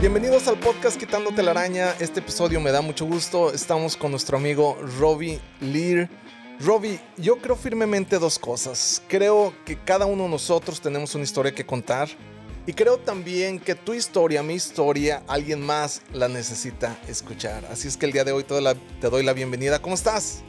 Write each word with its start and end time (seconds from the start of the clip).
Bienvenidos 0.00 0.46
al 0.46 0.60
podcast 0.60 0.96
Quitándote 0.96 1.42
la 1.42 1.50
Araña. 1.50 1.90
Este 1.98 2.20
episodio 2.20 2.60
me 2.60 2.70
da 2.70 2.80
mucho 2.80 3.04
gusto. 3.04 3.52
Estamos 3.52 3.96
con 3.96 4.12
nuestro 4.12 4.36
amigo 4.36 4.78
Robbie 5.00 5.40
Lear. 5.60 6.08
Robbie, 6.60 7.00
yo 7.16 7.38
creo 7.38 7.56
firmemente 7.56 8.20
dos 8.20 8.38
cosas. 8.38 9.02
Creo 9.08 9.52
que 9.64 9.76
cada 9.76 10.06
uno 10.06 10.22
de 10.22 10.28
nosotros 10.28 10.80
tenemos 10.80 11.16
una 11.16 11.24
historia 11.24 11.50
que 11.50 11.66
contar. 11.66 12.08
Y 12.64 12.74
creo 12.74 12.98
también 12.98 13.58
que 13.58 13.74
tu 13.74 13.92
historia, 13.92 14.40
mi 14.40 14.54
historia, 14.54 15.24
alguien 15.26 15.60
más 15.60 16.02
la 16.12 16.28
necesita 16.28 16.96
escuchar. 17.08 17.64
Así 17.68 17.88
es 17.88 17.96
que 17.96 18.06
el 18.06 18.12
día 18.12 18.22
de 18.22 18.30
hoy 18.30 18.44
te 18.44 18.54
doy 19.10 19.24
la, 19.24 19.32
bienvenida. 19.32 19.82
¿Cómo 19.82 19.96
estás? 19.96 20.44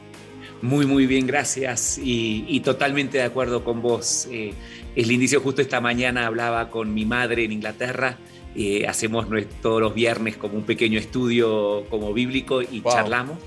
Muy, 0.62 0.86
muy 0.86 1.06
bien, 1.06 1.26
gracias. 1.26 1.98
Y, 2.00 2.60
totalmente 2.60 3.18
de 3.18 3.24
acuerdo 3.24 3.64
con 3.64 3.82
vos. 3.82 4.28
Eh, 4.30 4.54
el 4.94 5.10
inicio 5.10 5.40
justo 5.40 5.60
esta 5.60 5.80
mañana 5.80 6.26
hablaba 6.26 6.70
con 6.70 6.94
mi 6.94 7.04
madre 7.04 7.46
en 7.46 7.50
Inglaterra 7.50 8.16
eh, 8.54 8.86
hacemos 8.86 9.26
todos 9.62 9.80
los 9.80 9.94
viernes 9.94 10.36
como 10.36 10.56
un 10.56 10.64
pequeño 10.64 10.98
estudio 10.98 11.86
como 11.88 12.12
bíblico 12.12 12.62
y 12.62 12.82
charlamos. 12.82 13.38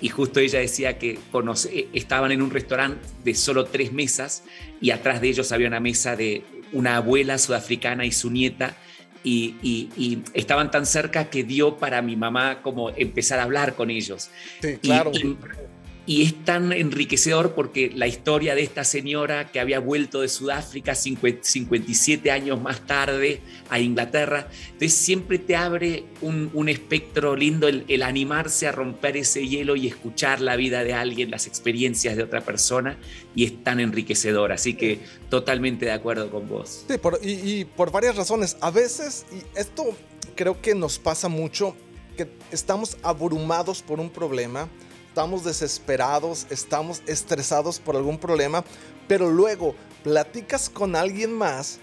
Y 0.00 0.08
justo 0.08 0.40
ella 0.40 0.58
decía 0.58 0.98
que 0.98 1.12
eh, 1.12 1.88
estaban 1.92 2.32
en 2.32 2.42
un 2.42 2.50
restaurante 2.50 3.06
de 3.24 3.34
solo 3.34 3.64
tres 3.66 3.92
mesas 3.92 4.42
y 4.80 4.90
atrás 4.90 5.20
de 5.20 5.28
ellos 5.28 5.52
había 5.52 5.68
una 5.68 5.80
mesa 5.80 6.16
de 6.16 6.42
una 6.72 6.96
abuela 6.96 7.38
sudafricana 7.38 8.04
y 8.04 8.12
su 8.12 8.30
nieta. 8.30 8.76
Y, 9.24 10.18
estaban 10.34 10.72
tan 10.72 10.84
cerca 10.84 11.30
que 11.30 11.44
dio 11.44 11.76
para 11.76 12.02
mi 12.02 12.16
mamá 12.16 12.60
como 12.60 12.90
empezar 12.90 13.38
a 13.38 13.44
hablar 13.44 13.76
con 13.76 13.88
ellos. 13.88 14.30
Sí, 14.60 14.78
claro. 14.78 15.12
Y 15.14 15.36
es 16.06 16.44
tan 16.44 16.72
enriquecedor 16.72 17.54
porque 17.54 17.92
la 17.94 18.08
historia 18.08 18.56
de 18.56 18.62
esta 18.62 18.82
señora 18.82 19.52
que 19.52 19.60
había 19.60 19.78
vuelto 19.78 20.20
de 20.20 20.28
Sudáfrica 20.28 20.96
57 20.96 22.30
años 22.30 22.60
más 22.60 22.84
tarde 22.86 23.40
a 23.70 23.78
Inglaterra, 23.78 24.48
entonces 24.66 24.94
siempre 24.94 25.38
te 25.38 25.54
abre 25.54 26.04
un, 26.20 26.68
espectro 26.68 27.36
lindo 27.36 27.68
el, 27.68 28.02
animarse 28.02 28.66
a 28.66 28.72
romper 28.72 29.16
ese 29.16 29.46
hielo 29.46 29.76
y 29.76 29.86
escuchar 29.86 30.40
la 30.40 30.56
vida 30.56 30.82
de 30.82 30.92
alguien, 30.92 31.30
las 31.30 31.46
experiencias 31.46 32.16
de 32.16 32.24
otra 32.24 32.40
persona, 32.40 32.98
y 33.36 33.44
es 33.44 33.62
tan 33.62 33.78
enriquecedor. 33.78 34.50
Así 34.50 34.74
que 34.74 35.00
totalmente 35.28 35.86
de 35.86 35.92
acuerdo 35.92 36.30
con 36.30 36.48
vos. 36.48 36.84
Sí, 36.88 36.94
y, 37.22 37.60
y 37.60 37.64
por 37.64 37.92
varias 37.92 38.16
razones. 38.16 38.56
A 38.60 38.70
veces, 38.70 39.24
y 39.32 39.58
esto 39.58 39.96
creo 40.34 40.60
que 40.60 40.74
nos 40.74 40.98
pasa 40.98 41.28
mucho, 41.28 41.76
que 42.16 42.28
estamos 42.50 42.96
abrumados 43.02 43.82
por 43.82 44.00
un 44.00 44.10
problema 44.10 44.68
estamos 45.12 45.44
desesperados, 45.44 46.46
estamos 46.48 47.02
estresados 47.06 47.78
por 47.78 47.96
algún 47.96 48.16
problema, 48.16 48.64
pero 49.06 49.28
luego 49.28 49.74
platicas 50.02 50.70
con 50.70 50.96
alguien 50.96 51.34
más 51.34 51.80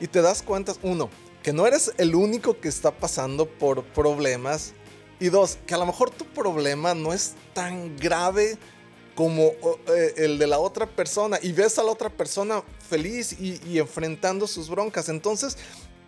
y 0.00 0.08
te 0.08 0.20
das 0.22 0.42
cuenta, 0.42 0.72
uno, 0.82 1.08
que 1.44 1.52
no 1.52 1.68
eres 1.68 1.92
el 1.98 2.16
único 2.16 2.58
que 2.58 2.66
está 2.66 2.90
pasando 2.90 3.46
por 3.46 3.84
problemas 3.84 4.72
y 5.20 5.28
dos, 5.28 5.56
que 5.68 5.74
a 5.74 5.78
lo 5.78 5.86
mejor 5.86 6.10
tu 6.10 6.24
problema 6.24 6.94
no 6.94 7.12
es 7.12 7.34
tan 7.54 7.96
grave 7.96 8.58
como 9.14 9.52
eh, 9.86 10.14
el 10.16 10.40
de 10.40 10.48
la 10.48 10.58
otra 10.58 10.86
persona 10.86 11.38
y 11.40 11.52
ves 11.52 11.78
a 11.78 11.84
la 11.84 11.92
otra 11.92 12.10
persona 12.10 12.64
feliz 12.88 13.36
y, 13.38 13.78
enfrentando 13.78 14.48
sus 14.48 14.68
broncas. 14.68 15.08
Entonces, 15.08 15.58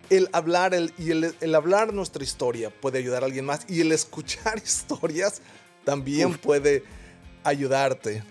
el 0.09 0.29
hablar 0.33 0.75
el, 0.75 0.93
y 0.99 1.13
el, 1.13 1.55
hablar 1.55 1.95
nuestra 1.95 2.25
historia 2.25 2.71
puede 2.71 2.99
ayudar 2.99 3.23
a 3.23 3.27
alguien 3.27 3.45
más 3.45 3.61
y 3.69 3.83
el 3.83 3.93
escuchar 3.93 4.59
historias 4.65 5.43
también 5.91 6.39
puede 6.39 6.85
ayudarte. 7.43 8.23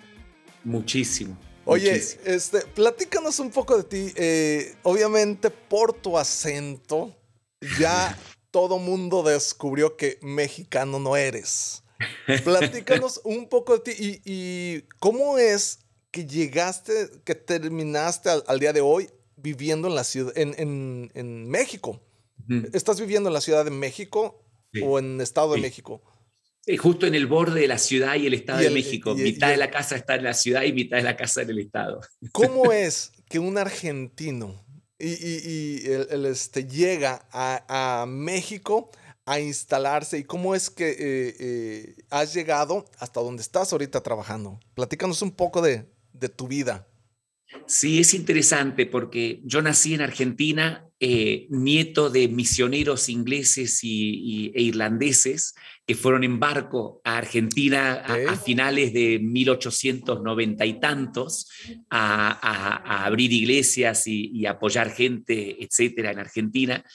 Muchísimo. 0.64 1.38
Oye, 1.66 2.02
este, 2.24 2.62
platícanos 2.74 3.38
un 3.40 3.52
poco 3.52 3.76
de 3.76 3.84
ti. 3.84 4.14
Eh, 4.16 4.76
obviamente, 4.84 5.50
por 5.50 5.92
tu 5.92 6.18
acento, 6.18 7.14
ya 7.78 8.18
todo 8.52 8.80
mundo 8.80 9.24
descubrió 9.24 9.98
que 9.98 10.20
mexicano 10.22 11.00
no 11.00 11.18
eres. 11.18 11.84
Platícanos 12.46 13.20
un 13.26 13.50
poco 13.50 13.78
de 13.78 13.92
ti 13.92 14.22
y, 14.24 14.84
cómo 15.00 15.38
es 15.38 15.80
que 16.12 16.26
llegaste, 16.26 17.10
que 17.26 17.36
terminaste 17.36 18.30
al, 18.30 18.60
día 18.62 18.72
de 18.72 18.80
hoy 18.80 19.10
viviendo 19.36 19.90
en 19.90 19.96
la 19.96 20.06
ciudad, 20.06 20.32
en, 20.38 21.50
México. 21.50 22.00
¿Estás 22.72 23.02
viviendo 23.02 23.28
en 23.28 23.34
la 23.34 23.42
Ciudad 23.42 23.66
de 23.66 23.72
México 23.72 24.46
o 24.82 24.98
en 24.98 25.20
Estado 25.20 25.54
de 25.56 25.60
México? 25.60 26.02
Eh, 26.70 26.78
justo 26.78 27.08
en 27.08 27.16
el 27.16 27.26
borde 27.26 27.62
de 27.62 27.68
la 27.68 27.80
ciudad 27.80 28.14
y 28.14 28.28
el 28.28 28.36
Estado 28.36 28.60
de 28.60 28.70
México. 28.70 29.16
mitad 29.16 29.50
de 29.50 29.58
la 29.58 29.72
casa 29.72 29.96
está 29.96 30.14
en 30.14 30.24
la 30.24 30.36
ciudad 30.36 30.62
y 30.62 30.72
mitad 30.72 30.98
de 30.98 31.04
la 31.04 31.18
casa 31.18 31.42
en 31.42 31.50
el 31.50 31.58
Estado. 31.58 32.00
¿Cómo 32.32 32.72
es 32.72 33.12
que 33.28 33.40
un 33.40 33.58
argentino 33.58 34.64
y, 35.00 35.90
el, 35.90 36.28
este, 36.28 36.68
llega 36.68 37.28
a, 37.32 38.06
México 38.08 38.92
a 39.26 39.40
instalarse 39.40 40.20
y 40.20 40.26
cómo 40.26 40.54
es 40.54 40.70
que 40.70 40.90
eh, 40.92 41.36
eh, 41.40 41.96
has 42.12 42.36
llegado 42.36 42.86
hasta 43.00 43.20
donde 43.20 43.42
estás 43.42 43.74
ahorita 43.74 44.02
trabajando? 44.04 44.60
Platícanos 44.76 45.24
un 45.24 45.32
poco 45.32 45.64
de, 45.64 45.88
tu 46.36 46.48
vida. 46.48 46.86
Sí, 47.66 48.00
es 48.00 48.14
interesante 48.14 48.86
porque 48.86 49.42
yo 49.44 49.62
nací 49.62 49.94
en 49.94 50.02
Argentina, 50.02 50.86
nieto 51.00 52.10
de 52.10 52.28
misioneros 52.28 53.08
ingleses 53.08 53.84
y, 53.84 54.52
e 54.54 54.62
irlandeses 54.62 55.56
que 55.90 55.96
fueron 55.96 56.24
en 56.24 56.40
barco 56.40 57.02
a 57.04 57.18
Argentina 57.18 57.94
a, 57.94 58.36
finales 58.36 58.94
de 58.94 59.18
1890 59.18 60.66
y 60.68 60.80
tantos 60.80 61.50
a, 61.90 63.06
abrir 63.06 63.34
iglesias 63.34 64.06
y, 64.06 64.46
apoyar 64.46 64.92
gente, 64.92 65.64
etcétera, 65.64 66.12
en 66.12 66.20
Argentina. 66.20 66.86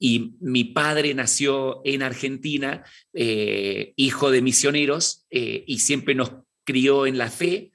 Y 0.00 0.32
mi 0.40 0.64
padre 0.64 1.14
nació 1.14 1.80
en 1.84 2.02
Argentina, 2.02 2.82
eh, 3.12 3.92
hijo 3.94 4.32
de 4.32 4.42
misioneros, 4.42 5.26
eh, 5.30 5.62
y 5.66 5.78
siempre 5.78 6.16
nos 6.16 6.32
crió 6.64 7.06
en 7.06 7.18
la 7.18 7.30
fe, 7.30 7.69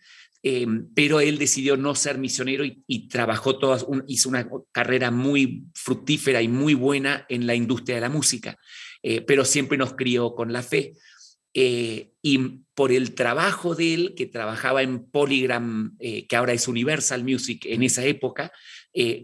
eh, 0.47 0.67
pero 0.93 1.21
él 1.21 1.39
decidió 1.39 1.75
no 1.75 1.95
ser 1.95 2.19
misionero 2.19 2.63
y, 2.63 3.07
trabajó 3.07 3.57
todas, 3.57 3.83
hizo 4.05 4.29
una 4.29 4.47
carrera 4.71 5.09
muy 5.09 5.63
fructífera 5.73 6.39
y 6.43 6.47
muy 6.47 6.75
buena 6.75 7.25
en 7.29 7.47
la 7.47 7.55
industria 7.55 7.95
de 7.95 8.01
la 8.01 8.09
música. 8.09 8.55
Eh, 9.01 9.21
pero 9.21 9.43
siempre 9.43 9.75
nos 9.75 9.93
crió 9.93 10.35
con 10.35 10.53
la 10.53 10.61
fe. 10.61 10.93
Eh, 11.55 12.11
y 12.21 12.37
por 12.75 12.91
el 12.91 13.15
trabajo 13.15 13.73
de 13.73 13.95
él, 13.95 14.13
que 14.15 14.27
trabajaba 14.27 14.83
en 14.83 15.09
Polygram, 15.09 15.95
eh, 15.97 16.27
que 16.27 16.35
ahora 16.35 16.53
es 16.53 16.67
Universal 16.67 17.23
Music 17.23 17.65
en 17.65 17.81
esa 17.81 18.05
época, 18.05 18.51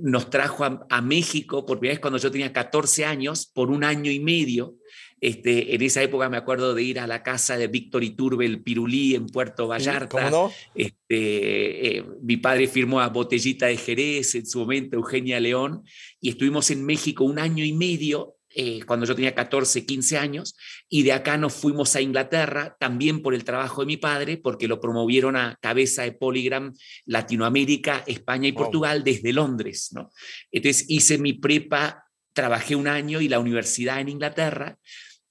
nos 0.01 0.29
trajo 0.29 0.65
a, 0.65 1.01
México 1.01 1.65
por 1.65 1.79
primera 1.79 1.93
vez 1.93 2.01
cuando 2.01 2.17
yo 2.17 2.29
tenía 2.31 2.51
14 2.51 3.05
años, 3.05 3.45
por 3.45 3.69
un 3.69 3.83
año 3.83 4.11
y 4.11 4.19
medio. 4.19 4.75
Este, 5.21 5.75
en 5.75 5.81
esa 5.83 6.01
época 6.01 6.29
me 6.29 6.37
acuerdo 6.37 6.73
de 6.73 6.81
ir 6.81 6.99
a 6.99 7.05
la 7.05 7.21
casa 7.21 7.55
de 7.55 7.67
Víctor 7.67 8.03
Iturbe, 8.03 8.45
el 8.45 8.63
Pirulí, 8.63 9.13
en 9.13 9.27
Puerto 9.27 9.67
Vallarta. 9.67 10.31
no? 10.31 10.51
este, 10.73 12.03
mi 12.23 12.37
padre 12.37 12.67
firmó 12.67 12.99
a 12.99 13.09
Botellita 13.09 13.67
de 13.67 13.77
Jerez, 13.77 14.33
en 14.33 14.47
su 14.47 14.59
momento 14.59 14.97
Eugenia 14.97 15.39
León, 15.39 15.83
y 16.19 16.29
estuvimos 16.29 16.71
en 16.71 16.83
México 16.83 17.23
un 17.23 17.37
año 17.37 17.63
y 17.63 17.73
medio 17.73 18.35
eh, 18.53 18.81
cuando 18.85 19.05
yo 19.05 19.15
tenía 19.15 19.33
14, 19.33 19.85
15 19.85 20.17
años, 20.17 20.55
y 20.89 21.03
de 21.03 21.13
acá 21.13 21.37
nos 21.37 21.53
fuimos 21.53 21.95
a 21.95 22.01
Inglaterra, 22.01 22.75
también 22.79 23.21
por 23.21 23.33
el 23.33 23.45
trabajo 23.45 23.81
de 23.81 23.87
mi 23.87 23.97
padre, 23.97 24.37
porque 24.37 24.67
lo 24.67 24.81
promovieron 24.81 25.37
a 25.37 25.57
cabeza 25.61 26.03
de 26.03 26.11
Polygram 26.11 26.73
Latinoamérica, 27.05 28.03
España 28.07 28.49
y 28.49 28.51
Portugal 28.51 29.03
desde 29.03 29.31
Londres. 29.31 29.89
¿no? 29.93 30.11
Entonces 30.51 30.85
hice 30.89 31.17
mi 31.17 31.33
prepa, 31.33 32.05
trabajé 32.33 32.75
un 32.75 32.87
año 32.87 33.21
y 33.21 33.29
la 33.29 33.39
universidad 33.39 34.01
en 34.01 34.09
Inglaterra, 34.09 34.77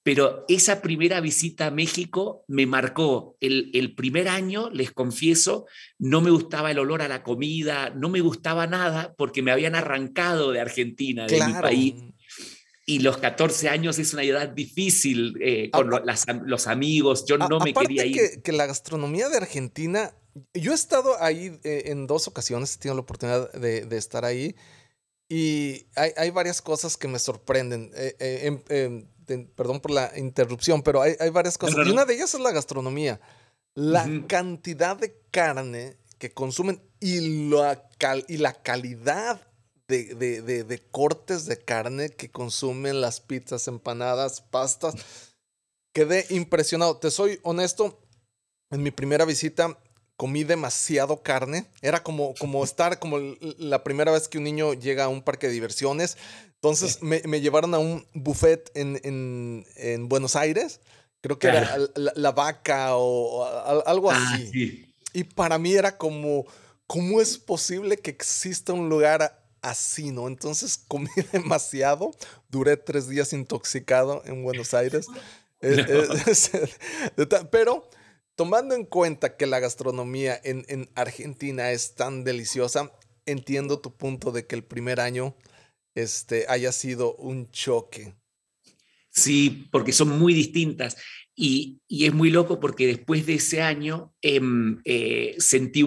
pero 0.03 0.45
esa 0.47 0.81
primera 0.81 1.21
visita 1.21 1.67
a 1.67 1.71
México 1.71 2.43
me 2.47 2.65
marcó. 2.65 3.37
El, 3.39 3.69
el, 3.73 3.93
primer 3.95 4.27
año, 4.27 4.69
les 4.71 4.91
confieso, 4.91 5.65
no 5.99 6.21
me 6.21 6.31
gustaba 6.31 6.71
el 6.71 6.79
olor 6.79 7.01
a 7.01 7.07
la 7.07 7.23
comida, 7.23 7.91
no 7.91 8.09
me 8.09 8.21
gustaba 8.21 8.67
nada 8.67 9.13
porque 9.17 9.41
me 9.41 9.51
habían 9.51 9.75
arrancado 9.75 10.51
de 10.51 10.59
Argentina, 10.59 11.27
de 11.27 11.45
mi 11.45 11.53
país 11.53 11.95
y 12.85 12.99
los 12.99 13.17
14 13.17 13.69
años 13.69 13.99
es 13.99 14.13
una 14.13 14.23
edad 14.23 14.49
difícil 14.49 15.37
eh, 15.41 15.69
con 15.71 15.89
los 16.45 16.67
amigos, 16.67 17.25
yo 17.25 17.37
no 17.37 17.59
me 17.59 17.73
quería 17.73 18.05
ir. 18.05 18.15
Que, 18.15 18.41
que 18.41 18.51
la 18.51 18.65
gastronomía 18.65 19.29
de 19.29 19.37
Argentina, 19.37 20.13
yo 20.53 20.71
he 20.71 20.75
estado 20.75 21.21
ahí 21.21 21.59
eh, 21.63 21.83
en 21.85 22.07
dos 22.07 22.27
ocasiones, 22.27 22.75
he 22.75 22.79
tenido 22.79 22.95
la 22.95 23.01
oportunidad 23.01 23.51
de, 23.53 23.85
de 23.85 23.97
estar 23.97 24.25
ahí 24.25 24.55
y 25.29 25.87
hay, 25.95 26.11
hay, 26.17 26.29
varias 26.31 26.61
cosas 26.61 26.97
que 26.97 27.07
me 27.07 27.17
sorprenden. 27.17 27.91
Eh, 27.95 28.59
em, 28.69 29.07
perdón 29.55 29.79
por 29.79 29.91
la 29.91 30.11
interrupción, 30.17 30.81
pero 30.81 31.01
hay, 31.01 31.15
hay 31.19 31.29
varias 31.29 31.57
cosas. 31.57 31.85
Y 31.85 31.91
una 31.91 32.05
de 32.05 32.15
ellas 32.15 32.33
es 32.33 32.39
la 32.39 32.51
gastronomía. 32.51 33.19
La 33.73 34.07
cantidad 34.27 34.97
de 34.97 35.17
carne 35.31 35.97
que 36.17 36.31
consumen 36.31 36.81
y, 36.99 37.49
la, 37.49 37.89
y 38.27 38.37
la 38.37 38.53
calidad 38.53 39.41
de, 39.87 40.87
cortes 40.91 41.45
de 41.45 41.57
carne 41.57 42.09
que 42.09 42.31
consumen 42.31 43.01
las 43.01 43.21
pizzas, 43.21 43.67
empanadas, 43.67 44.41
pastas. 44.41 44.95
Quedé 45.93 46.25
impresionado. 46.29 46.97
Te 46.97 47.11
soy 47.11 47.39
honesto, 47.43 47.99
en 48.69 48.83
mi 48.83 48.91
primera 48.91 49.25
visita 49.25 49.77
comí 50.21 50.43
demasiado 50.43 51.23
carne. 51.23 51.65
Era 51.81 52.03
como, 52.03 52.35
como 52.35 52.63
estar 52.63 52.99
como 52.99 53.17
la 53.57 53.83
primera 53.83 54.11
vez 54.11 54.27
que 54.27 54.37
un 54.37 54.43
niño 54.43 54.75
llega 54.75 55.05
a 55.05 55.07
un 55.07 55.23
parque 55.23 55.47
de 55.47 55.53
diversiones. 55.53 56.15
Entonces 56.53 57.01
me, 57.01 57.19
llevaron 57.41 57.73
a 57.73 57.79
un 57.79 58.05
buffet 58.13 58.69
en, 58.75 59.65
Buenos 60.07 60.35
Aires. 60.35 60.79
Creo 61.21 61.39
que 61.39 61.47
era 61.47 61.75
la, 61.95 62.31
vaca 62.33 62.97
o, 62.97 63.43
algo 63.87 64.11
ah, 64.11 64.35
así. 64.35 64.93
Y 65.11 65.23
para 65.23 65.57
mí 65.57 65.73
era 65.73 65.97
como, 65.97 66.45
¿cómo 66.85 67.19
es 67.19 67.39
posible 67.39 67.97
que 67.97 68.11
exista 68.11 68.73
un 68.73 68.89
lugar 68.89 69.43
así, 69.63 70.11
no? 70.11 70.27
Entonces 70.27 70.77
comí 70.87 71.09
demasiado. 71.31 72.11
Duré 72.47 72.77
tres 72.77 73.07
días 73.07 73.33
intoxicado 73.33 74.21
en 74.25 74.43
Buenos 74.43 74.75
Aires. 74.75 75.07
pero 77.51 77.89
tomando 78.35 78.75
en 78.75 78.85
cuenta 78.85 79.37
que 79.37 79.45
la 79.45 79.59
gastronomía 79.59 80.39
en, 80.43 80.89
Argentina 80.95 81.71
es 81.71 81.95
tan 81.95 82.23
deliciosa, 82.23 82.91
entiendo 83.25 83.79
tu 83.79 83.95
punto 83.95 84.31
de 84.31 84.47
que 84.47 84.55
el 84.55 84.63
primer 84.63 84.99
año 84.99 85.35
este, 85.95 86.45
haya 86.47 86.71
sido 86.71 87.15
un 87.15 87.49
choque. 87.51 88.15
Sí, 89.09 89.67
porque 89.71 89.91
son 89.91 90.17
muy 90.17 90.33
distintas. 90.33 90.97
Y, 91.35 91.81
es 91.89 92.13
muy 92.13 92.29
loco 92.29 92.59
porque 92.59 92.87
después 92.87 93.25
de 93.25 93.33
ese 93.35 93.61
año 93.61 94.13
em, 94.21 94.81
eh, 94.85 95.35
sentí 95.37 95.83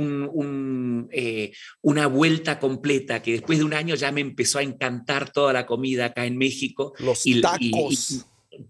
eh, 1.10 1.52
una 1.82 2.06
vuelta 2.06 2.58
completa, 2.58 3.22
que 3.22 3.32
después 3.32 3.58
de 3.58 3.64
un 3.64 3.72
año 3.72 3.94
ya 3.94 4.12
me 4.12 4.20
empezó 4.20 4.58
a 4.58 4.62
encantar 4.62 5.32
toda 5.32 5.52
la 5.52 5.64
comida 5.64 6.06
acá 6.06 6.26
en 6.26 6.36
México. 6.36 6.92
Los 6.98 7.24
tacos 7.40 8.26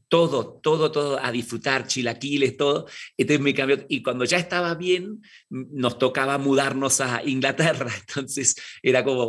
todo, 0.09 0.61
todo, 0.63 0.91
todo, 0.91 1.19
a 1.23 1.31
disfrutar, 1.33 1.87
chilaquiles, 1.87 2.57
todo. 2.57 2.87
Entonces 3.17 3.43
me 3.43 3.55
cambió. 3.55 3.85
Y 3.89 4.03
cuando 4.03 4.25
ya 4.25 4.39
estaba 4.39 4.75
bien, 4.75 5.23
nos 5.51 5.99
tocaba 5.99 6.39
mudarnos 6.39 7.01
a 7.01 7.23
Inglaterra. 7.25 7.91
Entonces 8.09 8.57
era 8.83 9.05
como 9.05 9.25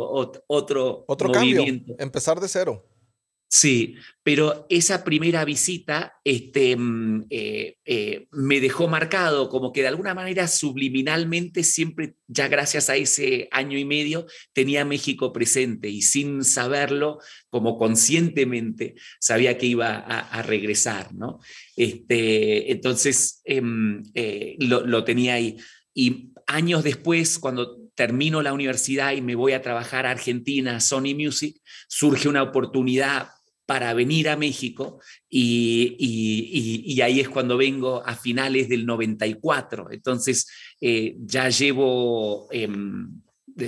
otro, 0.48 1.04
otro 1.06 1.28
movimiento. 1.28 1.86
cambio, 1.86 1.96
empezar 1.98 2.40
de 2.40 2.48
cero. 2.48 2.88
Sí, 3.58 3.96
pero 4.22 4.66
esa 4.68 5.02
primera 5.02 5.42
visita 5.46 6.20
este, 6.24 6.76
mm, 6.76 7.24
eh, 7.30 7.78
eh, 7.86 8.26
me 8.30 8.60
dejó 8.60 8.86
marcado 8.86 9.48
como 9.48 9.72
que 9.72 9.80
de 9.80 9.88
alguna 9.88 10.12
manera 10.12 10.46
subliminalmente 10.46 11.64
siempre, 11.64 12.16
ya 12.26 12.48
gracias 12.48 12.90
a 12.90 12.96
ese 12.96 13.48
año 13.50 13.78
y 13.78 13.86
medio, 13.86 14.26
tenía 14.52 14.84
México 14.84 15.32
presente 15.32 15.88
y 15.88 16.02
sin 16.02 16.44
saberlo, 16.44 17.18
como 17.48 17.78
conscientemente, 17.78 18.94
sabía 19.20 19.56
que 19.56 19.64
iba 19.64 19.96
a, 19.96 20.42
regresar, 20.42 21.14
¿no? 21.14 21.40
Este, 21.76 22.72
entonces, 22.72 23.40
em, 23.46 24.02
eh, 24.12 24.56
lo, 24.58 24.84
lo 24.86 25.02
tenía 25.04 25.32
ahí. 25.32 25.56
Y 25.94 26.32
años 26.46 26.84
después, 26.84 27.38
cuando 27.38 27.88
termino 27.94 28.42
la 28.42 28.52
universidad 28.52 29.12
y 29.12 29.22
me 29.22 29.34
voy 29.34 29.52
a 29.54 29.62
trabajar 29.62 30.04
a 30.04 30.10
Argentina, 30.10 30.78
Sony 30.80 31.14
Music, 31.16 31.56
surge 31.88 32.28
una 32.28 32.42
oportunidad 32.42 33.30
para 33.66 33.92
venir 33.94 34.28
a 34.28 34.36
México 34.36 35.00
y, 35.28 37.00
ahí 37.02 37.20
es 37.20 37.28
cuando 37.28 37.56
vengo 37.56 38.02
a 38.06 38.14
finales 38.16 38.68
del 38.68 38.86
94. 38.86 39.88
Entonces 39.90 40.48
eh, 40.80 41.16
ya 41.18 41.48
llevo, 41.50 42.48
em, 42.52 43.20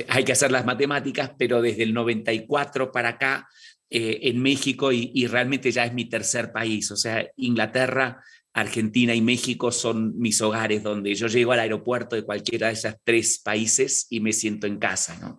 hay 0.09 0.25
que 0.25 0.33
hacer 0.33 0.53
las 0.53 0.65
matemáticas, 0.65 1.33
pero 1.37 1.61
desde 1.61 1.83
el 1.83 1.93
94 1.93 2.93
para 2.93 3.11
acá 3.11 3.49
eh, 3.91 4.21
en 4.23 4.41
México 4.41 4.93
y, 4.93 5.27
realmente 5.27 5.73
ya 5.73 5.85
es 5.85 5.93
mi 5.93 6.05
tercer 6.05 6.53
país. 6.53 6.91
O 6.93 6.97
sea, 6.97 7.27
Inglaterra, 7.37 8.23
Argentina 8.53 9.15
y 9.15 9.21
México 9.21 9.73
son 9.73 10.19
mis 10.19 10.41
hogares 10.41 10.83
donde 10.83 11.15
yo 11.15 11.27
llego 11.27 11.53
al 11.53 11.61
aeropuerto 11.61 12.15
de 12.15 12.23
cualquiera 12.23 12.69
de 12.69 12.75
esos 12.75 12.94
tres 13.05 13.41
países 13.41 14.06
y 14.11 14.21
me 14.21 14.33
siento 14.33 14.67
en 14.67 14.79
casa. 14.79 15.39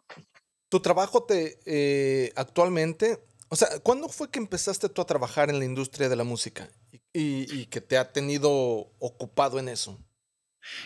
Tu 0.67 0.79
trabajo 0.79 1.25
te, 1.25 1.59
eh, 1.65 2.31
actualmente 2.35 3.19
o 3.49 3.55
sea, 3.55 3.67
¿cuándo 3.81 4.07
fue 4.09 4.29
que 4.29 4.39
empezaste 4.39 4.89
tú 4.89 5.01
a 5.01 5.07
trabajar 5.07 5.49
en 5.49 5.57
la 5.57 5.65
industria 5.65 6.07
de 6.07 6.15
la 6.15 6.23
música 6.23 6.69
y, 7.11 7.65
que 7.65 7.81
te 7.81 7.97
ha 7.97 8.11
tenido 8.11 8.51
ocupado 8.99 9.57
en 9.57 9.69
eso? 9.69 9.99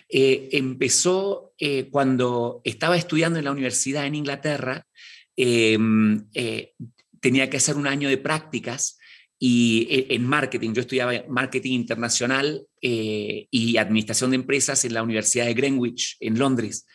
Eh, 0.08 0.50
empezó 0.54 1.54
eh, 1.58 1.90
cuando 1.92 2.62
estaba 2.64 2.96
estudiando 2.96 3.38
en 3.38 3.46
la 3.46 3.52
universidad 3.52 4.06
en 4.06 4.16
Inglaterra, 4.16 4.88
em, 5.36 6.26
eh, 6.34 6.74
tenía 7.20 7.50
que 7.50 7.58
hacer 7.58 7.76
un 7.76 7.88
año 7.88 8.08
de 8.08 8.18
prácticas 8.18 8.98
y 9.38 9.88
en 10.10 10.26
marketing, 10.26 10.74
yo 10.74 10.82
estudiaba 10.82 11.12
marketing 11.28 11.74
internacional 11.74 12.66
y 12.80 13.78
administración 13.78 14.30
de 14.30 14.38
empresas 14.38 14.86
en 14.86 14.94
la 14.94 15.04
Universidad 15.04 15.46
de 15.46 15.54
Greenwich, 15.54 16.16
en 16.22 16.40
Londres. 16.40 16.86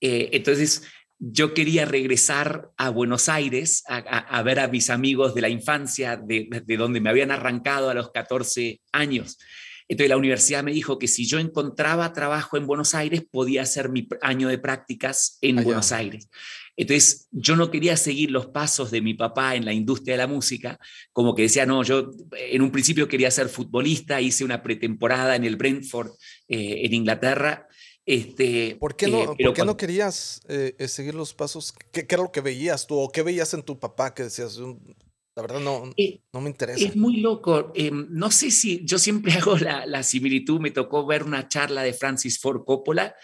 entonces, 0.00 0.82
yo 1.24 1.54
quería 1.54 1.84
regresar 1.84 2.72
a 2.76 2.90
Buenos 2.90 3.28
Aires 3.28 3.84
a, 3.86 4.42
ver 4.42 4.58
a 4.58 4.66
mis 4.66 4.90
amigos 4.90 5.36
de 5.36 5.40
la 5.40 5.48
infancia, 5.48 6.16
de, 6.16 6.48
donde 6.76 7.00
me 7.00 7.10
habían 7.10 7.30
arrancado 7.30 7.90
a 7.90 7.94
los 7.94 8.10
14 8.10 8.80
años. 8.90 9.38
Entonces 9.86 10.08
la 10.08 10.16
universidad 10.16 10.64
me 10.64 10.72
dijo 10.72 10.98
que 10.98 11.06
si 11.06 11.24
yo 11.24 11.38
encontraba 11.38 12.12
trabajo 12.12 12.56
en 12.56 12.66
Buenos 12.66 12.96
Aires, 12.96 13.22
podía 13.30 13.62
hacer 13.62 13.88
mi 13.88 14.08
año 14.20 14.48
de 14.48 14.58
prácticas 14.58 15.38
en 15.42 15.62
Buenos 15.62 15.92
Aires. 15.92 16.28
Entonces 16.76 17.28
yo 17.30 17.54
no 17.54 17.70
quería 17.70 17.96
seguir 17.96 18.32
los 18.32 18.46
pasos 18.46 18.90
de 18.90 19.00
mi 19.00 19.14
papá 19.14 19.54
en 19.54 19.64
la 19.64 19.72
industria 19.72 20.14
de 20.14 20.18
la 20.18 20.26
música, 20.26 20.80
como 21.12 21.36
que 21.36 21.42
decía, 21.42 21.66
no, 21.66 21.84
yo 21.84 22.10
en 22.32 22.62
un 22.62 22.72
principio 22.72 23.06
quería 23.06 23.30
ser 23.30 23.48
futbolista, 23.48 24.20
hice 24.20 24.44
una 24.44 24.60
pretemporada 24.60 25.36
en 25.36 25.44
el 25.44 25.54
Brentford 25.54 26.10
eh, 26.48 26.80
en 26.84 26.94
Inglaterra 26.94 27.68
este, 28.04 28.76
¿Por 28.80 28.96
qué 28.96 29.06
no, 29.06 29.34
eh, 29.38 29.64
no 29.64 29.76
querías 29.76 30.40
eh, 30.48 30.74
eh, 30.78 30.88
seguir 30.88 31.14
los 31.14 31.34
pasos? 31.34 31.72
¿Qué, 31.92 32.06
era 32.08 32.22
lo 32.22 32.32
que 32.32 32.40
veías 32.40 32.86
tú 32.86 32.98
o 32.98 33.10
qué 33.10 33.22
veías 33.22 33.54
en 33.54 33.62
tu 33.62 33.78
papá 33.78 34.12
que 34.12 34.24
decías, 34.24 34.58
la 34.58 35.42
verdad 35.42 35.60
no, 35.60 35.92
no 36.32 36.40
me 36.40 36.50
interesa? 36.50 36.84
Es 36.84 36.96
muy 36.96 37.18
loco. 37.18 37.72
no 38.08 38.30
sé 38.30 38.50
si 38.50 38.84
yo 38.84 38.98
siempre 38.98 39.32
hago 39.34 39.56
la, 39.56 39.86
la, 39.86 40.02
similitud. 40.02 40.60
Me 40.60 40.72
tocó 40.72 41.06
ver 41.06 41.22
una 41.22 41.48
charla 41.48 41.82
de 41.82 41.92
Francis 41.92 42.40
Ford 42.40 42.64
Coppola 42.64 43.14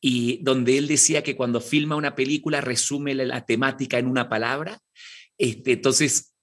y 0.00 0.38
donde 0.44 0.78
él 0.78 0.86
decía 0.86 1.24
que 1.24 1.34
cuando 1.34 1.60
filma 1.60 1.96
una 1.96 2.14
película 2.14 2.60
resume 2.60 3.14
la, 3.14 3.44
temática 3.44 3.98
en 3.98 4.06
una 4.06 4.28
palabra. 4.28 4.80
Este, 5.36 5.72
entonces, 5.72 6.34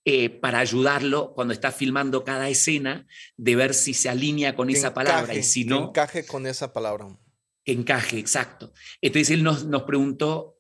para 0.42 0.60
ayudarlo 0.60 1.34
cuando 1.34 1.54
está 1.54 1.72
filmando 1.72 2.26
cada 2.26 2.50
escena, 2.50 3.08
de 3.38 3.56
ver 3.56 3.74
si 3.74 3.94
se 3.94 4.10
alinea 4.10 4.54
con 4.54 4.70
esa 4.70 4.94
palabra 4.94 5.34
y 5.34 5.44
si 5.44 5.64
no... 5.64 5.88
encaje 5.88 6.26
con 6.26 6.46
esa 6.46 6.74
palabra 6.74 7.08
encaje, 7.66 8.20
exacto. 8.20 8.74
Entonces 9.02 9.32
él 9.32 9.44
nos, 9.44 9.66
nos 9.66 9.84
preguntó 9.84 10.56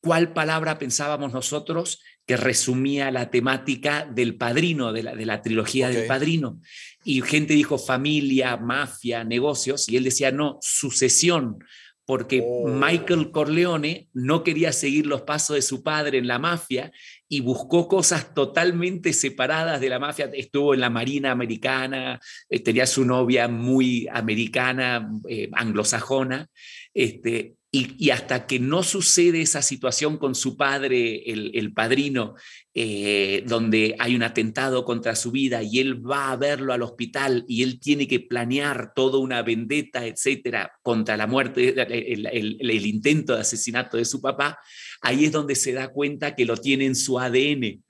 cuál 0.00 0.32
palabra 0.32 0.78
pensábamos 0.78 1.32
nosotros 1.32 2.00
que 2.26 2.36
resumía 2.36 3.10
la 3.10 3.30
temática 3.30 4.06
del 4.06 4.36
padrino, 4.36 4.92
de 4.92 5.02
la, 5.02 5.14
de 5.14 5.26
la 5.26 5.42
trilogía 5.42 5.88
del 5.88 6.06
padrino. 6.06 6.60
Y 7.04 7.20
gente 7.22 7.54
dijo 7.54 7.78
familia, 7.78 8.56
mafia, 8.56 9.24
negocios, 9.24 9.88
y 9.88 9.96
él 9.96 10.04
decía, 10.04 10.30
no, 10.30 10.58
sucesión, 10.62 11.58
porque 12.06 12.42
oh. 12.46 12.68
Michael 12.68 13.30
Corleone 13.30 14.08
no 14.12 14.42
quería 14.42 14.72
seguir 14.72 15.06
los 15.06 15.22
pasos 15.22 15.56
de 15.56 15.62
su 15.62 15.82
padre 15.82 16.18
en 16.18 16.26
la 16.26 16.38
mafia 16.38 16.92
y 17.34 17.40
buscó 17.40 17.88
cosas 17.88 18.32
totalmente 18.32 19.12
separadas 19.12 19.80
de 19.80 19.88
la 19.88 19.98
mafia. 19.98 20.30
Estuvo 20.32 20.72
en 20.72 20.80
la 20.80 20.88
Marina 20.88 21.32
Americana, 21.32 22.20
eh, 22.48 22.60
tenía 22.60 22.86
su 22.86 23.04
novia 23.04 23.48
muy 23.48 24.06
americana, 24.06 25.10
eh, 25.28 25.50
anglosajona, 25.52 26.46
este, 26.94 27.56
y, 27.74 28.10
hasta 28.10 28.46
que 28.46 28.60
no 28.60 28.84
sucede 28.84 29.40
esa 29.40 29.60
situación 29.60 30.16
con 30.16 30.36
su 30.36 30.56
padre, 30.56 31.24
el, 31.26 31.72
padrino, 31.72 32.36
eh, 32.72 33.42
donde 33.46 33.96
hay 33.98 34.14
un 34.14 34.22
atentado 34.22 34.84
contra 34.84 35.16
su 35.16 35.32
vida 35.32 35.60
y 35.60 35.80
él 35.80 36.08
va 36.08 36.30
a 36.30 36.36
verlo 36.36 36.72
al 36.72 36.82
hospital 36.82 37.44
y 37.48 37.64
él 37.64 37.80
tiene 37.80 38.06
que 38.06 38.20
planear 38.20 38.92
toda 38.94 39.18
una 39.18 39.42
vendetta, 39.42 40.06
etcétera, 40.06 40.72
contra 40.82 41.16
la 41.16 41.26
muerte, 41.26 41.74
el, 41.76 42.86
intento 42.86 43.34
de 43.34 43.40
asesinato 43.40 43.96
de 43.96 44.04
su 44.04 44.20
papá, 44.20 44.58
ahí 45.00 45.24
es 45.24 45.32
donde 45.32 45.56
se 45.56 45.72
da 45.72 45.88
cuenta 45.88 46.36
que 46.36 46.44
lo 46.44 46.56
tiene 46.56 46.86
en 46.86 46.94
su 46.94 47.18
ADN. 47.18 47.82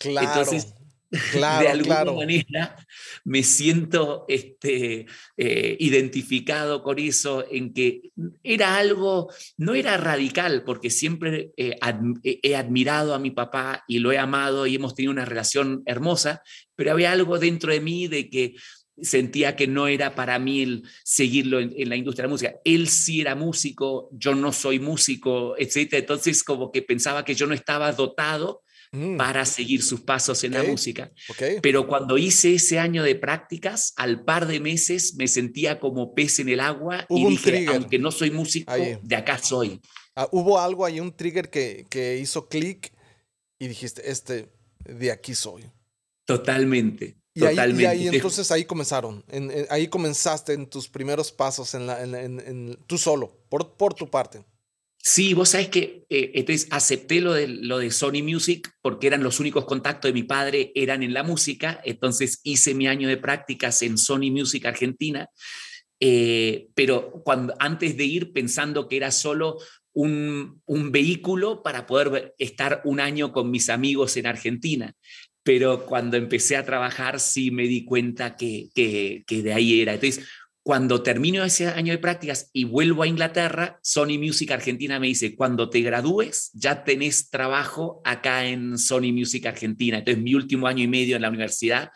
Claro. 0.00 0.28
Entonces, 0.28 0.74
Claro, 1.32 1.64
de 1.64 1.68
alguna 1.70 2.04
manera 2.04 2.76
me 3.24 3.42
siento 3.42 4.26
este, 4.28 5.06
eh, 5.38 5.76
identificado 5.80 6.82
con 6.82 6.98
eso, 6.98 7.46
en 7.50 7.72
que 7.72 8.10
era 8.42 8.76
algo, 8.76 9.32
no 9.56 9.74
era 9.74 9.96
radical, 9.96 10.64
porque 10.64 10.90
siempre 10.90 11.52
eh, 11.56 11.78
he 12.22 12.56
admirado 12.56 13.14
a 13.14 13.18
mi 13.18 13.30
papá 13.30 13.84
y 13.88 14.00
lo 14.00 14.12
he 14.12 14.18
amado 14.18 14.66
y 14.66 14.74
hemos 14.74 14.94
tenido 14.94 15.12
una 15.12 15.24
relación 15.24 15.82
hermosa, 15.86 16.42
pero 16.76 16.92
había 16.92 17.12
algo 17.12 17.38
dentro 17.38 17.72
de 17.72 17.80
mí 17.80 18.06
de 18.06 18.28
que 18.28 18.54
sentía 19.00 19.56
que 19.56 19.66
no 19.66 19.86
era 19.86 20.14
para 20.14 20.38
mí 20.38 20.62
el 20.62 20.82
seguirlo 21.04 21.60
en, 21.60 21.72
en, 21.76 21.88
la 21.88 21.96
industria 21.96 22.24
de 22.24 22.28
la 22.28 22.32
música. 22.32 22.54
Él 22.64 22.88
sí 22.88 23.20
era 23.20 23.34
músico, 23.34 24.10
yo 24.12 24.34
no 24.34 24.52
soy 24.52 24.78
músico, 24.78 25.56
etc. 25.56 25.94
Entonces 25.94 26.42
como 26.44 26.70
que 26.70 26.82
pensaba 26.82 27.24
que 27.24 27.34
yo 27.34 27.46
no 27.46 27.54
estaba 27.54 27.92
dotado 27.92 28.62
mm. 28.92 29.16
para 29.16 29.44
seguir 29.44 29.82
sus 29.82 30.00
pasos 30.00 30.44
en 30.44 30.52
la 30.52 30.62
música. 30.62 31.10
Pero 31.62 31.86
cuando 31.86 32.18
hice 32.18 32.54
ese 32.54 32.78
año 32.78 33.02
de 33.02 33.14
prácticas, 33.14 33.92
al 33.96 34.24
par 34.24 34.46
de 34.46 34.60
meses 34.60 35.14
me 35.16 35.28
sentía 35.28 35.80
como 35.80 36.14
pez 36.14 36.38
en 36.38 36.48
el 36.48 36.60
agua 36.60 37.06
y 37.08 37.26
dije, 37.26 37.66
aunque 37.68 37.98
no 37.98 38.10
soy 38.10 38.30
músico, 38.30 38.72
de 39.02 39.16
acá 39.16 39.38
soy. 39.38 39.80
Ah, 40.14 40.28
hubo 40.32 40.58
algo 40.58 40.84
ahí, 40.84 40.98
un 40.98 41.14
trigger 41.14 41.48
que, 41.48 41.86
que 41.88 42.18
hizo 42.18 42.48
clic 42.48 42.92
y 43.58 43.68
dijiste, 43.68 44.10
este, 44.10 44.48
de 44.84 45.12
aquí 45.12 45.34
soy. 45.34 45.64
Totalmente. 46.24 47.16
Y 47.34 47.44
ahí, 47.44 48.08
entonces 48.12 48.50
ahí 48.50 48.64
comenzaron, 48.64 49.24
ahí 49.70 49.88
comenzaste 49.88 50.54
en 50.54 50.66
tus 50.66 50.88
primeros 50.88 51.30
pasos 51.30 51.74
en, 51.74 51.86
la, 51.86 52.02
en, 52.02 52.76
tú 52.86 52.98
solo, 52.98 53.40
por, 53.48 53.76
por 53.76 53.94
tu 53.94 54.10
parte. 54.10 54.44
Sí, 55.00 55.32
vos 55.32 55.50
sabés 55.50 55.68
que 55.68 56.04
eh, 56.10 56.32
entonces 56.34 56.66
acepté 56.70 57.20
lo 57.20 57.32
de, 57.32 57.48
lo 57.48 57.78
de 57.78 57.90
Sony 57.90 58.22
Music 58.22 58.70
porque 58.82 59.06
eran 59.06 59.22
los 59.22 59.40
únicos 59.40 59.64
contactos 59.64 60.08
de 60.08 60.12
mi 60.12 60.24
padre, 60.24 60.72
eran 60.74 61.02
en 61.02 61.14
la 61.14 61.22
música, 61.22 61.80
entonces 61.84 62.40
hice 62.42 62.74
mi 62.74 62.88
año 62.88 63.08
de 63.08 63.16
prácticas 63.16 63.80
en 63.82 63.96
Sony 63.96 64.30
Music 64.30 64.66
Argentina, 64.66 65.28
eh, 66.00 66.68
pero 66.74 67.22
cuando, 67.24 67.54
antes 67.58 67.96
de 67.96 68.04
ir 68.04 68.32
pensando 68.32 68.88
que 68.88 68.96
era 68.96 69.10
solo 69.10 69.58
un, 69.92 70.60
un, 70.66 70.92
vehículo 70.92 71.62
para 71.62 71.86
poder 71.86 72.34
estar 72.38 72.82
un 72.84 73.00
año 73.00 73.32
con 73.32 73.50
mis 73.50 73.68
amigos 73.68 74.16
en 74.16 74.26
Argentina 74.26 74.94
pero 75.48 75.86
cuando 75.86 76.18
empecé 76.18 76.58
a 76.58 76.64
trabajar 76.66 77.18
sí 77.18 77.50
me 77.50 77.62
di 77.62 77.86
cuenta 77.86 78.36
que, 78.36 78.68
que, 78.74 79.24
de 79.26 79.54
ahí 79.54 79.80
era. 79.80 79.94
Entonces, 79.94 80.26
cuando 80.68 81.02
termino 81.02 81.42
ese 81.44 81.68
año 81.68 81.94
de 81.94 81.98
prácticas 81.98 82.50
y 82.52 82.64
vuelvo 82.64 83.02
a 83.02 83.06
Inglaterra, 83.06 83.80
Sony 83.82 84.18
Music 84.18 84.50
Argentina 84.50 85.00
me 85.00 85.06
dice, 85.06 85.34
cuando 85.34 85.70
te 85.70 85.80
gradúes 85.80 86.50
ya 86.52 86.84
tenés 86.84 87.30
trabajo 87.30 88.02
acá 88.04 88.44
en 88.44 88.76
Sony 88.76 89.10
Music 89.10 89.46
Argentina. 89.46 89.96
Entonces 89.96 90.22
mi 90.22 90.34
último 90.34 90.66
año 90.66 90.84
y 90.84 90.86
medio 90.86 91.16
en 91.16 91.22
la 91.22 91.30
universidad 91.30 91.88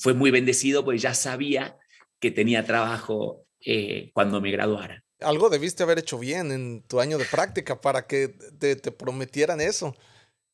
fue 0.00 0.14
muy 0.14 0.30
bendecido 0.30 0.82
porque 0.82 0.98
ya 0.98 1.12
sabía 1.12 1.76
que 2.18 2.30
tenía 2.30 2.64
trabajo 2.64 3.44
eh, 3.60 4.12
cuando 4.14 4.40
me 4.40 4.50
graduara. 4.50 5.04
Algo 5.20 5.50
debiste 5.50 5.82
haber 5.82 5.98
hecho 5.98 6.18
bien 6.18 6.52
en 6.52 6.84
tu 6.84 7.00
año 7.00 7.18
de 7.18 7.26
práctica 7.26 7.82
para 7.82 8.06
que 8.06 8.28
te 8.28 8.92
prometieran 8.92 9.60
eso. 9.60 9.94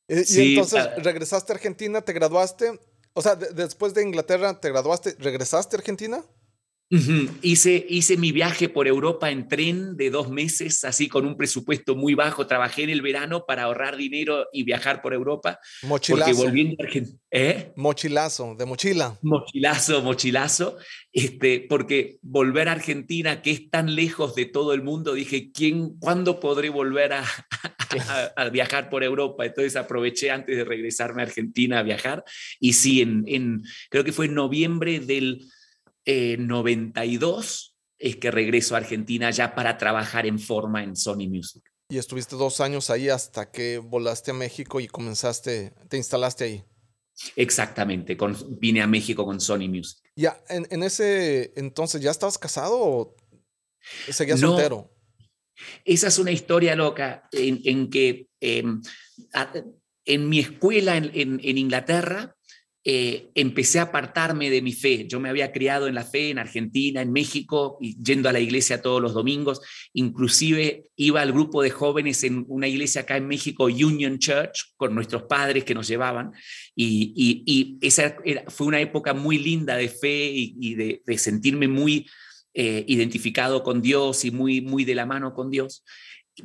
Eh, 0.09 0.25
y, 0.28 0.54
entonces 0.54 0.81
ah. 0.81 0.95
regresaste 0.97 1.52
a 1.52 1.54
Argentina, 1.54 2.00
te 2.00 2.12
graduaste. 2.12 2.81
O 3.12 3.23
sea, 3.23 3.37
después 3.37 3.95
de 3.95 4.02
Inglaterra, 4.02 4.59
te 4.59 4.69
graduaste, 4.69 5.14
¿regresaste 5.21 5.76
a 5.76 5.78
Argentina? 5.78 6.25
Hice, 7.43 7.87
hice 7.89 8.17
mi 8.17 8.33
viaje 8.33 8.69
por 8.69 8.87
Europa 8.87 9.31
en 9.31 9.49
tren 9.49 9.97
de 9.97 10.11
dos 10.11 10.31
meses, 10.31 10.85
así 10.85 11.09
con 11.09 11.27
un 11.27 11.37
presupuesto 11.37 11.97
muy 11.97 12.15
bajo. 12.15 12.47
Trabajé 12.47 12.83
en 12.83 12.91
el 12.91 13.01
verano 13.01 13.45
para 13.47 13.65
ahorrar 13.65 13.97
dinero 13.97 14.47
y 14.53 14.65
viajar 14.65 15.01
por 15.01 15.15
Europa. 15.15 15.59
Mochilazo. 15.83 16.53
¿eh? 17.31 17.73
Mochilazo, 17.77 18.55
de 18.59 18.67
mochila. 18.67 19.19
Mochilazo, 19.23 20.03
mochilazo. 20.03 20.77
Este, 21.13 21.65
porque 21.69 22.19
volver 22.23 22.69
a 22.69 22.73
Argentina, 22.73 23.41
que 23.43 23.53
es 23.53 23.71
tan 23.71 23.95
lejos 23.95 24.35
de 24.35 24.47
todo 24.47 24.75
el 24.75 24.83
mundo, 24.83 25.15
dije, 25.15 25.51
¿quién, 25.53 25.99
¿cuándo 25.99 26.41
podré 26.41 26.69
volver 26.69 27.15
a, 27.15 27.25
a, 28.37 28.49
viajar 28.51 28.91
por 28.91 29.03
Europa? 29.03 29.47
Entonces 29.47 29.77
aproveché 29.77 30.31
antes 30.31 30.57
de 30.57 30.65
regresarme 30.65 31.23
a 31.23 31.27
Argentina 31.27 31.79
a 31.79 31.83
viajar. 31.83 32.25
Y 32.61 32.75
sí, 32.75 33.01
en, 33.01 33.25
en 33.27 33.63
creo 33.89 34.05
que 34.05 34.13
fue 34.13 34.27
en 34.27 34.35
noviembre 34.35 35.01
del 35.01 35.47
92 36.07 37.77
eh, 37.99 38.09
es 38.09 38.17
que 38.17 38.31
regreso 38.31 38.75
a 38.75 38.79
Argentina 38.79 39.31
ya 39.31 39.55
para 39.55 39.79
trabajar 39.79 40.27
en 40.27 40.39
forma 40.39 40.83
en 40.83 40.97
Sony 40.97 41.29
Music. 41.29 41.63
Y 41.89 41.99
estuviste 41.99 42.37
dos 42.37 42.61
años 42.61 42.91
ahí 42.91 43.09
hasta 43.09 43.51
que 43.51 43.79
volaste 43.79 44.31
a 44.31 44.35
México 44.35 44.81
y 44.81 44.89
comenzaste, 44.89 45.75
te 45.89 45.97
instalaste 45.97 46.45
ahí. 46.45 46.65
Exactamente, 47.37 48.17
con, 48.17 48.37
vine 48.59 48.83
a 48.83 48.87
México 48.87 49.25
con 49.25 49.41
Sony 49.41 49.69
Music. 49.69 49.99
Ya, 50.17 50.43
en, 50.49 50.83
ese 50.83 51.53
entonces, 51.57 52.01
¿ya 52.01 52.11
estabas 52.11 52.39
casado 52.39 52.79
o 52.81 53.17
seguías 54.11 54.41
soltero? 54.41 54.91
Esa 55.85 56.09
es 56.09 56.19
una 56.19 56.33
historia 56.33 56.75
loca 56.75 57.29
en, 57.31 57.91
que 57.91 58.29
em, 58.41 58.83
en 60.05 60.29
mi 60.29 60.41
escuela 60.41 60.97
en, 60.97 61.11
en 61.15 61.59
Inglaterra, 61.59 62.35
eh, 62.85 63.31
empecé 63.37 63.79
a 63.79 63.83
apartarme 63.83 64.51
de 64.51 64.61
mi 64.61 64.73
fe. 64.73 65.07
Yo 65.07 65.21
me 65.21 65.29
había 65.29 65.53
criado 65.53 65.87
en 65.87 65.95
la 65.95 66.03
fe 66.03 66.31
en 66.31 66.41
Argentina, 66.41 67.01
en 67.01 67.12
México, 67.12 67.79
y 67.81 67.97
yendo 68.03 68.29
a 68.29 68.33
la 68.33 68.41
iglesia 68.41 68.83
todos 68.83 69.01
los 69.01 69.15
domingos. 69.15 69.61
Inclusive 69.93 70.91
iba 70.97 71.21
al 71.21 71.31
grupo 71.31 71.62
de 71.62 71.71
jóvenes 71.71 72.25
en 72.25 72.45
una 72.49 72.67
iglesia 72.67 73.03
acá 73.03 73.17
en 73.17 73.29
México, 73.29 73.67
Union 73.67 74.19
Church, 74.19 74.75
con 74.77 74.97
nuestros 74.97 75.23
padres 75.25 75.62
que 75.62 75.75
nos 75.75 75.87
llevaban. 75.87 76.33
Y, 76.75 77.79
esa 77.81 78.17
fue 78.49 78.67
una 78.67 78.81
época 78.81 79.15
muy 79.15 79.39
linda 79.39 79.77
de 79.77 79.89
fe 79.89 80.33
y, 80.35 80.75
de, 80.75 81.19
sentirme 81.19 81.69
muy 81.69 82.09
eh, 82.53 82.85
identificado 82.89 83.62
con 83.62 83.81
Dios 83.81 84.25
y 84.25 84.33
muy, 84.33 84.61
muy 84.61 84.85
de 84.85 84.97
la 84.97 85.07
mano 85.07 85.35
con 85.35 85.51
Dios. 85.51 85.85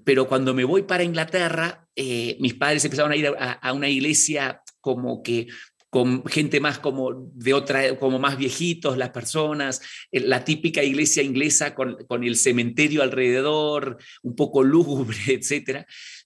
Pero 0.03 0.27
cuando 0.27 0.53
me 0.53 0.65
voy 0.65 0.83
para 0.83 1.03
Inglaterra, 1.03 1.87
eh, 1.95 2.37
mis 2.39 2.53
padres 2.53 2.85
empezaron 2.85 3.11
a 3.11 3.15
ir 3.15 3.33
a 3.37 3.73
una 3.73 3.89
iglesia 3.89 4.61
como 4.81 5.23
que 5.23 5.47
con 5.89 6.25
gente 6.25 6.59
más 6.59 6.79
como 6.79 7.31
de 7.33 7.53
otra, 7.53 7.97
como 7.97 8.19
más 8.19 8.37
viejitos, 8.37 8.97
las 8.97 9.11
personas, 9.11 9.81
eh, 10.11 10.19
la 10.19 10.43
típica 10.43 10.83
iglesia 10.83 11.23
inglesa 11.23 11.73
con, 11.75 12.05
con 12.07 12.23
el 12.23 12.35
cementerio 12.35 13.03
alrededor, 13.03 13.97
un 14.21 14.35
poco 14.35 14.63
lúgubre, 14.63 15.17
etc. 15.27 15.85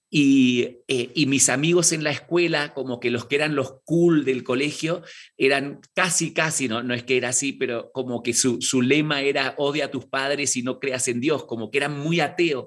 Y, 0.09 0.79
eh, 0.87 1.11
y, 1.15 1.25
mis 1.27 1.47
amigos 1.47 1.93
en 1.93 2.03
la 2.03 2.11
escuela, 2.11 2.73
como 2.73 2.99
que 2.99 3.11
los 3.11 3.27
que 3.27 3.35
eran 3.35 3.55
los 3.55 3.75
cool 3.85 4.25
del 4.25 4.43
colegio, 4.43 5.03
eran 5.37 5.79
casi, 5.93 6.33
casi, 6.33 6.67
no, 6.67 6.83
no 6.83 6.93
es 6.93 7.03
que 7.03 7.15
era 7.15 7.29
así, 7.29 7.53
pero 7.53 7.91
como 7.93 8.21
que 8.21 8.33
su, 8.33 8.61
su 8.61 8.81
lema 8.81 9.21
era 9.21 9.55
odia 9.57 9.85
a 9.85 9.91
tus 9.91 10.05
padres 10.05 10.57
y 10.57 10.63
no 10.63 10.79
creas 10.79 11.07
en 11.07 11.21
Dios, 11.21 11.45
como 11.45 11.71
que 11.71 11.77
eran 11.77 11.97
muy 11.97 12.19
ateos. 12.19 12.65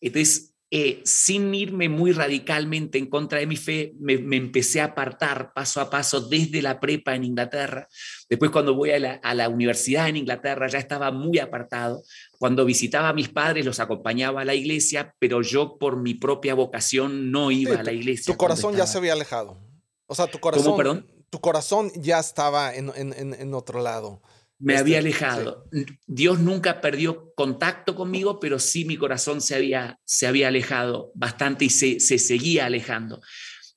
Entonces, 0.00 0.49
eh, 0.72 1.02
sin 1.04 1.52
irme 1.52 1.88
muy 1.88 2.12
radicalmente 2.12 2.96
en 2.96 3.06
contra 3.06 3.40
de 3.40 3.46
mi 3.46 3.56
fe, 3.56 3.92
me, 3.98 4.14
empecé 4.36 4.80
a 4.80 4.84
apartar 4.84 5.52
paso 5.52 5.80
a 5.80 5.90
paso 5.90 6.20
desde 6.20 6.62
la 6.62 6.78
prepa 6.78 7.16
en 7.16 7.24
Inglaterra. 7.24 7.88
Después 8.28 8.52
cuando 8.52 8.76
voy 8.76 8.92
a 8.92 8.98
la, 9.34 9.48
universidad 9.48 10.08
en 10.08 10.16
Inglaterra 10.16 10.68
ya 10.68 10.78
estaba 10.78 11.10
muy 11.10 11.40
apartado. 11.40 12.04
Cuando 12.38 12.64
visitaba 12.64 13.08
a 13.08 13.12
mis 13.12 13.28
padres 13.28 13.66
los 13.66 13.80
acompañaba 13.80 14.42
a 14.42 14.44
la 14.44 14.54
iglesia, 14.54 15.12
pero 15.18 15.42
yo 15.42 15.76
por 15.76 15.96
mi 15.96 16.14
propia 16.14 16.54
vocación 16.54 17.32
no 17.32 17.50
iba 17.50 17.80
a 17.80 17.82
la 17.82 17.92
iglesia. 17.92 18.32
Tu 18.32 18.38
corazón 18.38 18.76
ya 18.76 18.86
se 18.86 18.98
había 18.98 19.14
alejado. 19.14 19.58
O 20.06 20.14
sea, 20.14 20.28
tu 20.28 20.38
corazón, 20.38 20.76
perdón? 20.76 21.06
Tu 21.30 21.40
corazón 21.40 21.90
ya 21.96 22.20
estaba 22.20 22.72
en, 22.74 22.92
en 22.94 23.54
otro 23.54 23.82
lado 23.82 24.22
me 24.60 24.76
había 24.76 24.98
este, 24.98 25.08
alejado. 25.08 25.68
Dios 26.06 26.38
nunca 26.38 26.80
perdió 26.80 27.32
contacto 27.34 27.94
conmigo, 27.94 28.38
pero 28.38 28.58
sí 28.58 28.84
mi 28.84 28.96
corazón 28.96 29.40
se 29.40 29.54
había, 29.54 29.98
se 30.04 30.26
había 30.26 30.48
alejado 30.48 31.10
bastante 31.14 31.64
y 31.64 31.70
se, 31.70 31.98
se 31.98 32.18
seguía 32.18 32.66
alejando. 32.66 33.20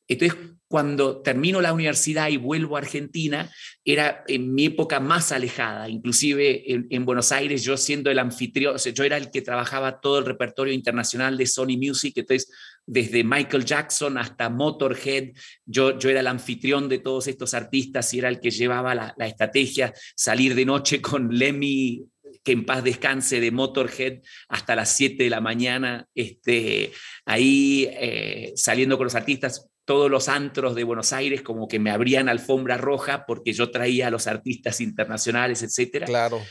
Entonces, 0.07 0.37
cuando 0.67 1.21
termino 1.21 1.61
la 1.61 1.71
universidad 1.71 2.29
y 2.29 2.37
vuelvo 2.37 2.75
a 2.75 2.79
Argentina, 2.79 3.49
era 3.85 4.23
en 4.27 4.53
mi 4.53 4.65
época 4.65 4.99
más 4.99 5.31
alejada, 5.31 5.87
inclusive 5.87 6.63
en, 6.67 7.05
Buenos 7.05 7.31
Aires, 7.31 7.63
yo 7.63 7.77
siendo 7.77 8.11
el 8.11 8.19
anfitrión, 8.19 8.75
yo 8.77 9.03
era 9.03 9.17
el 9.17 9.31
que 9.31 9.41
trabajaba 9.41 10.01
todo 10.01 10.19
el 10.19 10.25
repertorio 10.25 10.73
internacional 10.73 11.37
de 11.37 11.45
Sony 11.45 11.77
Music, 11.77 12.13
entonces 12.17 12.51
desde 12.85 13.23
Michael 13.23 13.65
Jackson 13.65 14.17
hasta 14.17 14.49
Motorhead, 14.49 15.31
yo, 15.65 15.97
yo 15.97 16.09
era 16.09 16.19
el 16.19 16.27
anfitrión 16.27 16.89
de 16.89 16.99
todos 16.99 17.27
estos 17.27 17.53
artistas 17.53 18.13
y 18.13 18.19
era 18.19 18.29
el 18.29 18.39
que 18.39 18.51
llevaba 18.51 18.93
la, 18.95 19.13
estrategia, 19.19 19.93
salir 20.15 20.55
de 20.55 20.65
noche 20.65 21.01
con 21.01 21.29
Lemmy 21.29 22.03
que 22.43 22.51
en 22.51 22.65
paz 22.65 22.83
descanse 22.83 23.39
de 23.39 23.51
Motorhead 23.51 24.19
hasta 24.49 24.75
las 24.75 24.95
7 24.97 25.23
de 25.23 25.29
la 25.29 25.39
mañana, 25.39 26.07
este, 26.13 26.91
ahí 27.25 27.87
eh, 27.91 28.51
saliendo 28.55 28.97
con 28.97 29.05
los 29.05 29.15
artistas, 29.15 29.69
todos 29.85 30.09
los 30.09 30.29
antros 30.29 30.75
de 30.75 30.83
Buenos 30.83 31.13
Aires 31.13 31.41
como 31.41 31.67
que 31.67 31.79
me 31.79 31.91
abrían 31.91 32.29
alfombra 32.29 32.77
roja 32.77 33.25
porque 33.25 33.53
yo 33.53 33.71
traía 33.71 34.07
a 34.07 34.11
los 34.11 34.27
artistas 34.27 34.81
internacionales, 34.81 35.61
etc. 35.63 36.05
Claro. 36.05 36.41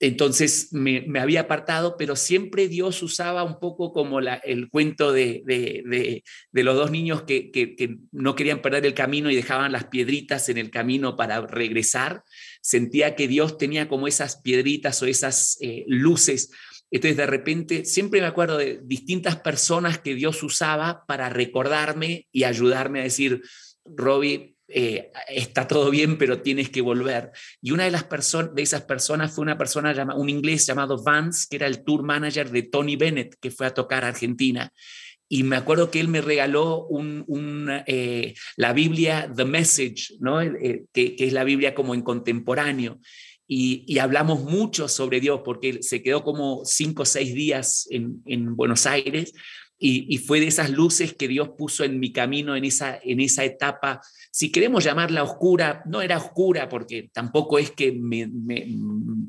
Entonces 0.00 0.72
me, 0.72 1.06
había 1.20 1.42
apartado, 1.42 1.96
pero 1.96 2.16
siempre 2.16 2.68
Dios 2.68 3.02
usaba 3.02 3.44
un 3.44 3.60
poco 3.60 3.92
como 3.92 4.20
la, 4.20 4.34
el 4.34 4.70
cuento 4.70 5.12
de, 5.12 5.42
de, 5.44 6.22
de, 6.50 6.62
los 6.62 6.74
dos 6.74 6.90
niños 6.90 7.22
que, 7.22 7.50
que, 7.50 7.98
no 8.10 8.34
querían 8.34 8.62
perder 8.62 8.86
el 8.86 8.94
camino 8.94 9.30
y 9.30 9.36
dejaban 9.36 9.72
las 9.72 9.84
piedritas 9.84 10.48
en 10.48 10.58
el 10.58 10.70
camino 10.70 11.16
para 11.16 11.40
regresar. 11.42 12.24
Sentía 12.62 13.14
que 13.14 13.28
Dios 13.28 13.58
tenía 13.58 13.88
como 13.88 14.08
esas 14.08 14.40
piedritas 14.40 15.02
o 15.02 15.06
esas 15.06 15.58
eh, 15.60 15.84
luces 15.86 16.50
entonces, 16.90 17.16
de 17.16 17.26
repente, 17.26 17.84
siempre 17.84 18.20
me 18.20 18.26
acuerdo 18.26 18.56
de 18.56 18.80
distintas 18.82 19.36
personas 19.36 19.98
que 19.98 20.14
Dios 20.14 20.42
usaba 20.42 21.04
para 21.06 21.28
recordarme 21.28 22.26
y 22.32 22.44
ayudarme 22.44 23.00
a 23.00 23.04
decir, 23.04 23.42
Robbie, 23.84 24.49
eh, 24.72 25.10
está 25.28 25.66
todo 25.66 25.90
bien, 25.90 26.16
pero 26.16 26.42
tienes 26.42 26.70
que 26.70 26.80
volver. 26.80 27.32
Y 27.60 27.72
una 27.72 27.84
de, 27.84 27.90
las 27.90 28.06
de 28.54 28.62
esas 28.62 28.82
personas 28.82 29.32
fue 29.32 29.42
una 29.42 29.58
persona, 29.58 30.14
un 30.14 30.28
inglés 30.28 30.66
llamado 30.66 31.02
Vance, 31.02 31.46
que 31.48 31.56
era 31.56 31.66
el 31.66 31.84
tour 31.84 32.02
manager 32.02 32.50
de 32.50 32.62
Tony 32.62 32.96
Bennett, 32.96 33.36
que 33.40 33.50
fue 33.50 33.66
a 33.66 33.74
tocar 33.74 34.04
a 34.04 34.08
Argentina. 34.08 34.72
y 35.32 35.44
me 35.44 35.56
acuerdo 35.56 35.92
que 35.92 36.00
él 36.00 36.08
me 36.08 36.20
regaló 36.20 36.86
un, 36.86 37.70
eh, 37.86 38.34
la 38.56 38.72
Biblia 38.72 39.30
The 39.34 39.44
Message, 39.44 40.16
¿no? 40.18 40.40
que, 40.40 41.14
que, 41.14 41.24
es 41.24 41.32
la 41.32 41.44
Biblia 41.44 41.74
como 41.74 41.94
en 41.94 42.02
contemporáneo. 42.02 42.98
Y, 43.46 43.98
hablamos 43.98 44.42
mucho 44.44 44.88
sobre 44.88 45.20
Dios 45.20 45.42
porque 45.44 45.82
se 45.82 46.02
quedó 46.02 46.22
como 46.24 46.62
cinco 46.64 47.02
o 47.02 47.06
seis 47.06 47.34
días 47.34 47.88
en 47.90 48.56
Buenos 48.56 48.86
Aires 48.86 49.32
y, 49.82 50.18
fue 50.18 50.40
de 50.40 50.46
esas 50.46 50.70
luces 50.70 51.14
que 51.14 51.26
Dios 51.26 51.50
puso 51.56 51.84
en 51.84 51.98
mi 51.98 52.12
camino 52.12 52.54
en 52.54 52.66
esa, 52.66 53.00
en 53.02 53.18
esa 53.18 53.44
etapa. 53.44 54.02
Si 54.30 54.52
queremos 54.52 54.84
llamarla 54.84 55.22
oscura, 55.22 55.82
no 55.86 56.02
era 56.02 56.18
oscura 56.18 56.68
porque 56.68 57.10
tampoco 57.14 57.58
es 57.58 57.70
que 57.70 57.98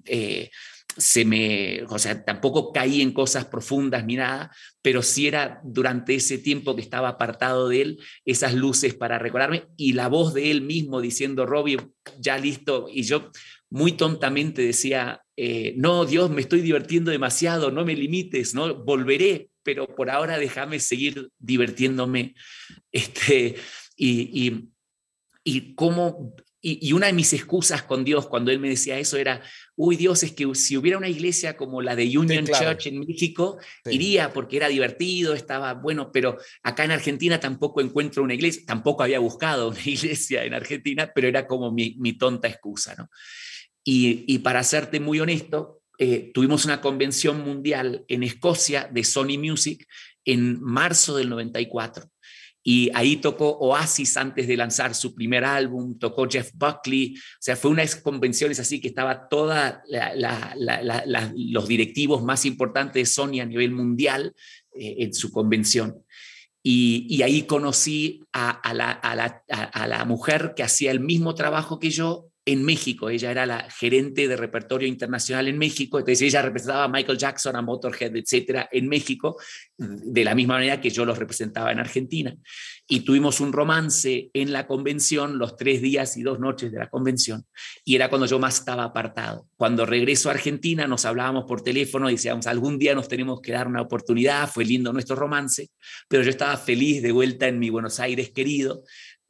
eh, 0.06 0.50
se 0.98 1.24
me, 1.24 1.84
o 1.88 1.98
sea, 1.98 2.26
tampoco 2.26 2.74
caí 2.74 3.02
en 3.02 3.14
cosas 3.14 3.46
profundas 3.46 4.06
ni 4.06 4.18
nada, 4.18 4.52
pero 4.82 5.02
sí 5.02 5.26
era 5.26 5.62
durante 5.64 6.16
ese 6.16 6.38
tiempo 6.38 6.76
que 6.76 6.82
estaba 6.82 7.08
apartado 7.08 7.70
de 7.70 7.82
él, 7.82 8.00
esas 8.26 8.54
luces 8.54 8.94
para 8.94 9.20
recordarme 9.20 9.68
y 9.78 9.94
la 9.94 10.10
voz 10.10 10.34
de 10.34 10.52
él 10.52 10.62
mismo 10.62 11.00
diciendo, 11.00 11.46
Robbie, 11.46 11.78
ya 12.20 12.38
listo, 12.38 12.88
y 12.92 13.04
yo 13.04 13.32
muy 13.70 13.94
tontamente 13.94 14.62
decía, 14.64 15.22
eh, 15.38 15.74
no, 15.78 16.06
Dios, 16.06 16.30
me 16.30 16.42
estoy 16.42 16.60
divirtiendo 16.60 17.10
demasiado, 17.10 17.72
no 17.72 17.86
me 17.86 17.96
limites, 17.96 18.54
no, 18.54 18.84
volveré, 18.84 19.51
pero 19.64 19.88
por 19.88 20.10
ahora 20.10 20.38
déjame 20.38 20.80
seguir 20.80 21.30
divirtiéndome. 21.40 22.36
Este, 22.92 23.56
y, 23.96 24.48
y, 24.48 24.70
y 25.44 25.76
cómo 25.76 26.36
y, 26.64 26.94
una 26.94 27.08
de 27.08 27.14
mis 27.14 27.34
excusas 27.34 27.82
con 27.82 28.04
Dios 28.04 28.28
cuando 28.28 28.52
Él 28.52 28.60
me 28.60 28.70
decía 28.70 29.00
eso 29.00 29.18
era, 29.18 29.42
uy 29.76 29.96
Dios, 29.96 30.22
es 30.22 30.32
que 30.34 30.48
si 30.54 30.78
hubiera 30.78 30.98
una 30.98 31.10
iglesia 31.10 31.58
como 31.58 31.82
la 31.82 31.96
de 31.96 32.18
Union 32.18 32.46
Church 32.46 32.86
en 32.86 33.00
México, 33.00 33.58
iría 33.86 34.32
porque 34.32 34.58
era 34.58 34.68
divertido, 34.68 35.34
estaba 35.34 35.74
bueno, 35.74 36.12
pero 36.12 36.38
acá 36.62 36.86
en 36.86 36.92
Argentina 36.92 37.40
tampoco 37.40 37.82
encuentro 37.82 38.22
una 38.22 38.36
iglesia, 38.36 38.62
tampoco 38.66 39.02
había 39.02 39.20
buscado 39.20 39.70
una 39.70 39.82
iglesia 39.86 40.44
en 40.46 40.54
Argentina, 40.54 41.12
pero 41.14 41.28
era 41.28 41.48
como 41.48 41.72
mi, 41.72 42.14
tonta 42.14 42.48
excusa, 42.48 42.94
¿no? 42.96 43.10
Y, 43.84 44.38
para 44.40 44.64
serte 44.64 45.00
muy 45.00 45.20
honesto, 45.20 45.81
eh, 46.04 46.32
tuvimos 46.34 46.66
una 46.66 46.82
convención 46.82 47.42
mundial 47.42 48.06
en 48.08 48.24
Escocia 48.24 48.90
de 48.92 49.04
Sony 49.04 49.38
Music 49.38 49.88
en 50.26 50.60
marzo 50.60 51.16
del 51.16 51.30
94 51.30 52.10
y 52.64 52.90
ahí 52.96 53.18
tocó 53.18 53.60
Oasis 53.60 54.18
antes 54.18 54.48
de 54.48 54.58
lanzar 54.58 54.96
su 54.96 55.14
primer 55.14 55.46
álbum, 55.46 56.00
tocó 56.00 56.28
Jeff 56.28 56.54
Buckley, 56.56 57.14
o 57.16 57.38
sea, 57.40 57.56
fue 57.56 57.70
una 57.70 57.84
convenciones 58.02 58.60
así 58.60 58.82
que 58.82 58.88
estaba 58.88 59.30
toda 59.30 59.84
los 61.36 61.68
directivos 61.68 62.24
más 62.24 62.48
importantes 62.48 62.96
de 62.96 63.06
Sony 63.06 63.40
a 63.40 63.46
nivel 63.46 63.70
mundial 63.70 64.34
eh, 64.74 64.96
en 65.02 65.14
su 65.14 65.32
convención. 65.32 66.04
Y, 66.64 67.22
ahí 67.22 67.44
conocí 67.44 68.24
a, 68.34 68.74
la, 68.74 68.92
a 68.92 69.88
la 69.88 70.06
mujer 70.06 70.54
que 70.56 70.64
hacía 70.64 70.90
el 70.90 71.00
mismo 71.00 71.36
trabajo 71.36 71.78
que 71.78 71.92
yo 71.92 72.31
en 72.52 72.64
México. 72.64 73.10
Ella 73.10 73.32
era 73.32 73.46
la 73.46 73.70
gerente 73.70 74.28
de 74.28 74.36
repertorio 74.36 74.88
internacional 74.88 75.48
en 75.48 75.58
México, 75.58 76.00
entonces 76.00 76.22
ella 76.22 76.42
representaba 76.42 76.86
a 76.86 76.88
Michael 76.88 77.18
Jackson, 77.18 77.56
a 77.56 77.62
Motorhead, 77.62 78.16
etcétera, 78.16 78.70
en 78.72 78.88
México, 78.88 79.38
de 79.78 80.24
la 80.24 80.36
misma 80.36 80.56
manera 80.56 80.80
que 80.80 80.90
yo 80.90 81.06
los 81.06 81.18
representaba 81.18 81.72
en 81.72 81.80
Argentina. 81.80 82.36
Y 82.88 83.02
tuvimos 83.02 83.40
un 83.40 83.54
romance 83.54 84.30
en 84.34 84.52
la 84.52 84.68
convención, 84.68 85.38
los 85.38 85.56
tres 85.56 85.82
días 85.82 86.18
y 86.18 86.24
dos 86.24 86.40
noches 86.40 86.72
de 86.72 86.80
la 86.80 86.90
convención, 86.90 87.46
y 87.86 87.96
era 87.96 88.10
cuando 88.10 88.28
yo 88.28 88.38
más 88.38 88.60
estaba 88.60 88.84
apartado. 88.84 89.48
Cuando 89.56 89.86
regreso 89.86 90.30
a 90.30 90.34
Argentina, 90.34 90.88
nos 90.88 91.06
hablábamos 91.06 91.46
por 91.46 91.62
teléfono 91.62 92.10
y 92.10 92.14
decíamos, 92.14 92.48
algún 92.48 92.78
día 92.78 92.94
nos 92.94 93.08
tenemos 93.08 93.40
que 93.42 93.54
dar 93.54 93.68
una 93.68 93.82
oportunidad, 93.82 94.50
fue 94.50 94.66
lindo 94.66 94.92
nuestro 94.92 95.16
romance, 95.16 95.70
pero 96.08 96.24
yo 96.24 96.30
estaba 96.30 96.58
feliz 96.58 97.02
de 97.02 97.12
vuelta 97.12 97.48
en 97.48 97.60
mi 97.60 97.70
Buenos 97.70 98.00
Aires 98.00 98.32
querido 98.32 98.84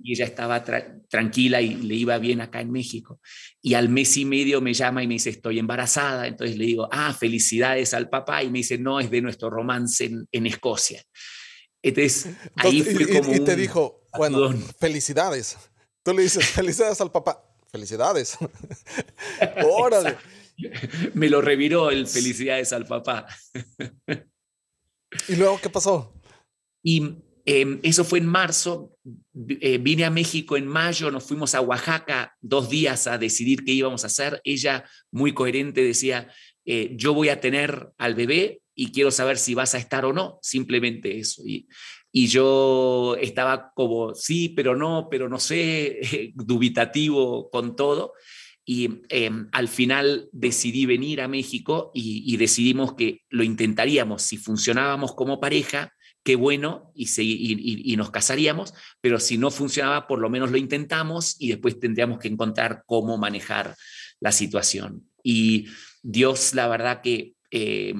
y 0.03 0.13
ella 0.13 0.25
estaba 0.25 0.63
tranquila 1.10 1.62
y 1.62 1.75
le 1.75 1.96
iba 1.96 2.17
bien 2.17 2.41
acá 2.41 2.62
en 2.62 2.72
México. 2.72 3.20
Y 3.62 3.74
al 3.74 3.89
mes 3.89 4.17
y 4.17 4.25
medio 4.25 4.62
me 4.62 4.74
llama 4.74 5.03
y 5.03 5.08
me 5.08 5.15
dice, 5.15 5.29
estoy 5.29 5.60
embarazada. 5.60 6.27
Entonces 6.27 6.58
le 6.58 6.65
digo, 6.65 6.88
ah, 6.91 7.13
felicidades 7.13 7.93
al 7.93 8.10
papá. 8.10 8.43
Y 8.43 8.50
me 8.50 8.60
dice, 8.60 8.77
no, 8.77 9.00
es 9.00 9.12
de 9.12 9.22
nuestro 9.22 9.50
romance 9.50 10.10
en, 10.31 10.46
Escocia. 10.46 11.03
Entonces, 11.81 12.27
ahí 12.55 12.81
fue 12.81 13.08
como. 13.08 13.34
Y, 13.34 13.39
te 13.39 13.55
dijo, 13.55 14.05
bueno, 14.17 14.53
felicidades. 14.79 15.58
Tú 16.03 16.13
le 16.13 16.24
dices, 16.24 16.46
felicidades 16.46 17.00
al 17.01 17.12
papá. 17.12 17.43
Felicidades. 17.72 18.38
Órale. 19.63 20.17
me 21.14 21.29
lo 21.29 21.42
reviró 21.42 21.90
el 21.90 22.07
felicidades 22.07 22.74
al 22.74 22.85
papá. 22.85 23.27
¿Y 25.27 25.35
luego 25.35 25.59
qué 25.61 25.70
pasó? 25.70 26.14
Y 26.83 27.16
Em, 27.45 27.79
eso 27.83 28.03
fue 28.03 28.19
en 28.19 28.27
marzo, 28.27 28.95
eh, 29.61 29.77
vine 29.77 30.05
a 30.05 30.09
México 30.09 30.57
en 30.57 30.67
mayo, 30.67 31.09
nos 31.11 31.23
fuimos 31.23 31.55
a 31.55 31.61
Oaxaca 31.61 32.35
dos 32.41 32.69
días 32.69 33.07
a 33.07 33.17
decidir 33.17 33.63
qué 33.63 33.71
íbamos 33.71 34.03
a 34.03 34.07
hacer. 34.07 34.41
Ella, 34.43 34.85
muy 35.11 35.33
coherente, 35.33 35.83
decía, 35.83 36.29
eh, 36.65 36.91
yo 36.95 37.13
voy 37.13 37.29
a 37.29 37.39
tener 37.39 37.89
al 37.97 38.15
bebé 38.15 38.61
y 38.75 38.91
quiero 38.91 39.11
saber 39.11 39.37
si 39.37 39.53
vas 39.53 39.75
a 39.75 39.77
estar 39.77 40.05
o 40.05 40.13
no, 40.13 40.39
simplemente 40.41 41.17
eso. 41.17 41.41
Y, 41.45 41.67
y 42.11 42.27
yo 42.27 43.15
estaba 43.19 43.71
como, 43.73 44.13
sí, 44.13 44.49
pero 44.49 44.75
no, 44.75 45.07
pero 45.09 45.29
no 45.29 45.39
sé, 45.39 45.99
dubitativo 46.35 47.49
con 47.49 47.75
todo. 47.75 48.13
Y 48.63 49.01
em, 49.09 49.49
al 49.51 49.67
final 49.67 50.29
decidí 50.31 50.85
venir 50.85 51.21
a 51.21 51.27
México 51.27 51.91
y, 51.93 52.37
decidimos 52.37 52.93
que 52.93 53.21
lo 53.29 53.43
intentaríamos. 53.43 54.21
Si 54.21 54.37
funcionábamos 54.37 55.13
como 55.15 55.39
pareja, 55.39 55.93
qué 56.24 56.36
bueno 56.36 56.92
y, 56.94 57.07
y, 57.92 57.96
nos 57.98 58.12
casaríamos, 58.12 58.74
pero 59.01 59.20
si 59.20 59.38
no 59.38 59.50
funcionaba, 59.51 60.07
por 60.07 60.20
lo 60.20 60.29
menos 60.29 60.51
lo 60.51 60.57
intentamos 60.57 61.36
y 61.40 61.50
después 61.50 61.79
tendríamos 61.79 62.20
que 62.20 62.27
encontrar 62.27 62.84
cómo 62.86 63.18
manejar 63.18 63.75
la 64.20 64.31
situación. 64.31 65.10
Y 65.24 65.68
Dios, 66.03 66.53
la 66.53 66.68
verdad 66.68 67.01
que 67.01 67.34
eh, 67.50 67.94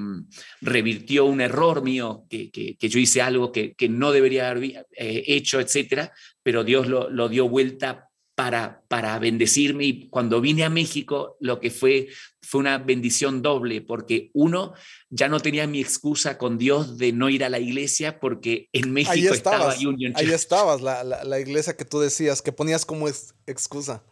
revirtió 0.62 1.26
un 1.26 1.42
error 1.42 1.84
mío, 1.84 2.26
que, 2.30 2.52
que, 2.52 2.90
yo 2.90 3.00
hice 3.00 3.22
algo 3.22 3.52
que, 3.52 3.74
que 3.74 3.90
no 3.90 4.12
debería 4.12 4.50
haber 4.50 4.86
eh, 4.96 5.24
hecho, 5.28 5.60
etcétera, 5.60 6.14
pero 6.44 6.64
Dios 6.64 6.88
lo, 6.88 7.10
lo 7.10 7.28
dio 7.28 7.50
vuelta 7.50 8.12
para, 8.36 8.82
para 8.88 9.20
bendecirme 9.20 9.86
y 9.86 10.10
cuando 10.10 10.42
vine 10.42 10.64
a 10.64 10.70
México 10.70 11.38
lo 11.42 11.60
que 11.60 11.70
fue 11.70 12.08
fue 12.42 12.60
una 12.60 12.78
bendición 12.78 13.42
doble 13.42 13.82
porque 13.82 14.32
uno 14.34 14.74
ya 15.10 15.30
no 15.30 15.40
tenía 15.40 15.68
mi 15.68 15.80
excusa 15.80 16.38
con 16.38 16.58
Dios 16.58 16.98
de 16.98 17.14
no 17.14 17.30
ir 17.30 17.44
a 17.44 17.50
la 17.50 17.60
iglesia 17.60 18.20
porque 18.20 18.70
en 18.74 18.92
México 18.92 19.34
estaba 19.34 19.76
Union 19.76 20.14
Church. 20.14 20.28
Ahí 20.28 20.34
estabas, 20.34 20.82
la, 20.82 21.04
la, 21.04 21.40
iglesia 21.40 21.78
que 21.78 21.86
tú 21.86 22.00
decías, 22.00 22.42
que 22.42 22.52
ponías 22.52 22.86
como 22.86 23.08
excusa. 23.46 24.04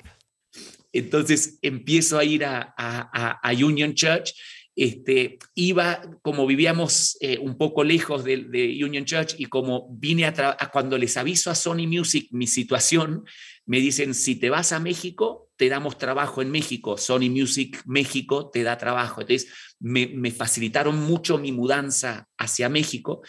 Entonces 0.93 1.59
empiezo 1.61 2.17
a 2.17 2.23
ir 2.23 2.45
a, 2.45 2.73
a, 2.77 3.39
a 3.41 3.53
Union 3.53 3.93
Church 3.93 4.33
este, 4.79 5.39
iba, 5.55 6.01
como 6.21 6.47
vivíamos 6.47 7.17
eh, 7.19 7.37
un 7.37 7.57
poco 7.57 7.83
lejos 7.83 8.23
de, 8.23 8.79
Union 8.81 9.03
Church 9.03 9.35
y 9.37 9.47
como 9.47 9.89
vine 9.91 10.25
a, 10.25 10.69
cuando 10.71 10.97
les 10.97 11.17
aviso 11.17 11.51
a 11.51 11.55
Sony 11.55 11.85
Music 11.85 12.29
mi 12.31 12.47
situación, 12.47 13.25
me 13.69 13.79
dicen, 13.79 14.15
si 14.15 14.35
te 14.35 14.49
vas 14.49 14.71
a 14.71 14.79
México, 14.79 15.51
te 15.55 15.69
damos 15.69 15.99
trabajo 15.99 16.41
en 16.41 16.49
México, 16.49 16.97
Sony 16.97 17.29
Music 17.29 17.83
México 17.85 18.49
te 18.49 18.63
da 18.63 18.79
trabajo. 18.79 19.21
Entonces, 19.21 19.53
me, 19.79 20.07
me 20.07 20.31
facilitaron 20.31 20.99
mucho 20.99 21.37
mi 21.37 21.51
mudanza 21.51 22.27
hacia 22.35 22.67
México 22.67 23.21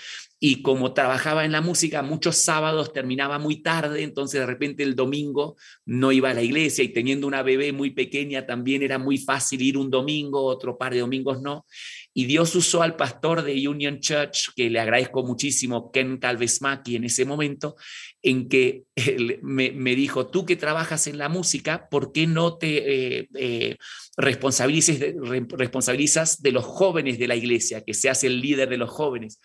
y 0.43 0.63
como 0.63 0.95
trabajaba 0.95 1.45
en 1.45 1.53
la 1.53 1.61
música, 1.61 2.01
muchos 2.03 2.37
sábados 2.37 2.95
terminaba 2.95 3.39
muy 3.39 3.57
tarde, 3.63 4.03
entonces 4.03 4.41
de 4.41 4.47
repente 4.47 4.83
el 4.83 4.97
domingo 4.97 5.57
no 5.85 6.11
iba 6.11 6.31
a 6.31 6.35
la 6.35 6.43
iglesia 6.43 6.83
y 6.83 6.89
teniendo 6.89 7.27
una 7.27 7.43
bebé 7.43 7.73
muy 7.73 7.91
pequeña 7.91 8.47
también 8.47 8.83
era 8.83 8.99
muy 8.99 9.19
fácil 9.19 9.61
ir 9.61 9.77
un 9.77 9.91
domingo, 9.91 10.43
otro 10.43 10.79
par 10.79 10.95
de 10.95 11.01
domingos 11.01 11.43
no. 11.43 11.67
Y 12.13 12.25
Dios 12.25 12.57
usó 12.57 12.83
al 12.83 12.97
pastor 12.97 13.43
de 13.43 13.69
Union 13.69 14.01
Church, 14.01 14.53
que 14.57 14.69
le 14.69 14.81
agradezco 14.81 15.23
muchísimo, 15.23 15.93
Ken 15.93 16.19
Calvesmaki 16.19 16.97
en 16.97 17.05
ese 17.05 17.25
momento, 17.25 17.77
en 18.21 18.49
que 18.49 18.83
me, 19.43 19.95
dijo, 19.95 20.27
tú 20.27 20.45
que 20.45 20.57
trabajas 20.57 21.07
en 21.07 21.19
la 21.19 21.29
música, 21.29 21.89
¿por 21.89 22.13
qué 22.13 22.27
no 22.27 22.59
te 22.59 23.19
eh, 23.19 23.29
eh, 23.35 23.77
responsabilizas 24.17 26.43
de 26.43 26.53
los 26.53 26.65
jóvenes 26.65 27.19
de 27.19 27.29
la 27.29 27.37
iglesia, 27.37 27.85
que 27.85 27.95
seas 27.95 28.25
el 28.25 28.41
líder 28.41 28.69
de 28.69 28.77
los 28.77 28.91
jóvenes? 28.91 29.41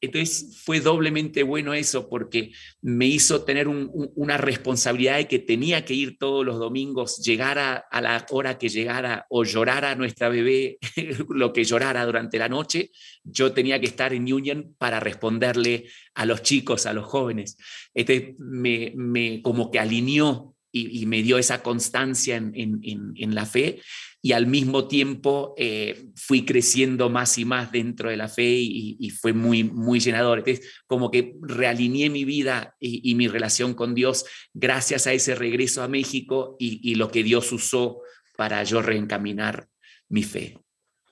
Entonces 0.00 0.60
fue 0.62 0.80
doblemente 0.80 1.42
bueno 1.42 1.72
eso 1.72 2.08
porque 2.08 2.52
me 2.82 3.06
hizo 3.06 3.44
tener 3.44 3.66
una 3.66 4.36
responsabilidad 4.36 5.16
de 5.16 5.26
que 5.26 5.38
tenía 5.38 5.84
que 5.86 5.94
ir 5.94 6.18
todos 6.18 6.44
los 6.44 6.58
domingos, 6.58 7.18
llegar 7.24 7.58
a, 7.58 8.00
la 8.00 8.26
hora 8.30 8.58
que 8.58 8.68
llegara 8.68 9.26
o 9.30 9.44
llorar 9.44 9.86
a 9.86 9.94
nuestra 9.94 10.28
bebé 10.28 10.78
lo 11.30 11.52
que 11.52 11.64
llorara 11.64 12.04
durante 12.04 12.38
la 12.38 12.48
noche, 12.48 12.90
yo 13.24 13.52
tenía 13.52 13.80
que 13.80 13.86
estar 13.86 14.12
en 14.12 14.30
Union 14.30 14.74
para 14.78 15.00
responderle 15.00 15.86
a 16.14 16.26
los 16.26 16.42
chicos, 16.42 16.84
a 16.84 16.92
los 16.92 17.06
jóvenes. 17.06 17.56
Entonces 17.94 18.34
me, 18.38 19.40
como 19.42 19.70
que 19.70 19.78
alineó 19.78 20.54
y, 20.72 21.06
me 21.06 21.22
dio 21.22 21.38
esa 21.38 21.62
constancia 21.62 22.36
en, 22.36 23.34
la 23.34 23.46
fe 23.46 23.80
y 24.26 24.32
al 24.32 24.48
mismo 24.48 24.88
tiempo 24.88 25.54
eh, 25.56 26.10
fui 26.16 26.44
creciendo 26.44 27.08
más 27.08 27.38
y 27.38 27.44
más 27.44 27.70
dentro 27.70 28.10
de 28.10 28.16
la 28.16 28.26
fe 28.26 28.56
y, 28.58 29.08
fue 29.10 29.32
muy, 29.32 29.62
muy 29.62 30.00
llenador. 30.00 30.40
Entonces, 30.40 30.66
como 30.88 31.12
que 31.12 31.36
realineé 31.42 32.10
mi 32.10 32.24
vida 32.24 32.74
y, 32.80 33.14
mi 33.14 33.28
relación 33.28 33.74
con 33.74 33.94
Dios 33.94 34.24
gracias 34.52 35.06
a 35.06 35.12
ese 35.12 35.36
regreso 35.36 35.80
a 35.80 35.86
México 35.86 36.56
y, 36.58 36.96
lo 36.96 37.08
que 37.08 37.22
Dios 37.22 37.52
usó 37.52 38.00
para 38.36 38.64
yo 38.64 38.82
reencaminar 38.82 39.68
mi 40.08 40.24
fe. 40.24 40.58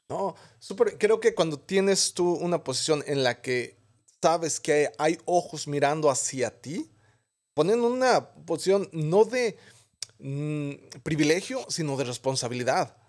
No, 0.09 0.35
súper. 0.59 0.99
Creo 0.99 1.21
que 1.21 1.37
cuando 1.37 1.61
tienes 1.61 2.15
tú 2.15 2.33
una 2.33 2.65
posición 2.65 3.05
en 3.07 3.23
la 3.23 3.41
que 3.41 3.79
sabes 4.21 4.59
que 4.59 4.91
hay 4.99 5.19
ojos 5.25 5.69
mirando 5.69 6.11
hacia 6.11 6.51
ti, 6.51 6.91
ponen 7.55 7.79
una 7.79 8.29
posición 8.45 8.89
no 8.91 9.25
de 9.25 9.57
mm, 10.19 10.99
privilegio, 11.05 11.65
sino 11.69 11.97
de 11.97 12.03
responsabilidad. 12.03 13.04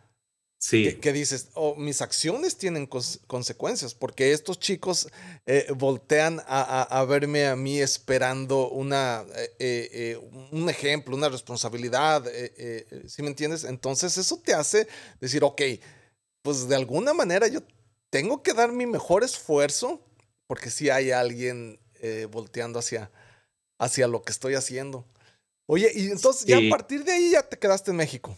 Sí. 0.68 0.96
Que, 0.96 1.14
dices, 1.14 1.50
oh, 1.54 1.76
mis 1.76 2.02
acciones 2.02 2.58
tienen 2.58 2.88
consecuencias, 2.88 3.94
porque 3.94 4.32
estos 4.32 4.58
chicos 4.58 5.08
eh, 5.46 5.68
voltean 5.78 6.42
a, 6.48 7.06
verme 7.08 7.46
a 7.46 7.56
mí 7.56 7.80
esperando 7.80 8.70
una, 8.70 9.24
eh, 9.36 9.54
eh, 9.60 10.20
un 10.52 10.68
ejemplo, 10.68 11.16
una 11.16 11.30
responsabilidad, 11.30 12.26
¿sí 13.06 13.22
me 13.22 13.28
entiendes? 13.28 13.64
Entonces 13.64 14.18
eso 14.18 14.42
te 14.44 14.56
hace 14.56 14.88
decir, 15.22 15.44
ok, 15.44 15.62
pues 16.42 16.68
de 16.68 16.76
alguna 16.76 17.14
manera 17.14 17.48
yo 17.48 17.60
tengo 18.10 18.42
que 18.42 18.54
dar 18.54 18.72
mi 18.72 18.88
mejor 18.88 19.24
esfuerzo, 19.24 20.02
porque 20.48 20.72
si 20.72 20.90
hay 20.90 21.12
alguien 21.12 21.80
volteando 22.32 22.80
hacia, 22.80 23.12
hacia 23.78 24.08
lo 24.08 24.24
que 24.24 24.32
estoy 24.32 24.56
haciendo. 24.56 25.06
Oye, 25.68 25.92
y 25.94 26.08
entonces 26.08 26.48
ya 26.48 26.58
a 26.58 26.70
partir 26.72 27.04
de 27.04 27.12
ahí 27.12 27.30
ya 27.34 27.48
te 27.48 27.60
quedaste 27.60 27.92
en 27.92 27.98
México. 27.98 28.36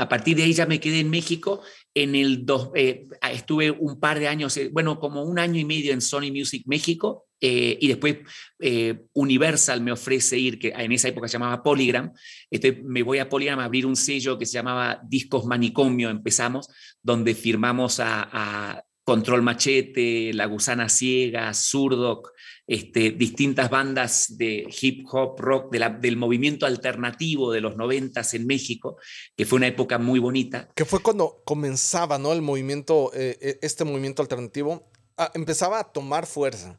A 0.00 0.08
partir 0.08 0.34
de 0.34 0.44
ahí 0.44 0.54
ya 0.54 0.64
me 0.64 0.80
quedé 0.80 1.00
en 1.00 1.10
México. 1.10 1.60
En 1.92 2.14
el 2.14 2.46
dos, 2.46 2.70
eh, 2.74 3.06
estuve 3.30 3.70
un 3.70 4.00
par 4.00 4.18
de 4.18 4.28
años, 4.28 4.56
eh, 4.56 4.70
bueno, 4.72 4.98
como 4.98 5.24
un 5.24 5.38
año 5.38 5.60
y 5.60 5.66
medio 5.66 5.92
en 5.92 6.00
Sony 6.00 6.32
Music 6.32 6.62
México. 6.64 7.26
Eh, 7.38 7.76
y 7.80 7.88
después 7.88 8.18
Universal 9.12 9.82
me 9.82 9.92
ofrece 9.92 10.38
ir, 10.38 10.58
que 10.58 10.68
en 10.68 10.92
esa 10.92 11.08
época 11.08 11.28
se 11.28 11.34
llamaba 11.34 11.62
Polygram. 11.62 12.12
Me 12.84 13.02
voy 13.02 13.18
a 13.18 13.28
Polygram 13.28 13.60
a 13.60 13.64
abrir 13.64 13.84
un 13.84 13.96
sello 13.96 14.38
que 14.38 14.46
se 14.46 14.54
llamaba 14.54 15.02
Discos 15.06 15.44
Manicomio, 15.44 16.08
empezamos, 16.08 16.68
donde 17.02 17.34
firmamos 17.34 18.00
a, 18.00 18.28
a 18.32 18.84
Control 19.04 19.42
Machete, 19.42 20.32
La 20.32 20.46
Gusana 20.46 20.88
Ciega, 20.88 21.52
Surdoc, 21.52 22.30
este, 22.70 23.10
distintas 23.10 23.68
bandas 23.68 24.38
de 24.38 24.64
hip 24.80 25.04
hop, 25.10 25.40
rock, 25.40 25.72
del 25.72 26.16
movimiento 26.16 26.66
alternativo 26.66 27.50
de 27.50 27.60
los 27.60 27.76
noventas 27.76 28.32
en 28.32 28.46
México, 28.46 28.96
que 29.36 29.44
fue 29.44 29.56
una 29.56 29.66
época 29.66 29.98
muy 29.98 30.20
bonita. 30.20 30.68
Que 30.76 30.84
fue 30.84 31.02
cuando 31.02 31.42
comenzaba, 31.44 32.16
¿no? 32.16 32.32
El 32.32 32.42
movimiento, 32.42 33.10
eh, 33.12 33.36
eh, 33.40 33.58
este 33.62 33.82
movimiento 33.82 34.22
alternativo, 34.22 34.88
ah, 35.16 35.32
empezaba 35.34 35.80
a 35.80 35.90
tomar 35.90 36.26
fuerza. 36.26 36.78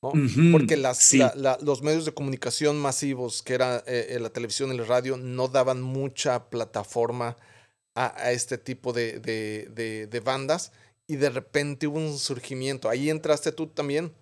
¿no? 0.00 0.12
Porque 0.52 0.76
las, 0.76 1.12
los 1.60 1.82
medios 1.82 2.04
de 2.04 2.14
comunicación 2.14 2.78
masivos, 2.78 3.42
que 3.42 3.54
era 3.54 3.82
eh, 3.88 4.16
la 4.20 4.30
televisión 4.30 4.72
y 4.72 4.76
el 4.76 4.86
radio, 4.86 5.16
no 5.16 5.48
daban 5.48 5.82
mucha 5.82 6.48
plataforma 6.50 7.36
a, 7.96 8.30
este 8.30 8.58
tipo 8.58 8.92
de, 8.92 9.18
de 9.18 10.20
bandas 10.20 10.70
y 11.08 11.16
de 11.16 11.30
repente 11.30 11.88
hubo 11.88 11.98
un 11.98 12.16
surgimiento. 12.16 12.88
Ahí 12.88 13.10
entraste 13.10 13.50
tú 13.50 13.66
también. 13.66 14.12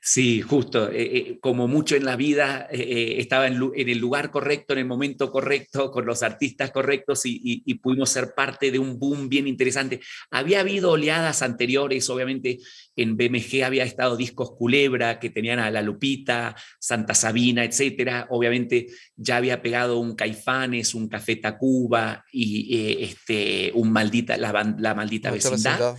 Sí, 0.00 0.40
justo. 0.40 0.90
Eh, 0.90 1.16
eh, 1.16 1.38
como 1.40 1.66
mucho 1.66 1.96
en 1.96 2.04
la 2.04 2.14
vida, 2.14 2.68
eh, 2.70 3.16
estaba 3.18 3.48
en, 3.48 3.54
el 3.74 3.98
lugar 3.98 4.30
correcto, 4.30 4.72
en 4.72 4.80
el 4.80 4.84
momento 4.84 5.30
correcto, 5.30 5.90
con 5.90 6.06
los 6.06 6.22
artistas 6.22 6.70
correctos 6.70 7.22
y, 7.24 7.74
pudimos 7.82 8.10
ser 8.10 8.34
parte 8.34 8.70
de 8.70 8.78
un 8.78 8.98
boom 8.98 9.28
bien 9.28 9.48
interesante. 9.48 10.00
Había 10.30 10.60
habido 10.60 10.92
oleadas 10.92 11.42
anteriores, 11.42 12.08
obviamente 12.10 12.58
en 12.94 13.16
BMG 13.16 13.64
había 13.64 13.84
estado 13.84 14.16
discos 14.16 14.52
Culebra, 14.56 15.18
que 15.18 15.30
tenían 15.30 15.58
a 15.58 15.70
La 15.70 15.82
Lupita, 15.82 16.54
Santa 16.78 17.14
Sabina, 17.14 17.64
etcétera. 17.64 18.26
Obviamente 18.30 18.86
ya 19.16 19.36
había 19.36 19.62
pegado 19.62 19.98
un 19.98 20.14
Caifanes, 20.14 20.94
un 20.94 21.08
Café 21.08 21.36
Tacuba 21.36 22.24
y 22.30 23.02
este, 23.02 23.72
un 23.74 23.90
maldita, 23.90 24.36
la, 24.36 24.94
maldita 24.94 25.30
vecindad 25.30 25.96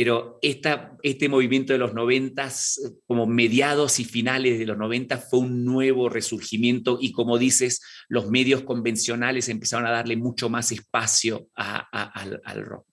pero 0.00 0.38
este 0.42 1.28
movimiento 1.28 1.72
de 1.72 1.78
los 1.80 1.92
noventas, 1.92 2.80
como 3.08 3.26
mediados 3.26 3.98
y 3.98 4.04
finales 4.04 4.56
de 4.56 4.64
los 4.64 4.78
noventas, 4.78 5.28
fue 5.28 5.40
un 5.40 5.64
nuevo 5.64 6.08
resurgimiento 6.08 6.98
y 7.00 7.10
como 7.10 7.36
dices, 7.36 7.80
los 8.08 8.30
medios 8.30 8.62
convencionales 8.62 9.48
empezaron 9.48 9.86
a 9.86 9.90
darle 9.90 10.16
mucho 10.16 10.48
más 10.48 10.70
espacio 10.70 11.48
al, 11.56 12.64
rock. 12.64 12.86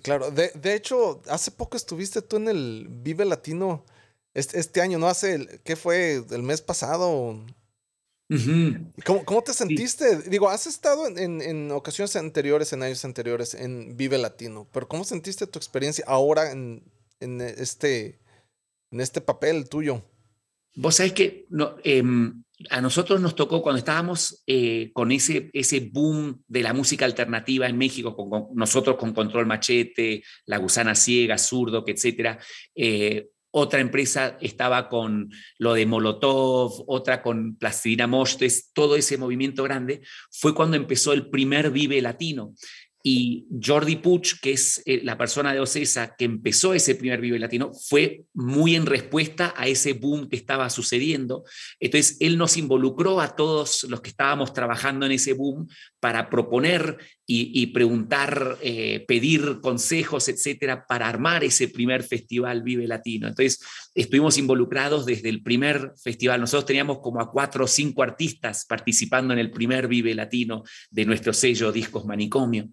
claro, 0.00 0.30
de, 0.30 0.74
hecho, 0.76 1.22
hace 1.28 1.50
poco 1.50 1.76
estuviste 1.76 2.22
tú 2.22 2.36
en 2.36 2.46
el 2.46 2.86
Vive 2.88 3.24
Latino 3.24 3.84
este, 4.32 4.60
este 4.60 4.82
año, 4.82 5.00
¿no? 5.00 5.08
Hace, 5.08 5.60
¿qué 5.64 5.74
fue? 5.74 6.22
¿El 6.30 6.44
mes 6.44 6.62
pasado? 6.62 7.44
¿Cómo, 9.04 9.42
te 9.42 9.52
sentiste? 9.52 10.22
Digo, 10.28 10.48
has 10.48 10.66
estado 10.66 11.06
en, 11.06 11.70
ocasiones 11.70 12.16
anteriores, 12.16 12.72
en 12.72 12.82
años 12.82 13.04
anteriores, 13.04 13.54
en 13.54 13.96
Vive 13.96 14.18
Latino, 14.18 14.68
pero 14.72 14.88
¿cómo 14.88 15.04
sentiste 15.04 15.46
tu 15.46 15.58
experiencia 15.58 16.04
ahora 16.08 16.50
en, 16.50 16.82
este, 17.20 18.20
en 18.90 19.00
este 19.00 19.20
papel 19.20 19.68
tuyo? 19.68 20.02
Vos 20.74 20.96
sabés 20.96 21.12
que 21.12 21.46
no, 21.50 21.76
em, 21.84 22.42
a 22.70 22.80
nosotros 22.80 23.20
nos 23.20 23.36
tocó 23.36 23.62
cuando 23.62 23.78
estábamos 23.78 24.42
eh, 24.46 24.90
con 24.92 25.12
ese, 25.12 25.50
ese 25.52 25.80
boom 25.80 26.42
de 26.48 26.62
la 26.62 26.72
música 26.72 27.04
alternativa 27.04 27.66
en 27.66 27.78
México, 27.78 28.16
con, 28.16 28.48
nosotros 28.54 28.96
con 28.96 29.14
Control 29.14 29.46
Machete, 29.46 30.22
La 30.46 30.58
Gusana 30.58 30.94
Ciega, 30.94 31.38
Zurdo, 31.38 31.84
etcétera, 31.86 32.38
eh, 32.74 33.28
otra 33.58 33.80
empresa 33.80 34.36
estaba 34.42 34.86
con 34.90 35.30
lo 35.56 35.72
de 35.72 35.86
Molotov, 35.86 36.84
otra 36.88 37.22
con 37.22 37.56
Plastilina 37.56 38.06
Mostes, 38.06 38.70
todo 38.74 38.96
ese 38.96 39.16
movimiento 39.16 39.62
grande, 39.62 40.02
fue 40.30 40.54
cuando 40.54 40.76
empezó 40.76 41.14
el 41.14 41.30
primer 41.30 41.70
Vive 41.70 42.02
Latino. 42.02 42.52
Y 43.08 43.46
Jordi 43.64 43.94
Puch, 43.94 44.40
que 44.42 44.50
es 44.50 44.82
eh, 44.84 45.00
la 45.04 45.16
persona 45.16 45.54
de 45.54 45.60
Ocesa 45.60 46.16
que 46.18 46.24
empezó 46.24 46.74
ese 46.74 46.96
primer 46.96 47.20
Vive 47.20 47.38
Latino, 47.38 47.70
fue 47.72 48.24
muy 48.34 48.74
en 48.74 48.84
respuesta 48.84 49.54
a 49.56 49.68
ese 49.68 49.92
boom 49.92 50.28
que 50.28 50.34
estaba 50.34 50.68
sucediendo. 50.70 51.44
Entonces, 51.78 52.16
él 52.18 52.36
nos 52.36 52.56
involucró 52.56 53.20
a 53.20 53.36
todos 53.36 53.84
los 53.84 54.00
que 54.00 54.10
estábamos 54.10 54.52
trabajando 54.52 55.06
en 55.06 55.12
ese 55.12 55.34
boom 55.34 55.68
para 56.00 56.28
proponer 56.28 56.98
y, 57.28 57.66
preguntar, 57.68 58.56
eh, 58.62 59.04
pedir 59.08 59.58
consejos, 59.60 60.28
etcétera, 60.28 60.86
para 60.86 61.08
armar 61.08 61.42
ese 61.42 61.66
primer 61.66 62.04
festival 62.04 62.62
Vive 62.62 62.86
Latino. 62.86 63.26
Entonces, 63.26 63.60
estuvimos 63.94 64.38
involucrados 64.38 65.06
desde 65.06 65.28
el 65.28 65.42
primer 65.42 65.92
festival. 66.00 66.40
Nosotros 66.40 66.66
teníamos 66.66 67.00
como 67.00 67.20
a 67.20 67.30
cuatro 67.30 67.64
o 67.64 67.68
cinco 67.68 68.04
artistas 68.04 68.64
participando 68.64 69.32
en 69.32 69.40
el 69.40 69.50
primer 69.50 69.88
Vive 69.88 70.14
Latino 70.14 70.62
de 70.90 71.04
nuestro 71.04 71.32
sello 71.32 71.72
Discos 71.72 72.04
Manicomio. 72.04 72.68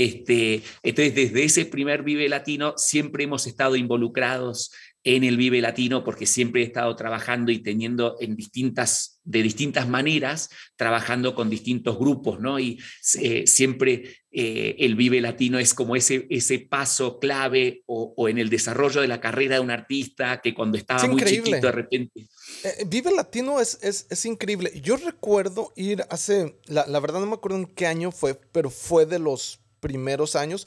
Este, 0.00 0.62
entonces, 0.82 1.14
desde 1.14 1.44
ese 1.44 1.66
primer 1.66 2.02
Vive 2.02 2.26
Latino 2.26 2.72
siempre 2.78 3.24
hemos 3.24 3.46
estado 3.46 3.76
involucrados 3.76 4.72
en 5.04 5.24
el 5.24 5.36
Vive 5.36 5.60
Latino 5.60 6.04
porque 6.04 6.24
siempre 6.24 6.62
he 6.62 6.64
estado 6.64 6.96
trabajando 6.96 7.52
y 7.52 7.58
teniendo 7.58 8.16
en 8.18 8.34
distintas, 8.34 9.20
de 9.24 9.42
distintas 9.42 9.86
maneras, 9.88 10.48
trabajando 10.76 11.34
con 11.34 11.50
distintos 11.50 11.98
grupos, 11.98 12.40
¿no? 12.40 12.58
Y 12.58 12.78
eh, 13.20 13.46
siempre 13.46 14.16
eh, 14.30 14.76
el 14.78 14.94
Vive 14.94 15.20
Latino 15.20 15.58
es 15.58 15.74
como 15.74 15.96
ese, 15.96 16.26
ese 16.30 16.60
paso 16.60 17.18
clave 17.18 17.82
o, 17.84 18.26
en 18.26 18.38
el 18.38 18.48
desarrollo 18.48 19.02
de 19.02 19.08
la 19.08 19.20
carrera 19.20 19.56
de 19.56 19.60
un 19.60 19.70
artista 19.70 20.40
que 20.40 20.54
cuando 20.54 20.78
estaba 20.78 21.06
muy 21.08 21.22
chiquito 21.22 21.60
de 21.60 21.72
repente... 21.72 22.26
Eh, 22.64 22.84
Vive 22.86 23.10
Latino 23.14 23.60
es, 23.60 23.78
es, 23.82 24.06
es, 24.08 24.24
increíble. 24.24 24.72
Yo 24.82 24.96
recuerdo 24.96 25.74
ir 25.76 26.04
hace, 26.08 26.58
la, 26.66 26.86
la 26.86 27.00
verdad 27.00 27.20
no 27.20 27.26
me 27.26 27.34
acuerdo 27.34 27.58
en 27.58 27.66
qué 27.66 27.86
año 27.86 28.12
fue, 28.12 28.34
pero 28.34 28.70
fue 28.70 29.04
de 29.04 29.18
los 29.18 29.59
primeros 29.80 30.36
años 30.36 30.66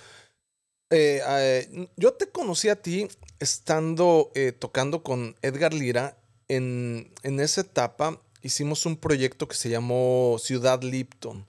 eh, 0.96 1.22
eh, 1.28 1.88
yo 1.98 2.14
te 2.14 2.28
conocí 2.28 2.70
a 2.70 2.76
ti 2.76 3.08
estando 3.40 4.32
eh, 4.36 4.52
tocando 4.52 5.02
con 5.02 5.36
Edgar 5.42 5.74
Lira. 5.74 6.18
En, 6.48 7.12
esa 7.24 7.62
etapa 7.62 8.22
hicimos 8.44 8.86
un 8.86 8.98
proyecto 8.98 9.48
que 9.48 9.56
se 9.56 9.70
llamó 9.70 10.38
Ciudad 10.40 10.84
Lipton. 10.84 11.48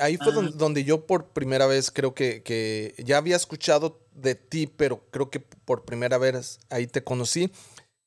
ahí 0.00 0.16
fue 0.16 0.32
ah. 0.32 0.50
donde, 0.52 0.82
yo 0.82 1.06
por 1.06 1.28
primera 1.28 1.66
vez 1.66 1.92
creo 1.92 2.14
que, 2.14 2.42
que, 2.42 2.94
ya 2.98 3.18
había 3.18 3.36
escuchado 3.36 4.00
de 4.12 4.34
ti, 4.34 4.66
pero 4.66 5.04
creo 5.12 5.30
que 5.30 5.38
por 5.38 5.84
primera 5.84 6.18
vez 6.18 6.58
ahí 6.70 6.88
te 6.88 7.04
conocí. 7.04 7.52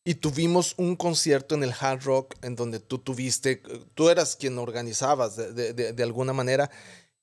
Y 0.03 0.15
tuvimos 0.15 0.73
un 0.77 0.97
concierto 0.97 1.55
en 1.55 1.63
el 1.63 1.73
Hard 1.79 2.03
Rock 2.03 2.36
en 2.41 2.55
donde 2.55 2.81
tú 2.81 2.97
tuviste, 2.97 3.62
tú 3.93 4.10
eras 4.10 4.36
quien 4.36 4.57
organizabas 4.57 5.38
de, 5.38 5.73
de 5.73 6.03
alguna 6.03 6.33
manera. 6.33 6.69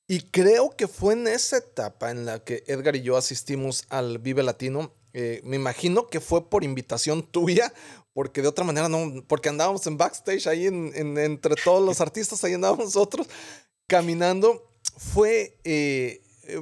Y 0.07 0.21
creo 0.21 0.71
que 0.77 0.87
fue 0.87 1.15
en 1.15 1.27
esa 1.27 1.59
etapa 1.59 2.11
en 2.11 2.27
la 2.27 2.45
que 2.45 2.63
Edgar 2.67 2.97
y 2.97 3.03
yo 3.03 3.17
asistimos 3.17 3.85
al 3.89 4.19
Vive 4.19 4.43
Latino. 4.43 4.93
Eh, 5.15 5.41
me 5.45 5.57
imagino 5.57 6.09
que 6.09 6.21
fue 6.21 6.51
por 6.51 6.65
invitación 6.65 7.23
tuya, 7.31 7.73
porque 8.13 8.43
de 8.43 8.49
otra 8.49 8.65
manera 8.65 8.89
no, 8.89 9.25
porque 9.27 9.49
andábamos 9.49 9.87
en 9.87 9.97
backstage 9.97 10.47
ahí 10.47 10.67
en, 10.67 10.93
entre 11.19 11.55
todos 11.57 11.85
los 11.85 12.01
artistas, 12.03 12.45
ahí 12.45 12.55
andábamos 12.55 12.87
nosotros 12.87 13.27
caminando. 13.87 14.71
Fue, 14.97 15.59
eh, 15.65 16.23
eh, 16.45 16.61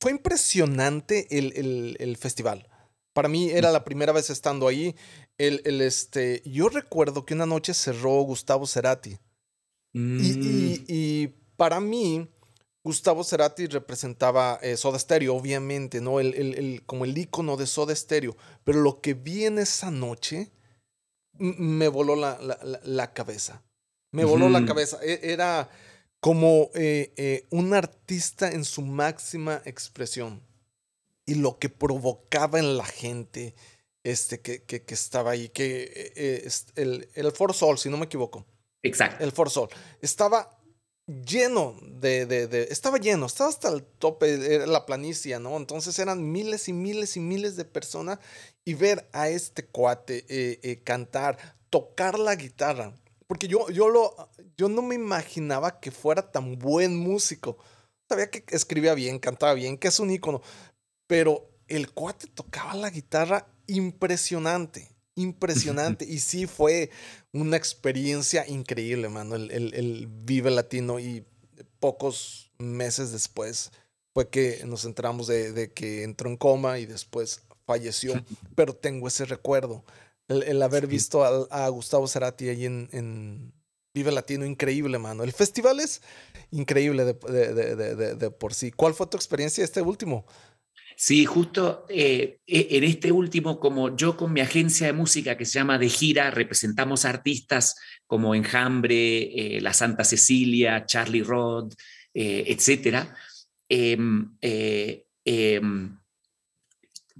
fue 0.00 0.10
impresionante 0.10 1.26
el, 1.30 2.16
festival. 2.18 2.68
Para 3.14 3.28
mí 3.28 3.50
era 3.50 3.72
la 3.72 3.84
primera 3.84 4.12
vez 4.12 4.28
estando 4.28 4.68
ahí. 4.68 4.94
El, 5.38 5.80
este, 5.80 6.42
yo 6.44 6.68
recuerdo 6.68 7.24
que 7.24 7.34
una 7.34 7.46
noche 7.46 7.72
cerró 7.72 8.20
Gustavo 8.20 8.66
Cerati. 8.66 9.18
Y, 9.94 9.98
mm. 9.98 10.84
y, 10.86 11.34
para 11.56 11.80
mí, 11.80 12.28
Gustavo 12.86 13.24
Cerati 13.24 13.66
representaba 13.66 14.60
eh, 14.62 14.76
Soda 14.76 14.96
Stereo, 14.98 15.34
obviamente, 15.34 16.00
¿no? 16.00 16.20
El, 16.20 16.34
el, 16.34 16.84
como 16.86 17.04
el 17.04 17.18
icono 17.18 17.56
de 17.56 17.66
Soda 17.66 17.94
Stereo. 17.96 18.36
Pero 18.62 18.80
lo 18.80 19.00
que 19.00 19.14
vi 19.14 19.44
en 19.44 19.58
esa 19.58 19.90
noche 19.90 20.52
me 21.38 21.88
voló 21.88 22.14
la, 22.14 22.38
la, 22.84 23.12
cabeza. 23.12 23.64
Me 24.12 24.24
voló 24.24 24.48
la 24.48 24.64
cabeza. 24.64 25.00
E, 25.02 25.32
era 25.32 25.68
como 26.20 26.70
eh, 26.74 27.12
eh, 27.16 27.46
un 27.50 27.74
artista 27.74 28.52
en 28.52 28.64
su 28.64 28.82
máxima 28.82 29.62
expresión. 29.64 30.40
Y 31.26 31.34
lo 31.34 31.58
que 31.58 31.68
provocaba 31.68 32.60
en 32.60 32.76
la 32.76 32.84
gente 32.84 33.56
este, 34.04 34.40
que, 34.40 34.62
que, 34.62 34.94
estaba 34.94 35.32
ahí, 35.32 35.48
que 35.48 36.12
el, 36.76 37.08
el 37.14 37.32
For 37.32 37.52
Sol, 37.52 37.78
si 37.78 37.90
no 37.90 37.96
me 37.96 38.04
equivoco. 38.04 38.46
Exacto. 38.84 39.24
El 39.24 39.32
For 39.32 39.50
Sol. 39.50 39.68
Estaba 40.00 40.55
lleno 41.06 41.76
de, 41.82 42.26
de, 42.26 42.68
estaba 42.70 42.98
lleno, 42.98 43.26
estaba 43.26 43.50
hasta 43.50 43.68
el 43.68 43.84
tope, 43.84 44.54
era 44.54 44.66
la 44.66 44.86
planicie, 44.86 45.38
¿no? 45.38 45.56
Entonces 45.56 45.98
eran 45.98 46.30
miles 46.32 46.68
y 46.68 46.72
miles 46.72 47.16
y 47.16 47.20
miles 47.20 47.56
de 47.56 47.64
personas 47.64 48.18
y 48.64 48.74
ver 48.74 49.08
a 49.12 49.28
este 49.28 49.64
cuate 49.64 50.24
eh, 50.28 50.58
eh, 50.62 50.82
cantar, 50.82 51.56
tocar 51.70 52.18
la 52.18 52.34
guitarra, 52.34 52.92
porque 53.26 53.48
yo, 53.48 53.70
yo, 53.70 53.88
lo, 53.88 54.30
yo 54.56 54.68
no 54.68 54.82
me 54.82 54.94
imaginaba 54.94 55.80
que 55.80 55.90
fuera 55.90 56.30
tan 56.30 56.58
buen 56.58 56.96
músico. 56.96 57.56
Sabía 58.08 58.30
que 58.30 58.44
escribía 58.50 58.94
bien, 58.94 59.18
cantaba 59.18 59.54
bien, 59.54 59.78
que 59.78 59.88
es 59.88 59.98
un 59.98 60.10
ícono, 60.10 60.42
pero 61.08 61.48
el 61.66 61.92
cuate 61.92 62.28
tocaba 62.28 62.74
la 62.74 62.90
guitarra 62.90 63.48
impresionante 63.66 64.95
impresionante. 65.16 66.04
y 66.08 66.20
sí 66.20 66.46
fue 66.46 66.90
una 67.32 67.56
experiencia 67.56 68.46
increíble, 68.46 69.08
mano. 69.08 69.34
El, 69.34 70.06
Vive 70.08 70.50
Latino 70.50 71.00
y 71.00 71.24
pocos 71.80 72.52
meses 72.58 73.10
después 73.12 73.72
fue 74.14 74.28
que 74.30 74.62
nos 74.64 74.84
enteramos 74.84 75.26
de, 75.26 75.72
que 75.74 76.04
entró 76.04 76.30
en 76.30 76.36
coma 76.36 76.78
y 76.78 76.86
después 76.86 77.42
falleció. 77.66 78.14
Pero 78.54 78.74
tengo 78.74 79.08
ese 79.08 79.24
recuerdo. 79.24 79.84
El, 80.28 80.62
haber 80.62 80.86
visto 80.86 81.24
a, 81.24 81.68
Gustavo 81.68 82.06
Cerati 82.06 82.48
ahí 82.48 82.66
en, 82.66 83.52
Vive 83.92 84.12
Latino, 84.12 84.44
increíble, 84.44 84.98
mano. 84.98 85.24
El 85.24 85.32
festival 85.32 85.80
es 85.80 86.02
increíble 86.50 87.04
de, 87.04 88.14
de 88.14 88.30
por 88.30 88.52
sí. 88.52 88.70
¿Cuál 88.70 88.92
fue 88.92 89.06
tu 89.06 89.16
experiencia 89.16 89.64
este 89.64 89.80
último? 89.80 90.26
Sí, 90.98 91.26
justo 91.26 91.84
eh, 91.90 92.38
e, 92.46 92.68
en 92.70 92.84
este 92.84 93.12
último, 93.12 93.60
como 93.60 93.94
yo 93.94 94.16
con 94.16 94.32
mi 94.32 94.40
agencia 94.40 94.86
de 94.86 94.94
música 94.94 95.36
que 95.36 95.44
se 95.44 95.58
llama 95.58 95.78
De 95.78 95.90
Gira, 95.90 96.30
representamos 96.30 97.04
artistas 97.04 97.76
como 98.06 98.34
Enjambre, 98.34 99.56
eh, 99.56 99.60
La 99.60 99.74
Santa 99.74 100.04
Cecilia, 100.04 100.86
Charlie 100.86 101.22
Rod, 101.22 101.74
eh, 102.14 102.44
etc. 102.46 103.08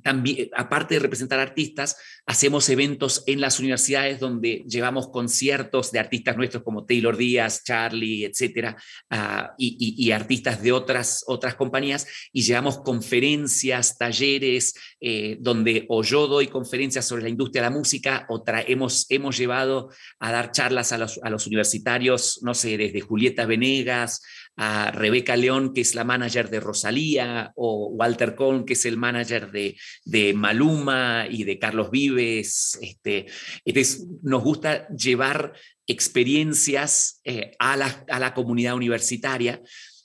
También, 0.06 0.50
aparte 0.54 0.94
de 0.94 1.00
representar 1.00 1.40
artistas, 1.40 1.96
hacemos 2.26 2.68
eventos 2.68 3.24
en 3.26 3.40
las 3.40 3.58
universidades 3.58 4.20
donde 4.20 4.64
llevamos 4.68 5.08
conciertos 5.08 5.90
de 5.90 5.98
artistas 5.98 6.36
nuestros 6.36 6.62
como 6.62 6.86
Taylor 6.86 7.16
Díaz, 7.16 7.64
Charlie, 7.64 8.24
etcétera, 8.24 8.76
ah, 9.10 9.52
y, 9.58 10.12
artistas 10.12 10.62
de 10.62 10.70
otras, 10.70 11.24
otras 11.26 11.56
compañías, 11.56 12.06
y 12.32 12.42
llevamos 12.42 12.78
conferencias, 12.78 13.98
talleres, 13.98 14.74
eh, 15.00 15.38
donde 15.40 15.86
o 15.88 16.04
yo 16.04 16.28
doy 16.28 16.46
conferencias 16.46 17.04
sobre 17.04 17.24
la 17.24 17.28
industria 17.28 17.62
de 17.62 17.70
la 17.70 17.76
música, 17.76 18.26
o 18.28 18.44
hemos, 18.46 19.06
hemos 19.08 19.36
llevado 19.36 19.90
a 20.20 20.30
dar 20.30 20.52
charlas 20.52 20.92
a 20.92 20.98
los, 20.98 21.18
a 21.20 21.30
los 21.30 21.48
universitarios, 21.48 22.38
no 22.44 22.54
sé, 22.54 22.78
desde 22.78 23.00
Julieta 23.00 23.44
Venegas 23.44 24.22
a 24.56 24.90
Rebeca 24.90 25.36
León, 25.36 25.74
que 25.74 25.82
es 25.82 25.94
la 25.94 26.04
manager 26.04 26.48
de 26.48 26.60
Rosalía, 26.60 27.52
o 27.56 27.88
Walter 27.88 28.34
Cohn, 28.34 28.64
que 28.64 28.72
es 28.72 28.86
el 28.86 28.96
manager 28.96 29.50
de, 29.50 29.76
de 30.04 30.32
Maluma 30.32 31.26
y 31.30 31.44
de 31.44 31.58
Carlos 31.58 31.90
Vives. 31.90 32.78
Este, 32.80 33.26
entonces, 33.64 34.06
nos 34.22 34.42
gusta 34.42 34.88
llevar 34.88 35.52
experiencias 35.86 37.20
eh, 37.24 37.52
a, 37.58 37.76
la, 37.76 38.04
a, 38.08 38.18
la, 38.18 38.34
comunidad 38.34 38.74
universitaria. 38.74 39.62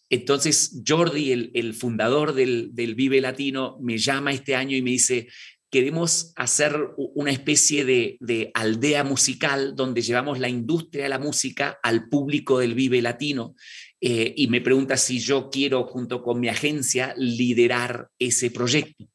Entonces, 0.10 0.82
Jordi, 0.86 1.32
el, 1.32 1.52
el 1.54 1.74
fundador 1.74 2.34
del, 2.34 2.70
del 2.74 2.96
Vive 2.96 3.22
Latino, 3.22 3.78
me 3.82 3.98
llama 3.98 4.34
este 4.34 4.56
año 4.56 4.76
y 4.76 4.82
me 4.82 4.92
dice, 4.92 5.30
queremos 5.72 6.34
hacer 6.36 6.76
una 6.98 7.32
especie 7.32 7.86
de, 7.86 8.18
de, 8.20 8.52
aldea 8.54 9.06
musical 9.06 9.74
donde 9.74 10.02
llevamos 10.02 10.38
la 10.38 10.50
industria 10.50 11.04
de 11.04 11.10
la 11.10 11.18
música 11.18 11.80
al 11.82 12.10
público 12.10 12.60
del 12.60 12.76
Vive 12.76 13.02
Latino. 13.02 13.56
Eh, 14.04 14.34
y 14.36 14.48
me 14.48 14.62
pregunta 14.62 14.98
si 14.98 15.20
yo 15.20 15.50
quiero, 15.52 15.84
junto 15.84 16.24
con 16.24 16.40
mi 16.40 16.50
agencia, 16.50 17.14
liderar 17.18 18.10
ese 18.18 18.50
proyecto. 18.50 19.06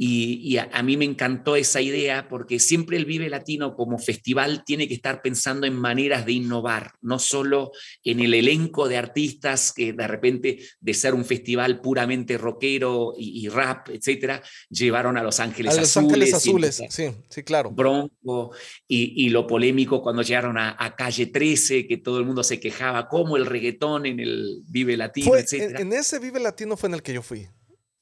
Y, 0.00 0.56
a, 0.58 0.82
mí 0.84 0.96
me 0.96 1.04
encantó 1.04 1.56
esa 1.56 1.80
idea 1.80 2.28
porque 2.28 2.60
siempre 2.60 2.96
el 2.96 3.04
Vive 3.04 3.28
Latino 3.28 3.74
como 3.74 3.98
festival 3.98 4.62
tiene 4.64 4.86
que 4.86 4.94
estar 4.94 5.22
pensando 5.22 5.66
en 5.66 5.74
maneras 5.74 6.24
de 6.24 6.34
innovar, 6.34 6.92
no 7.02 7.18
solo 7.18 7.72
en 8.04 8.20
el 8.20 8.32
elenco 8.32 8.86
de 8.86 8.96
artistas 8.96 9.72
que 9.72 9.92
de 9.92 10.06
repente 10.06 10.60
de 10.78 10.94
ser 10.94 11.14
un 11.14 11.24
festival 11.24 11.80
puramente 11.80 12.38
rockero 12.38 13.12
y, 13.18 13.48
rap, 13.48 13.88
etcétera, 13.88 14.40
llevaron 14.70 15.16
a 15.16 15.22
Los 15.24 15.40
Ángeles 15.40 15.76
a 15.76 15.80
Los 15.80 15.96
Ángeles 15.96 16.32
Azules, 16.32 16.80
sí, 16.90 17.08
sí, 17.28 17.42
claro. 17.42 17.72
Bronco 17.72 18.52
y, 18.86 19.28
lo 19.30 19.48
polémico 19.48 20.00
cuando 20.00 20.22
llegaron 20.22 20.58
a, 20.58 20.94
Calle 20.96 21.26
13, 21.26 21.88
que 21.88 21.96
todo 21.96 22.20
el 22.20 22.24
mundo 22.24 22.44
se 22.44 22.60
quejaba, 22.60 23.08
como 23.08 23.36
el 23.36 23.46
reggaetón 23.46 24.06
en 24.06 24.20
el 24.20 24.62
Vive 24.68 24.96
Latino, 24.96 25.36
etcétera. 25.36 25.80
en 25.80 25.92
ese 25.92 26.20
Vive 26.20 26.38
Latino 26.38 26.76
fue 26.76 26.88
en 26.88 26.94
el 26.94 27.02
que 27.02 27.12
yo 27.12 27.22
fui. 27.22 27.48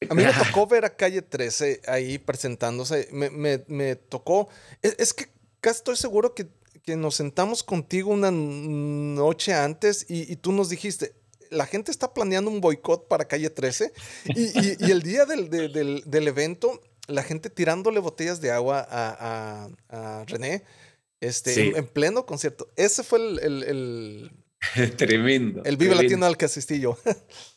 A 0.08 0.14
mí 0.14 0.24
me 0.24 0.32
tocó 0.32 0.66
ver 0.66 0.84
a 0.84 0.96
Calle 0.96 1.22
13 1.22 1.82
ahí 1.86 2.18
presentándose. 2.18 3.08
Me, 3.12 3.30
me, 3.30 3.64
me 3.68 3.96
tocó. 3.96 4.48
Es, 4.82 5.12
que 5.12 5.28
casi 5.60 5.78
estoy 5.78 5.96
seguro 5.96 6.34
que, 6.34 6.48
que, 6.82 6.96
nos 6.96 7.16
sentamos 7.16 7.62
contigo 7.62 8.10
una 8.10 8.30
noche 8.30 9.54
antes 9.54 10.06
y, 10.08 10.30
y, 10.32 10.36
tú 10.36 10.52
nos 10.52 10.68
dijiste. 10.68 11.14
La 11.50 11.66
gente 11.66 11.92
está 11.92 12.12
planeando 12.12 12.50
un 12.50 12.60
boicot 12.60 13.06
para 13.06 13.26
Calle 13.28 13.50
13 13.50 13.92
y, 14.34 14.86
y, 14.86 14.90
el 14.90 15.02
día 15.02 15.26
del, 15.26 15.48
del, 15.48 16.02
del, 16.04 16.28
evento, 16.28 16.80
la 17.06 17.22
gente 17.22 17.50
tirándole 17.50 18.00
botellas 18.00 18.40
de 18.40 18.50
agua 18.50 18.80
a, 18.90 19.68
a, 19.88 20.20
a 20.20 20.24
René 20.24 20.64
este, 21.20 21.78
en, 21.78 21.86
pleno 21.86 22.26
concierto. 22.26 22.72
Ese 22.76 23.02
fue 23.02 23.18
el. 23.18 23.38
el, 23.40 24.30
el 24.76 24.96
tremendo. 24.96 25.62
El 25.64 25.76
Vive 25.76 25.94
Latino 25.94 26.26
al 26.26 26.36
que 26.36 26.44
asistí 26.46 26.80
yo. 26.80 26.98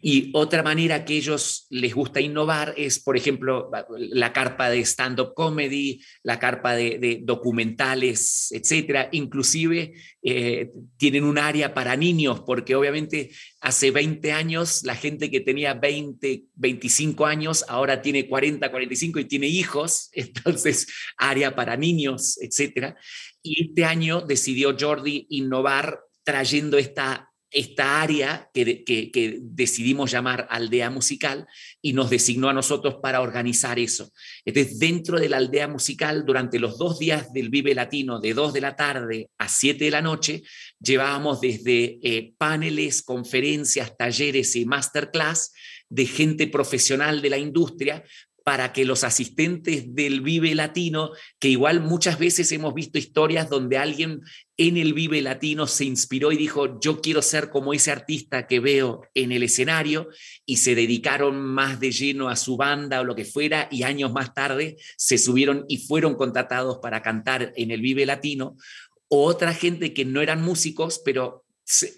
Y 0.00 0.30
otra 0.34 0.62
manera 0.62 1.04
que 1.04 1.16
ellos 1.16 1.66
les 1.70 1.94
gusta 1.94 2.20
innovar 2.20 2.74
es, 2.76 2.98
por 3.00 3.16
ejemplo, 3.16 3.70
la 3.98 4.32
carpa 4.32 4.68
de 4.68 4.84
stand-up 4.84 5.32
comedy, 5.34 6.02
la 6.22 6.38
carpa 6.38 6.74
de, 6.74 7.20
documentales, 7.24 8.52
etcétera. 8.52 9.08
Inclusive 9.12 9.94
eh, 10.22 10.70
tienen 10.98 11.24
un 11.24 11.38
área 11.38 11.72
para 11.72 11.96
niños, 11.96 12.42
porque 12.46 12.74
obviamente 12.74 13.30
hace 13.60 13.90
20 13.90 14.32
años 14.32 14.84
la 14.84 14.94
gente 14.94 15.30
que 15.30 15.40
tenía 15.40 15.74
20, 15.74 16.44
25 16.54 17.26
años 17.26 17.64
ahora 17.66 18.02
tiene 18.02 18.28
40, 18.28 18.70
45 18.70 19.18
y 19.20 19.24
tiene 19.24 19.46
hijos, 19.46 20.10
entonces 20.12 20.86
área 21.16 21.56
para 21.56 21.76
niños, 21.76 22.38
etcétera. 22.40 22.96
Y 23.42 23.70
este 23.70 23.84
año 23.84 24.20
decidió 24.20 24.76
Jordi 24.78 25.26
innovar 25.30 26.00
trayendo 26.22 26.76
esta 26.76 27.25
esta 27.50 28.02
área 28.02 28.50
que, 28.52 29.38
decidimos 29.40 30.10
llamar 30.10 30.46
aldea 30.50 30.90
musical 30.90 31.46
y 31.80 31.92
nos 31.92 32.10
designó 32.10 32.48
a 32.48 32.52
nosotros 32.52 32.96
para 33.02 33.20
organizar 33.20 33.78
eso. 33.78 34.10
Entonces, 34.44 34.78
dentro 34.78 35.18
de 35.18 35.28
la 35.28 35.38
aldea 35.38 35.68
musical, 35.68 36.24
durante 36.26 36.58
los 36.58 36.78
dos 36.78 36.98
días 36.98 37.32
del 37.32 37.48
Vive 37.48 37.74
Latino, 37.74 38.20
de 38.20 38.34
2 38.34 38.52
de 38.52 38.60
la 38.60 38.76
tarde 38.76 39.30
a 39.38 39.48
7 39.48 39.84
de 39.84 39.90
la 39.90 40.02
noche, 40.02 40.42
llevábamos 40.80 41.40
desde 41.40 41.98
eh, 42.02 42.34
paneles, 42.36 43.02
conferencias, 43.02 43.96
talleres 43.96 44.56
y 44.56 44.66
masterclass 44.66 45.52
de 45.88 46.06
gente 46.06 46.48
profesional 46.48 47.22
de 47.22 47.30
la 47.30 47.38
industria 47.38 48.04
para 48.46 48.72
que 48.72 48.84
los 48.84 49.02
asistentes 49.02 49.92
del 49.96 50.20
Vive 50.20 50.54
Latino, 50.54 51.10
que 51.40 51.48
igual 51.48 51.80
muchas 51.80 52.16
veces 52.20 52.52
hemos 52.52 52.74
visto 52.74 52.96
historias 52.96 53.50
donde 53.50 53.76
alguien 53.76 54.20
en 54.56 54.76
el 54.76 54.94
Vive 54.94 55.20
Latino 55.20 55.66
se 55.66 55.84
inspiró 55.84 56.30
y 56.30 56.36
dijo, 56.36 56.78
yo 56.78 57.00
quiero 57.00 57.22
ser 57.22 57.50
como 57.50 57.74
ese 57.74 57.90
artista 57.90 58.46
que 58.46 58.60
veo 58.60 59.02
en 59.14 59.32
el 59.32 59.42
escenario, 59.42 60.10
y 60.44 60.58
se 60.58 60.76
dedicaron 60.76 61.40
más 61.40 61.80
de 61.80 61.90
lleno 61.90 62.28
a 62.28 62.36
su 62.36 62.56
banda 62.56 63.00
o 63.00 63.04
lo 63.04 63.16
que 63.16 63.24
fuera, 63.24 63.66
y 63.68 63.82
años 63.82 64.12
más 64.12 64.32
tarde 64.32 64.76
se 64.96 65.18
subieron 65.18 65.64
y 65.66 65.78
fueron 65.78 66.14
contratados 66.14 66.78
para 66.80 67.02
cantar 67.02 67.52
en 67.56 67.72
el 67.72 67.80
Vive 67.80 68.06
Latino, 68.06 68.56
o 69.08 69.24
otra 69.24 69.54
gente 69.54 69.92
que 69.92 70.04
no 70.04 70.22
eran 70.22 70.40
músicos, 70.40 71.02
pero 71.04 71.45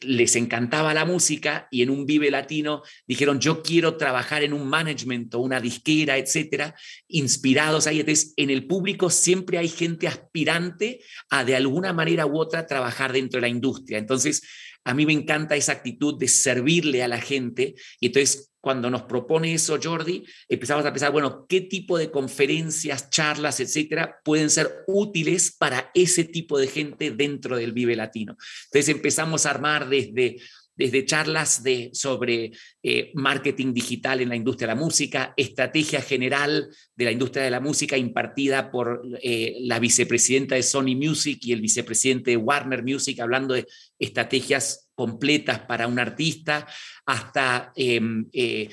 les 0.00 0.34
encantaba 0.36 0.94
la 0.94 1.04
música 1.04 1.68
y 1.70 1.82
en 1.82 1.90
un 1.90 2.06
Vive 2.06 2.30
Latino 2.30 2.82
dijeron, 3.06 3.38
yo 3.38 3.62
quiero 3.62 3.96
trabajar 3.96 4.42
en 4.42 4.54
un 4.54 4.66
management 4.66 5.34
o 5.34 5.40
una 5.40 5.60
disquera, 5.60 6.16
etcétera, 6.16 6.74
inspirados 7.06 7.86
ahí. 7.86 8.00
Entonces, 8.00 8.32
en 8.36 8.48
el 8.48 8.66
público 8.66 9.10
siempre 9.10 9.58
hay 9.58 9.68
gente 9.68 10.08
aspirante 10.08 11.00
a 11.28 11.44
de 11.44 11.54
alguna 11.54 11.92
manera 11.92 12.24
u 12.24 12.38
otra 12.38 12.66
trabajar 12.66 13.12
dentro 13.12 13.38
de 13.38 13.42
la 13.42 13.48
industria. 13.48 13.98
Entonces, 13.98 14.42
a 14.88 14.94
mí 14.94 15.04
me 15.04 15.12
encanta 15.12 15.54
esa 15.54 15.72
actitud 15.72 16.18
de 16.18 16.28
servirle 16.28 17.02
a 17.02 17.08
la 17.08 17.20
gente 17.20 17.74
y 18.00 18.06
entonces 18.06 18.54
cuando 18.58 18.88
nos 18.88 19.02
propone 19.02 19.52
eso 19.52 19.78
Jordi, 19.80 20.24
empezamos 20.48 20.84
a 20.86 20.92
pensar, 20.92 21.12
bueno, 21.12 21.44
¿qué 21.46 21.60
tipo 21.60 21.98
de 21.98 22.10
conferencias, 22.10 23.10
charlas, 23.10 23.60
etcétera, 23.60 24.18
pueden 24.24 24.48
ser 24.48 24.84
útiles 24.86 25.54
para 25.56 25.90
ese 25.94 26.24
tipo 26.24 26.58
de 26.58 26.68
gente 26.68 27.10
dentro 27.10 27.58
del 27.58 27.72
Vive 27.72 27.96
Latino? 27.96 28.36
Entonces 28.64 28.88
empezamos 28.88 29.44
a 29.44 29.50
armar 29.50 29.90
desde 29.90 30.38
desde 30.78 31.04
charlas 31.04 31.64
de, 31.64 31.90
sobre 31.92 32.52
eh, 32.82 33.10
marketing 33.14 33.74
digital 33.74 34.20
en 34.20 34.28
la 34.28 34.36
industria 34.36 34.68
de 34.68 34.74
la 34.74 34.80
música, 34.80 35.34
estrategia 35.36 36.00
general 36.00 36.68
de 36.94 37.04
la 37.04 37.10
industria 37.10 37.42
de 37.42 37.50
la 37.50 37.58
música 37.58 37.98
impartida 37.98 38.70
por 38.70 39.02
eh, 39.20 39.56
la 39.62 39.80
vicepresidenta 39.80 40.54
de 40.54 40.62
Sony 40.62 40.94
Music 40.94 41.40
y 41.42 41.52
el 41.52 41.60
vicepresidente 41.60 42.30
de 42.30 42.36
Warner 42.36 42.84
Music, 42.84 43.18
hablando 43.18 43.54
de 43.54 43.66
estrategias 43.98 44.88
completas 44.94 45.60
para 45.60 45.86
un 45.88 45.98
artista, 45.98 46.66
hasta 47.06 47.72
em, 47.74 48.26
eh, 48.32 48.68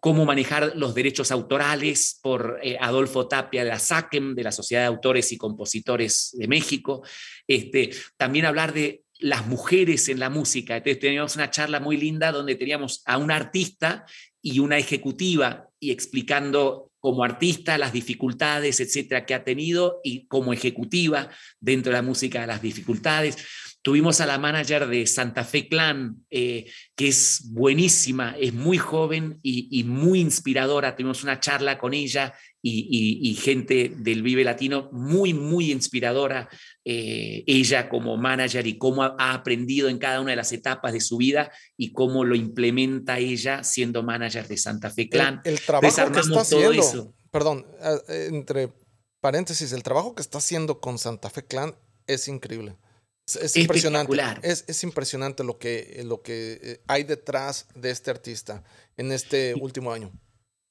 cómo 0.00 0.26
manejar 0.26 0.72
los 0.76 0.94
derechos 0.94 1.30
autorales 1.30 2.18
por 2.22 2.60
Adolfo 2.80 3.28
Tapia 3.28 3.64
de 3.64 3.70
la 3.70 3.78
SACEM, 3.78 4.34
de 4.34 4.42
la 4.42 4.52
Sociedad 4.52 4.82
de 4.82 4.88
Autores 4.88 5.32
y 5.32 5.38
Compositores 5.38 6.34
de 6.38 6.48
México. 6.48 7.02
Este, 7.46 7.90
también 8.16 8.46
hablar 8.46 8.72
de 8.72 9.03
las 9.18 9.46
mujeres 9.46 10.08
en 10.08 10.18
la 10.18 10.30
música. 10.30 10.76
Entonces 10.76 11.00
teníamos 11.00 11.36
una 11.36 11.50
charla 11.50 11.80
muy 11.80 11.96
linda 11.96 12.32
donde 12.32 12.54
teníamos 12.56 13.02
a 13.06 13.18
una 13.18 13.36
artista 13.36 14.06
y 14.42 14.58
una 14.58 14.78
ejecutiva 14.78 15.68
y 15.78 15.90
explicando 15.90 16.90
como 16.98 17.22
artista 17.22 17.76
las 17.76 17.92
dificultades, 17.92 18.80
etcétera, 18.80 19.26
que 19.26 19.34
ha 19.34 19.44
tenido 19.44 20.00
y 20.02 20.26
como 20.26 20.54
ejecutiva 20.54 21.28
dentro 21.60 21.92
de 21.92 21.98
la 21.98 22.02
música 22.02 22.46
las 22.46 22.62
dificultades. 22.62 23.36
Tuvimos 23.84 24.22
a 24.22 24.26
la 24.26 24.38
manager 24.38 24.88
de 24.88 25.06
Santa 25.06 25.44
Fe 25.44 25.68
Clan, 25.68 26.24
eh, 26.30 26.64
que 26.96 27.08
es 27.08 27.42
buenísima, 27.50 28.34
es 28.40 28.54
muy 28.54 28.78
joven 28.78 29.38
y, 29.42 29.84
muy 29.84 30.20
inspiradora. 30.20 30.96
Tuvimos 30.96 31.22
una 31.22 31.38
charla 31.38 31.76
con 31.76 31.92
ella 31.92 32.32
y, 32.62 33.38
gente 33.42 33.92
del 33.94 34.22
Vive 34.22 34.42
Latino 34.42 34.88
muy, 34.90 35.34
muy 35.34 35.70
inspiradora. 35.70 36.48
Eh, 36.82 37.44
ella 37.46 37.90
como 37.90 38.16
manager 38.16 38.66
y 38.66 38.78
cómo 38.78 39.02
ha, 39.02 39.34
aprendido 39.34 39.90
en 39.90 39.98
cada 39.98 40.22
una 40.22 40.30
de 40.30 40.36
las 40.36 40.52
etapas 40.52 40.94
de 40.94 41.02
su 41.02 41.18
vida 41.18 41.52
y 41.76 41.92
cómo 41.92 42.24
lo 42.24 42.36
implementa 42.36 43.18
ella 43.18 43.64
siendo 43.64 44.02
manager 44.02 44.48
de 44.48 44.56
Santa 44.56 44.88
Fe 44.88 45.10
Clan. 45.10 45.42
El, 45.44 45.60
trabajo 45.60 46.10
que 46.10 46.20
está 46.20 46.40
haciendo, 46.40 47.14
perdón, 47.30 47.66
eh, 48.08 48.28
entre 48.30 48.72
paréntesis, 49.20 49.72
el 49.72 49.82
trabajo 49.82 50.14
que 50.14 50.22
está 50.22 50.38
haciendo 50.38 50.80
con 50.80 50.98
Santa 50.98 51.28
Fe 51.28 51.44
Clan 51.44 51.74
es 52.06 52.28
increíble. 52.28 52.78
Es, 53.26 53.56
impresionante. 53.56 54.16
Es, 54.42 54.64
es, 54.66 54.84
impresionante 54.84 55.44
lo 55.44 55.58
que, 55.58 56.02
lo 56.04 56.20
que 56.20 56.60
eh, 56.62 56.80
hay 56.86 57.04
detrás 57.04 57.66
de 57.74 57.90
este 57.90 58.10
artista 58.10 58.62
en 58.96 59.12
este 59.12 59.54
último 59.54 59.92
año. 59.92 60.12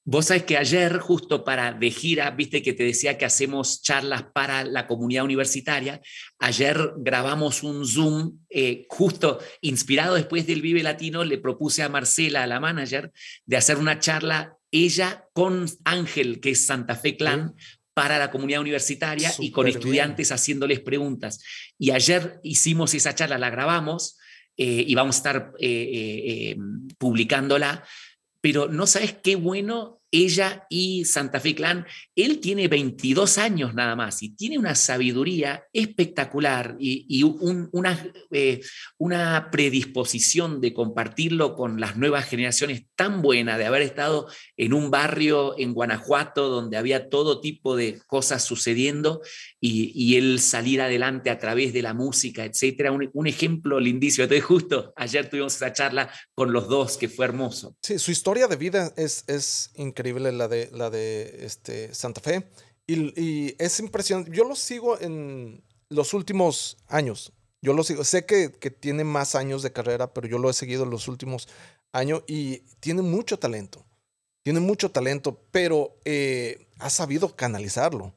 Vos 0.05 0.25
sabés 0.25 0.43
que 0.43 0.57
ayer, 0.57 0.99
justo 0.99 1.45
para 1.45 1.71
de 1.71 1.89
gira, 1.89 2.29
viste 2.31 2.61
que 2.61 2.73
te 2.73 2.83
decía 2.83 3.17
que 3.17 3.23
hacemos 3.23 3.81
charlas 3.81 4.25
para 4.33 4.65
la 4.65 4.85
comunidad 4.85 5.23
universitaria. 5.23 6.01
Ayer 6.39 6.77
grabamos 6.97 7.63
un 7.63 7.87
Zoom, 7.87 8.39
eh, 8.49 8.85
justo 8.89 9.39
inspirado 9.61 10.15
después 10.15 10.45
del 10.45 10.61
Vive 10.61 10.83
Latino, 10.83 11.23
le 11.23 11.37
propuse 11.37 11.83
a 11.83 11.89
Marcela, 11.89 12.43
a 12.43 12.47
la 12.47 12.59
manager, 12.59 13.13
de 13.45 13.55
hacer 13.55 13.77
una 13.77 13.99
charla 13.99 14.57
ella 14.71 15.25
con 15.31 15.67
Ángel, 15.85 16.41
que 16.41 16.51
es 16.51 16.65
Santa 16.65 16.97
Fe 16.97 17.15
Clan, 17.15 17.55
para 17.93 18.19
la 18.19 18.32
comunidad 18.32 18.62
universitaria 18.62 19.32
y 19.39 19.51
con 19.51 19.67
estudiantes 19.67 20.32
haciéndoles 20.32 20.79
preguntas. 20.79 21.43
Y 21.77 21.91
ayer 21.91 22.39
hicimos 22.43 22.93
esa 22.93 23.15
charla, 23.15 23.38
la 23.38 23.49
grabamos 23.49 24.17
eh, 24.58 24.84
y 24.88 24.95
vamos 24.95 25.15
a 25.15 25.19
estar 25.19 25.53
eh, 25.60 26.51
eh, 26.51 26.58
publicándola, 26.97 27.84
pero 28.41 28.67
no 28.67 28.88
sabes 28.88 29.15
qué 29.23 29.36
bueno 29.36 30.02
ella 30.13 30.67
y 30.69 31.06
Santa 31.06 31.39
Fe 31.39 31.56
Clan, 31.56 31.88
él 32.15 32.39
tiene 32.39 32.67
22 32.67 33.39
años 33.39 33.73
nada 33.73 33.95
más 33.95 34.21
y 34.21 34.30
tiene 34.30 34.60
una 34.60 34.76
sabiduría 34.76 35.65
espectacular 35.73 36.76
y, 36.80 37.23
una, 37.23 38.13
eh, 38.30 38.62
una 38.99 39.49
predisposición 39.52 40.62
de 40.62 40.71
compartirlo 40.71 41.56
con 41.56 41.80
las 41.80 41.97
nuevas 41.97 42.26
generaciones 42.26 42.86
tan 42.95 43.23
buena, 43.23 43.58
de 43.58 43.65
haber 43.65 43.82
estado 43.82 44.28
en 44.56 44.73
un 44.73 44.91
barrio 44.91 45.58
en 45.58 45.73
Guanajuato 45.73 46.47
donde 46.47 46.78
había 46.78 47.10
todo 47.10 47.41
tipo 47.41 47.76
de 47.76 47.99
cosas 48.06 48.43
sucediendo 48.43 49.21
y, 49.60 50.13
él 50.13 50.39
salir 50.39 50.80
adelante 50.80 51.32
a 51.32 51.39
través 51.39 51.73
de 51.73 51.82
la 51.82 51.95
música, 51.95 52.45
etcétera. 52.45 52.91
Un, 52.91 53.26
ejemplo 53.26 53.80
lindísimo. 53.80 54.26
Entonces, 54.26 54.45
justo 54.45 54.93
ayer 54.95 55.28
tuvimos 55.28 55.56
esa 55.56 55.73
charla 55.73 56.12
con 56.36 56.54
los 56.54 56.67
dos 56.67 56.97
que 56.97 57.10
fue 57.10 57.26
hermoso. 57.26 57.76
Sí, 57.82 57.97
su 57.97 58.12
historia 58.12 58.47
de 58.47 58.58
vida 58.58 58.93
es, 58.95 59.23
es 59.28 59.71
increíble 59.76 60.02
increíble 60.03 60.31
la 60.33 60.47
de, 60.47 60.69
la 60.73 60.89
de 60.89 61.45
este, 61.45 61.93
Santa 61.93 62.19
Fe. 62.19 62.45
Y, 62.85 63.55
es 63.63 63.79
impresionante. 63.79 64.31
Yo 64.35 64.43
lo 64.43 64.55
sigo 64.55 64.99
en 64.99 65.63
los 65.89 66.13
últimos 66.13 66.77
años. 66.87 67.31
Yo 67.61 67.73
lo 67.73 67.83
sigo. 67.83 68.03
Sé 68.03 68.25
que, 68.25 68.51
que, 68.51 68.69
tiene 68.69 69.05
más 69.05 69.35
años 69.35 69.63
de 69.63 69.71
carrera, 69.71 70.13
pero 70.13 70.27
yo 70.27 70.37
lo 70.37 70.49
he 70.49 70.53
seguido 70.53 70.83
en 70.83 70.89
los 70.89 71.07
últimos 71.07 71.47
años 71.93 72.23
y 72.27 72.59
tiene 72.81 73.01
mucho 73.01 73.39
talento. 73.39 73.85
Tiene 74.43 74.59
mucho 74.59 74.91
talento, 74.91 75.39
pero 75.51 75.95
eh, 76.03 76.67
ha 76.79 76.89
sabido 76.89 77.33
canalizarlo. 77.33 78.13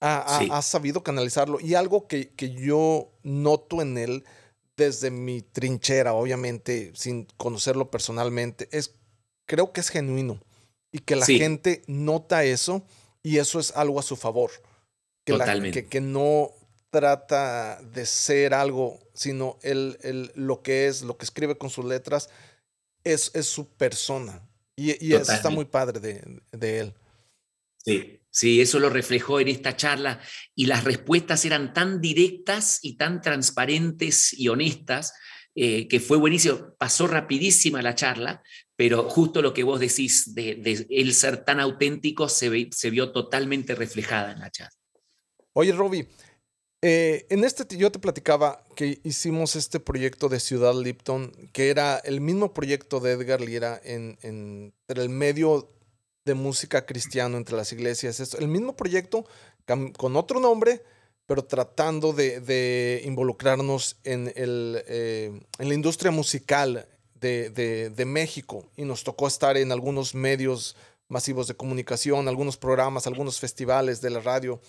Ha, 0.00 0.40
ha, 0.50 0.62
sabido 0.62 1.02
canalizarlo. 1.02 1.58
Y 1.58 1.74
algo 1.74 2.06
que, 2.06 2.28
que 2.34 2.50
yo 2.50 3.10
noto 3.22 3.80
en 3.80 3.96
él 3.96 4.24
desde 4.76 5.10
mi 5.10 5.40
trinchera, 5.40 6.12
obviamente, 6.12 6.92
sin 6.94 7.24
conocerlo 7.38 7.90
personalmente, 7.90 8.68
es 8.70 8.94
creo 9.46 9.72
que 9.72 9.80
es 9.80 9.88
genuino 9.88 10.40
y 10.92 11.00
que 11.00 11.16
la 11.16 11.26
gente 11.26 11.82
nota 11.86 12.44
eso 12.44 12.84
y 13.22 13.38
eso 13.38 13.60
es 13.60 13.72
algo 13.76 13.98
a 13.98 14.02
su 14.02 14.16
favor. 14.16 14.50
Que, 15.24 15.32
Totalmente. 15.32 15.86
que, 15.86 16.00
no 16.00 16.50
trata 16.90 17.80
de 17.82 18.06
ser 18.06 18.54
algo, 18.54 18.98
sino 19.12 19.58
el, 19.62 20.32
lo 20.34 20.62
que 20.62 20.86
es, 20.86 21.02
lo 21.02 21.18
que 21.18 21.24
escribe 21.24 21.58
con 21.58 21.68
sus 21.68 21.84
letras, 21.84 22.30
es, 23.04 23.30
es 23.34 23.46
su 23.46 23.68
persona. 23.68 24.48
Y, 24.74 25.06
y 25.06 25.14
eso 25.14 25.32
está 25.32 25.50
muy 25.50 25.66
padre 25.66 26.00
de, 26.00 26.40
de 26.52 26.80
él. 26.80 26.94
Sí, 27.84 28.20
sí, 28.30 28.60
eso 28.60 28.78
lo 28.78 28.90
reflejó 28.90 29.40
en 29.40 29.48
esta 29.48 29.76
charla 29.76 30.20
y 30.54 30.66
las 30.66 30.84
respuestas 30.84 31.44
eran 31.44 31.72
tan 31.72 32.00
directas 32.00 32.78
y 32.82 32.96
tan 32.96 33.20
transparentes 33.20 34.32
y 34.38 34.48
honestas 34.48 35.14
eh, 35.54 35.88
que 35.88 36.00
fue 36.00 36.16
buenísimo. 36.18 36.74
Pasó 36.78 37.06
rapidísima 37.06 37.82
la 37.82 37.94
charla, 37.94 38.42
pero 38.78 39.10
justo 39.10 39.42
lo 39.42 39.52
que 39.52 39.64
vos 39.64 39.80
decís 39.80 40.36
de, 40.36 40.54
de 40.54 40.86
el 40.90 41.12
ser 41.12 41.44
tan 41.44 41.58
auténtico 41.58 42.28
se, 42.28 42.68
se 42.70 42.90
vio 42.90 43.10
totalmente 43.10 43.74
reflejada 43.74 44.30
en 44.30 44.38
la 44.38 44.52
chat. 44.52 44.70
Oye, 45.52 45.72
Robbie, 45.72 46.06
eh, 46.80 47.26
en 47.28 47.42
este 47.42 47.76
yo 47.76 47.90
te 47.90 47.98
platicaba 47.98 48.64
que 48.76 49.00
hicimos 49.02 49.56
este 49.56 49.80
proyecto 49.80 50.28
de 50.28 50.38
Ciudad 50.38 50.80
Lipton, 50.80 51.32
que 51.52 51.70
era 51.70 51.96
el 51.98 52.20
mismo 52.20 52.54
proyecto 52.54 53.00
de 53.00 53.12
Edgar 53.12 53.40
Lira 53.40 53.80
en, 53.82 54.16
en 54.22 54.72
el 54.86 55.08
medio 55.08 55.74
de 56.24 56.34
música 56.34 56.86
cristiano 56.86 57.36
entre 57.36 57.56
las 57.56 57.72
iglesias. 57.72 58.20
Esto, 58.20 58.38
el 58.38 58.46
mismo 58.46 58.76
proyecto 58.76 59.24
con 59.96 60.14
otro 60.14 60.38
nombre, 60.38 60.84
pero 61.26 61.44
tratando 61.44 62.12
de, 62.12 62.38
de 62.38 63.02
involucrarnos 63.04 63.96
en, 64.04 64.32
el, 64.36 64.84
eh, 64.86 65.32
en 65.58 65.68
la 65.68 65.74
industria 65.74 66.12
musical 66.12 66.86
de, 67.20 68.04
México. 68.06 68.70
Y 68.76 68.84
nos 68.84 69.04
tocó 69.04 69.26
estar 69.26 69.56
en 69.56 69.72
algunos 69.72 70.14
medios 70.14 70.76
masivos 71.08 71.48
de 71.48 71.54
comunicación, 71.54 72.28
algunos 72.28 72.56
programas, 72.56 73.06
algunos 73.06 73.40
festivales 73.40 74.00
de 74.00 74.10
la 74.10 74.20
radio. 74.20 74.60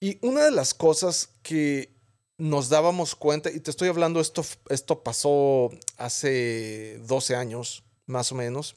Y 0.00 0.18
una 0.26 0.44
de 0.44 0.50
las 0.50 0.74
cosas 0.74 1.30
que 1.42 1.92
nos 2.38 2.70
dábamos 2.70 3.14
cuenta, 3.14 3.50
y 3.50 3.60
te 3.60 3.70
estoy 3.70 3.88
hablando, 3.88 4.20
esto, 4.20 4.44
esto 4.70 5.02
pasó 5.02 5.70
hace 5.98 6.98
12 7.06 7.36
años, 7.36 7.84
más 8.06 8.32
o 8.32 8.34
menos, 8.34 8.76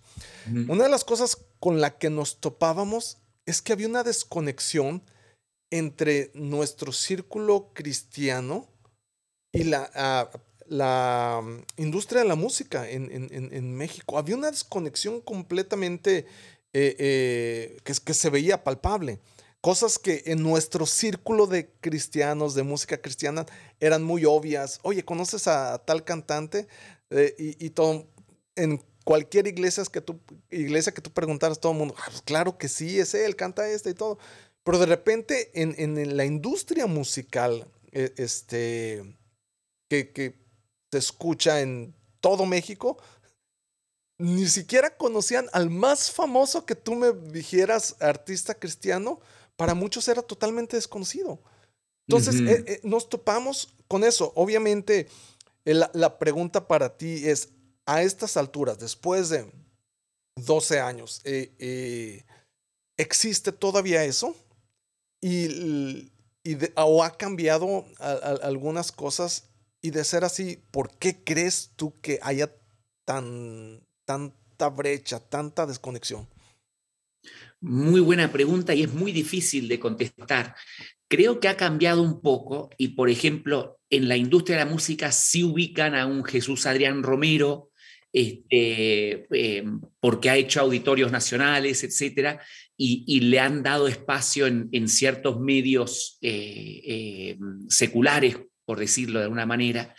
una 0.67 0.83
de 0.83 0.89
las 0.89 1.05
cosas 1.05 1.37
con 1.59 1.79
la 1.79 1.97
que 1.97 2.09
nos 2.09 2.41
topábamos 2.41 3.17
es 3.45 3.61
que 3.61 3.73
había 3.73 3.87
una 3.87 4.03
desconexión 4.03 5.01
entre 5.71 6.29
nuestro 6.33 6.91
círculo 6.91 7.71
cristiano 7.73 8.67
y 9.51 9.63
la, 9.63 9.89
ah, 9.95 10.29
la 10.67 11.41
mm, 11.43 11.81
industria 11.81 12.21
de 12.21 12.27
la 12.27 12.35
música 12.35 12.89
en, 12.89 13.75
México. 13.75 14.17
Había 14.17 14.35
una 14.35 14.51
desconexión 14.51 15.21
completamente 15.21 16.25
eh, 16.73 16.95
eh, 16.99 17.77
que, 17.83 18.13
se 18.13 18.29
veía 18.29 18.63
palpable. 18.63 19.19
Cosas 19.61 19.97
que 19.97 20.23
en 20.25 20.43
nuestro 20.43 20.85
círculo 20.85 21.47
de 21.47 21.69
cristianos, 21.79 22.53
de 22.53 22.63
música 22.63 23.01
cristiana, 23.01 23.45
eran 23.79 24.03
muy 24.03 24.25
obvias. 24.25 24.79
Oye, 24.83 25.05
¿conoces 25.05 25.47
a 25.47 25.77
tal 25.85 26.03
cantante? 26.03 26.67
Eh, 27.09 27.35
y, 27.37 27.69
todo, 27.69 28.07
en 28.55 28.83
cualquier 29.05 29.47
iglesia 29.47 29.83
que 29.91 30.01
tú, 30.01 30.19
iglesia 30.49 30.93
que 30.93 31.01
tú 31.01 31.11
preguntaras, 31.11 31.59
todo 31.59 31.71
el 31.71 31.77
mundo, 31.77 31.95
ah, 31.97 32.05
pues 32.07 32.21
claro 32.23 32.57
que 32.57 32.67
sí, 32.67 32.99
es 32.99 33.13
él, 33.13 33.35
canta 33.35 33.69
este 33.69 33.91
y 33.91 33.93
todo. 33.93 34.17
Pero 34.63 34.79
de 34.79 34.85
repente 34.85 35.51
en, 35.53 36.17
la 36.17 36.25
industria 36.25 36.87
musical, 36.87 37.67
este, 37.91 39.15
que, 39.89 40.11
que 40.11 40.42
se 40.93 40.99
escucha 40.99 41.61
en 41.61 41.95
todo 42.19 42.45
México, 42.45 42.99
ni 44.19 44.45
siquiera 44.47 44.95
conocían 44.95 45.47
al 45.51 45.71
más 45.71 46.11
famoso 46.11 46.67
que 46.67 46.75
tú 46.75 46.93
me 46.93 47.11
dijeras 47.11 47.95
artista 47.99 48.53
cristiano, 48.53 49.19
para 49.55 49.73
muchos 49.73 50.07
era 50.07 50.21
totalmente 50.21 50.75
desconocido. 50.75 51.41
Entonces, 52.07 52.41
eh, 52.41 52.63
eh, 52.67 52.79
nos 52.83 53.09
topamos 53.09 53.73
con 53.87 54.03
eso. 54.03 54.33
Obviamente, 54.35 55.07
la, 55.65 56.19
pregunta 56.19 56.67
para 56.67 56.95
ti 56.95 57.27
es, 57.27 57.49
a 57.87 58.03
estas 58.03 58.37
alturas, 58.37 58.77
después 58.77 59.29
de 59.29 59.51
12 60.35 60.79
años, 60.79 61.21
eh, 61.23 62.23
¿existe 62.97 63.51
todavía 63.51 64.03
eso? 64.03 64.35
Y, 65.21 66.11
¿O 66.75 67.03
ha 67.03 67.17
cambiado 67.17 67.85
algunas 68.43 68.91
cosas? 68.91 69.49
Y 69.85 69.91
de 69.91 70.05
ser 70.05 70.23
así, 70.23 70.63
¿por 70.71 70.97
qué 70.97 71.25
crees 71.25 71.73
tú 71.75 71.99
que 71.99 72.17
haya 72.21 72.49
tan, 73.03 73.85
tanta 74.05 74.69
brecha, 74.69 75.19
tanta 75.19 75.65
desconexión? 75.65 76.25
Muy 77.59 77.99
buena 77.99 78.31
pregunta 78.31 78.73
y 78.73 78.83
es 78.83 78.93
muy 78.93 79.11
difícil 79.11 79.67
de 79.67 79.81
contestar. 79.81 80.55
Creo 81.09 81.41
que 81.41 81.49
ha 81.49 81.57
cambiado 81.57 82.01
un 82.01 82.21
poco 82.21 82.69
y, 82.77 82.89
por 82.89 83.09
ejemplo, 83.09 83.81
en 83.89 84.07
la 84.07 84.15
industria 84.15 84.57
de 84.57 84.63
la 84.63 84.71
música 84.71 85.11
sí 85.11 85.43
ubican 85.43 85.95
a 85.95 86.05
un 86.05 86.23
Jesús 86.23 86.65
Adrián 86.65 87.03
Romero, 87.03 87.69
este, 88.13 89.27
em, 89.57 89.81
porque 89.99 90.29
ha 90.29 90.37
hecho 90.37 90.61
auditorios 90.61 91.11
nacionales, 91.11 91.83
etcétera, 91.83 92.41
y, 92.77 93.19
le 93.19 93.39
han 93.39 93.63
dado 93.63 93.89
espacio 93.89 94.47
en, 94.47 94.87
ciertos 94.87 95.41
medios 95.41 96.19
eh, 96.21 97.35
em, 97.37 97.67
seculares, 97.69 98.37
por 98.65 98.79
decirlo 98.79 99.19
de 99.19 99.25
alguna 99.25 99.45
manera. 99.45 99.95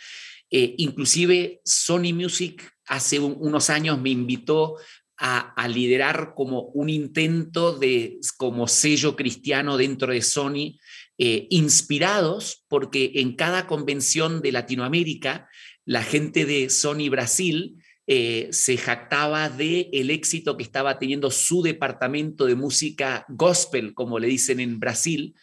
Eh, 0.49 0.75
inclusive 0.77 1.61
Sony 1.65 2.13
Music 2.13 2.71
hace 2.85 3.19
unos 3.19 3.69
años 3.69 3.99
me 3.99 4.11
invitó 4.11 4.77
a, 5.17 5.67
liderar 5.67 6.33
como 6.35 6.63
un 6.73 6.89
intento 6.89 7.77
de 7.77 8.19
como 8.37 8.67
sello 8.67 9.15
cristiano 9.15 9.77
dentro 9.77 10.11
de 10.11 10.21
Sony, 10.21 10.77
eh, 11.17 11.47
inspirados 11.49 12.65
porque 12.67 13.13
en 13.15 13.35
cada 13.35 13.65
convención 13.67 14.41
de 14.41 14.51
Latinoamérica, 14.51 15.49
la 15.85 16.03
gente 16.03 16.45
de 16.45 16.69
Sony 16.69 17.09
Brasil 17.09 17.77
eh, 18.07 18.49
se 18.51 18.77
jactaba 18.77 19.49
de 19.49 19.89
el 19.93 20.11
éxito 20.11 20.57
que 20.57 20.63
estaba 20.63 20.99
teniendo 20.99 21.31
su 21.31 21.63
departamento 21.63 22.45
de 22.45 22.55
música 22.55 23.25
gospel, 23.29 23.93
como 23.93 24.19
le 24.19 24.27
dicen 24.27 24.59
en 24.59 24.79
Brasil, 24.79 25.33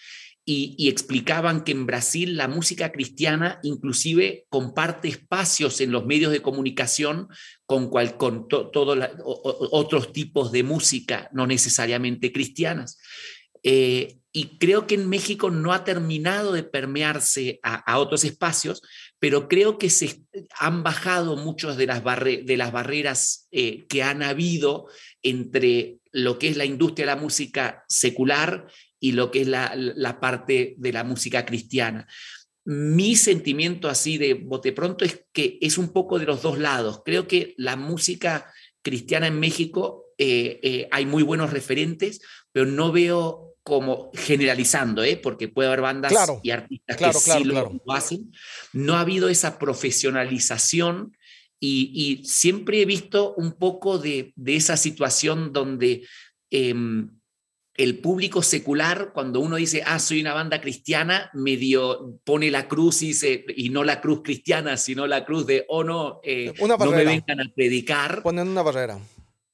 y, 0.44 0.88
explicaban 0.88 1.62
que 1.62 1.72
en 1.72 1.86
Brasil 1.86 2.36
la 2.36 2.48
música 2.48 2.90
cristiana 2.90 3.60
inclusive 3.62 4.46
comparte 4.48 5.08
espacios 5.08 5.80
en 5.80 5.92
los 5.92 6.04
medios 6.04 6.32
de 6.32 6.42
comunicación 6.42 7.28
con, 7.64 7.88
cual, 7.88 8.16
con 8.16 8.48
todos 8.48 8.98
otros 9.24 10.12
tipos 10.12 10.50
de 10.50 10.64
música, 10.64 11.28
no 11.32 11.46
necesariamente 11.46 12.32
cristianas. 12.32 12.98
Eh, 13.62 14.18
y 14.32 14.58
creo 14.58 14.86
que 14.86 14.94
en 14.94 15.08
México 15.08 15.50
no 15.50 15.72
ha 15.72 15.84
terminado 15.84 16.52
de 16.52 16.62
permearse 16.62 17.60
a, 17.62 17.98
otros 17.98 18.24
espacios, 18.24 18.80
pero 19.18 19.46
creo 19.46 19.76
que 19.76 19.90
se 19.90 20.24
han 20.58 20.82
bajado 20.82 21.36
muchas 21.36 21.76
de 21.76 21.86
las, 21.86 22.02
de 22.02 22.56
las 22.56 22.72
barreras 22.72 23.46
eh, 23.52 23.86
que 23.88 24.02
han 24.02 24.22
habido 24.22 24.86
entre 25.22 25.98
lo 26.12 26.38
que 26.38 26.48
es 26.48 26.56
la 26.56 26.64
industria 26.64 27.06
de 27.06 27.14
la 27.14 27.20
música 27.20 27.84
secular 27.88 28.66
y 29.02 29.12
lo 29.12 29.32
que 29.32 29.40
es 29.40 29.48
la, 29.48 30.18
parte 30.20 30.76
de 30.78 30.92
la 30.92 31.02
música 31.02 31.44
cristiana. 31.44 32.06
Mi 32.64 33.16
sentimiento 33.16 33.88
así 33.88 34.16
de 34.16 34.34
bote 34.34 34.72
pronto 34.72 35.04
es 35.04 35.24
que 35.32 35.58
es 35.60 35.76
un 35.76 35.92
poco 35.92 36.20
de 36.20 36.26
los 36.26 36.40
dos 36.40 36.56
lados. 36.56 37.02
Creo 37.04 37.26
que 37.26 37.54
la 37.58 37.74
música 37.74 38.46
cristiana 38.80 39.26
en 39.26 39.40
México 39.40 40.14
eh, 40.18 40.60
eh, 40.62 40.88
hay 40.92 41.04
muy 41.04 41.24
buenos 41.24 41.50
referentes, 41.50 42.20
pero 42.52 42.64
no 42.64 42.92
veo 42.92 43.56
como 43.64 44.12
generalizando, 44.14 45.02
¿eh? 45.02 45.16
porque 45.16 45.48
puede 45.48 45.66
haber 45.66 45.80
bandas 45.80 46.14
y 46.44 46.50
artistas 46.50 46.96
que 46.96 47.12
sí 47.12 47.42
lo, 47.42 47.82
hacen. 47.88 48.30
No 48.72 48.94
ha 48.94 49.00
habido 49.00 49.28
esa 49.28 49.58
profesionalización 49.58 51.16
y, 51.58 52.22
siempre 52.24 52.82
he 52.82 52.84
visto 52.84 53.34
un 53.34 53.54
poco 53.54 53.98
de, 53.98 54.32
esa 54.46 54.76
situación 54.76 55.52
donde 55.52 56.06
em, 56.50 57.08
el 57.74 57.98
público 58.00 58.42
secular, 58.42 59.12
cuando 59.14 59.40
uno 59.40 59.56
dice, 59.56 59.82
ah, 59.86 59.98
soy 59.98 60.20
una 60.20 60.34
banda 60.34 60.60
cristiana, 60.60 61.30
medio 61.32 62.18
pone 62.24 62.50
la 62.50 62.68
cruz 62.68 63.02
y, 63.02 63.12
y 63.56 63.70
no 63.70 63.82
la 63.84 64.00
cruz 64.00 64.20
cristiana, 64.22 64.76
sino 64.76 65.06
la 65.06 65.24
cruz 65.24 65.46
de, 65.46 65.64
oh 65.68 65.82
no, 65.82 66.20
eh, 66.22 66.52
no 66.58 66.90
me 66.90 67.04
vengan 67.04 67.40
a 67.40 67.52
predicar. 67.54 68.22
Ponen 68.22 68.48
una 68.48 68.62
barrera. 68.62 68.98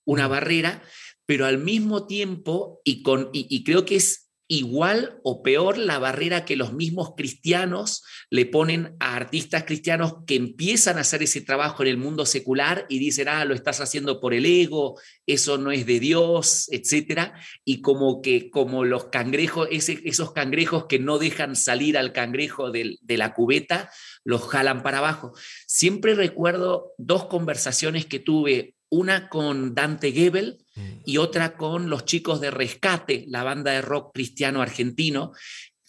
Una 0.05 0.27
barrera, 0.27 0.83
pero 1.27 1.47
al 1.47 1.59
mismo 1.59 2.07
tiempo, 2.07 2.81
y, 2.85 3.03
con, 3.03 3.31
y 3.33 3.63
creo 3.63 3.85
que 3.85 3.97
es 3.97 4.28
igual 4.49 5.21
o 5.23 5.43
peor 5.43 5.77
la 5.77 5.99
barrera 5.99 6.47
que 6.47 6.57
los 6.57 6.73
mismos 6.73 7.13
cristianos 7.17 8.03
le 8.31 8.47
ponen 8.47 8.97
a 8.99 9.15
artistas 9.15 9.65
cristianos 9.65 10.15
que 10.27 10.37
empiezan 10.37 10.97
a 10.97 11.03
hacer 11.03 11.23
ese 11.23 11.43
trabajo 11.43 11.83
en 11.83 11.91
el 11.91 11.99
mundo 11.99 12.25
secular 12.25 12.87
y 12.89 12.99
dicen, 12.99 13.29
ah, 13.29 13.45
lo 13.45 13.55
estás 13.55 13.83
haciendo 13.83 14.21
por 14.21 14.33
el 14.33 14.47
ego, 14.47 14.99
eso 15.27 15.59
no 15.59 15.71
es 15.71 15.85
de 15.85 16.01
Dios, 16.01 16.67
etcétera, 16.73 17.39
y 17.63 17.83
como 17.83 18.23
que 18.23 18.49
como 18.49 18.85
los 18.85 19.07
cangrejos, 19.07 19.69
esos 19.71 20.33
cangrejos 20.33 20.87
que 20.87 20.99
no 20.99 21.19
dejan 21.19 21.55
salir 21.55 21.99
al 21.99 22.15
cangrejo 22.15 22.71
de 22.71 23.17
la 23.19 23.35
cubeta, 23.35 23.91
los 24.25 24.43
jalan 24.49 24.83
para 24.83 24.99
abajo. 24.99 25.35
Siempre 25.67 26.15
recuerdo 26.15 26.95
dos 26.97 27.27
conversaciones 27.27 28.07
que 28.07 28.19
tuve 28.19 28.75
una 28.91 29.29
con 29.29 29.75
Dante 29.75 30.13
Gebel 30.13 30.59
y 31.05 31.17
otra 31.17 31.57
con 31.57 31.91
los 31.91 32.05
chicos 32.05 32.41
de 32.41 32.51
Rescate, 32.51 33.25
la 33.29 33.43
banda 33.43 33.73
de 33.73 33.83
rock 33.83 34.13
cristiano 34.15 34.63
argentino, 34.63 35.33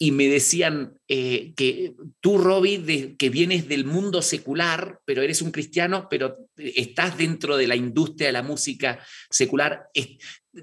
y 0.02 0.12
me 0.12 0.28
decían 0.28 0.94
eh, 1.08 1.52
que 1.54 1.92
tú, 2.20 2.38
Robbie, 2.38 3.16
que 3.18 3.28
vienes 3.28 3.68
del 3.68 3.84
mundo 3.84 4.22
secular, 4.22 4.98
pero 5.04 5.20
eres 5.20 5.42
un 5.42 5.50
cristiano, 5.50 6.08
pero 6.08 6.48
estás 6.56 7.18
dentro 7.18 7.58
de 7.58 7.66
la 7.66 7.76
industria 7.76 8.28
de 8.28 8.32
la 8.32 8.42
música 8.42 9.04
secular, 9.28 9.88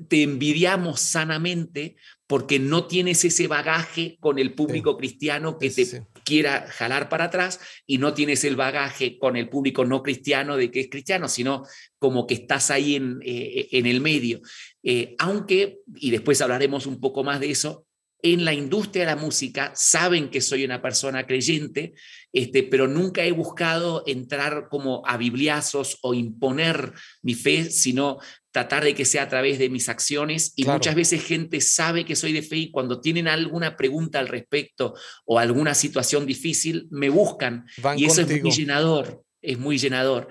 te 0.07 0.23
envidiamos 0.23 0.99
sanamente 1.01 1.97
porque 2.25 2.57
no 2.57 2.87
tienes 2.87 3.23
ese 3.25 3.47
bagaje 3.47 4.17
con 4.19 4.39
el 4.39 4.55
público 4.55 4.97
cristiano 4.97 5.59
que 5.59 5.69
te 5.69 6.03
quiera 6.27 6.67
jalar 6.67 7.07
para 7.07 7.25
atrás 7.25 7.57
y 7.85 7.99
no 7.99 8.13
tienes 8.13 8.43
el 8.43 8.57
bagaje 8.57 9.17
con 9.17 9.37
el 9.37 9.47
público 9.47 9.85
no 9.85 10.03
cristiano 10.03 10.57
de 10.57 10.69
que 10.69 10.81
es 10.81 10.89
cristiano, 10.89 11.29
sino 11.29 11.63
como 11.99 12.27
que 12.27 12.33
estás 12.33 12.69
ahí 12.69 12.95
en, 12.95 13.19
eh, 13.23 13.69
en 13.71 13.85
el 13.85 14.01
medio. 14.01 14.41
Eh, 14.83 15.15
aunque, 15.19 15.79
y 15.95 16.11
después 16.11 16.41
hablaremos 16.41 16.85
un 16.85 16.99
poco 16.99 17.23
más 17.23 17.39
de 17.39 17.49
eso, 17.49 17.86
en 18.21 18.45
la 18.45 18.53
industria 18.53 19.03
de 19.05 19.15
la 19.15 19.21
música 19.21 19.71
saben 19.75 20.29
que 20.29 20.41
soy 20.41 20.65
una 20.65 20.81
persona 20.81 21.27
creyente, 21.27 21.93
este, 22.33 22.63
pero 22.63 22.87
nunca 22.87 23.23
he 23.23 23.31
buscado 23.31 24.03
entrar 24.07 24.67
como 24.69 25.03
a 25.05 25.17
bibliazos 25.17 25.99
o 26.01 26.13
imponer 26.13 26.93
mi 27.21 27.35
fe, 27.35 27.69
sino 27.69 28.17
tratar 28.51 28.83
de 28.83 28.95
que 28.95 29.05
sea 29.05 29.23
a 29.23 29.29
través 29.29 29.59
de 29.59 29.69
mis 29.69 29.87
acciones. 29.87 30.53
Y 30.55 30.65
muchas 30.65 30.95
veces 30.95 31.23
gente 31.23 31.61
sabe 31.61 32.05
que 32.05 32.15
soy 32.15 32.33
de 32.33 32.41
fe 32.41 32.57
y 32.57 32.71
cuando 32.71 33.01
tienen 33.01 33.27
alguna 33.27 33.77
pregunta 33.77 34.17
al 34.17 34.27
respecto 34.27 34.95
o 35.25 35.37
alguna 35.37 35.75
situación 35.75 36.25
difícil, 36.25 36.87
me 36.89 37.09
buscan. 37.09 37.67
y 37.95 38.05
eso 38.05 38.21
es 38.21 38.41
muy 38.41 38.51
llenador, 38.51 39.23
es 39.41 39.59
muy 39.59 39.77
llenador. 39.77 40.27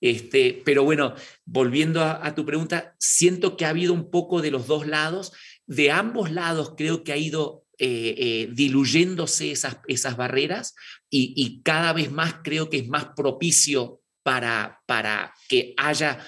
Este, 0.00 0.62
pero 0.64 0.84
bueno, 0.84 1.14
volviendo 1.44 2.02
a, 2.02 2.34
tu 2.34 2.44
pregunta, 2.46 2.94
siento 2.98 3.56
que 3.56 3.64
ha 3.64 3.70
habido 3.70 3.92
un 3.92 4.10
poco 4.10 4.42
de 4.42 4.50
los 4.50 4.66
dos 4.66 4.86
lados. 4.86 5.32
De 5.68 5.92
ambos 5.92 6.32
lados 6.32 6.74
creo 6.76 7.04
que 7.04 7.12
ha 7.12 7.16
ido 7.16 7.64
eh, 7.78 8.14
eh, 8.18 8.48
diluyéndose 8.52 9.52
esas, 9.52 9.78
esas 9.86 10.16
barreras 10.16 10.74
y, 11.08 11.32
y, 11.36 11.62
cada 11.62 11.92
vez 11.92 12.10
más 12.10 12.34
creo 12.42 12.68
que 12.68 12.78
es 12.78 12.88
más 12.88 13.10
propicio 13.14 14.00
para, 14.24 14.80
para 14.84 15.32
que 15.48 15.74
haya 15.76 16.18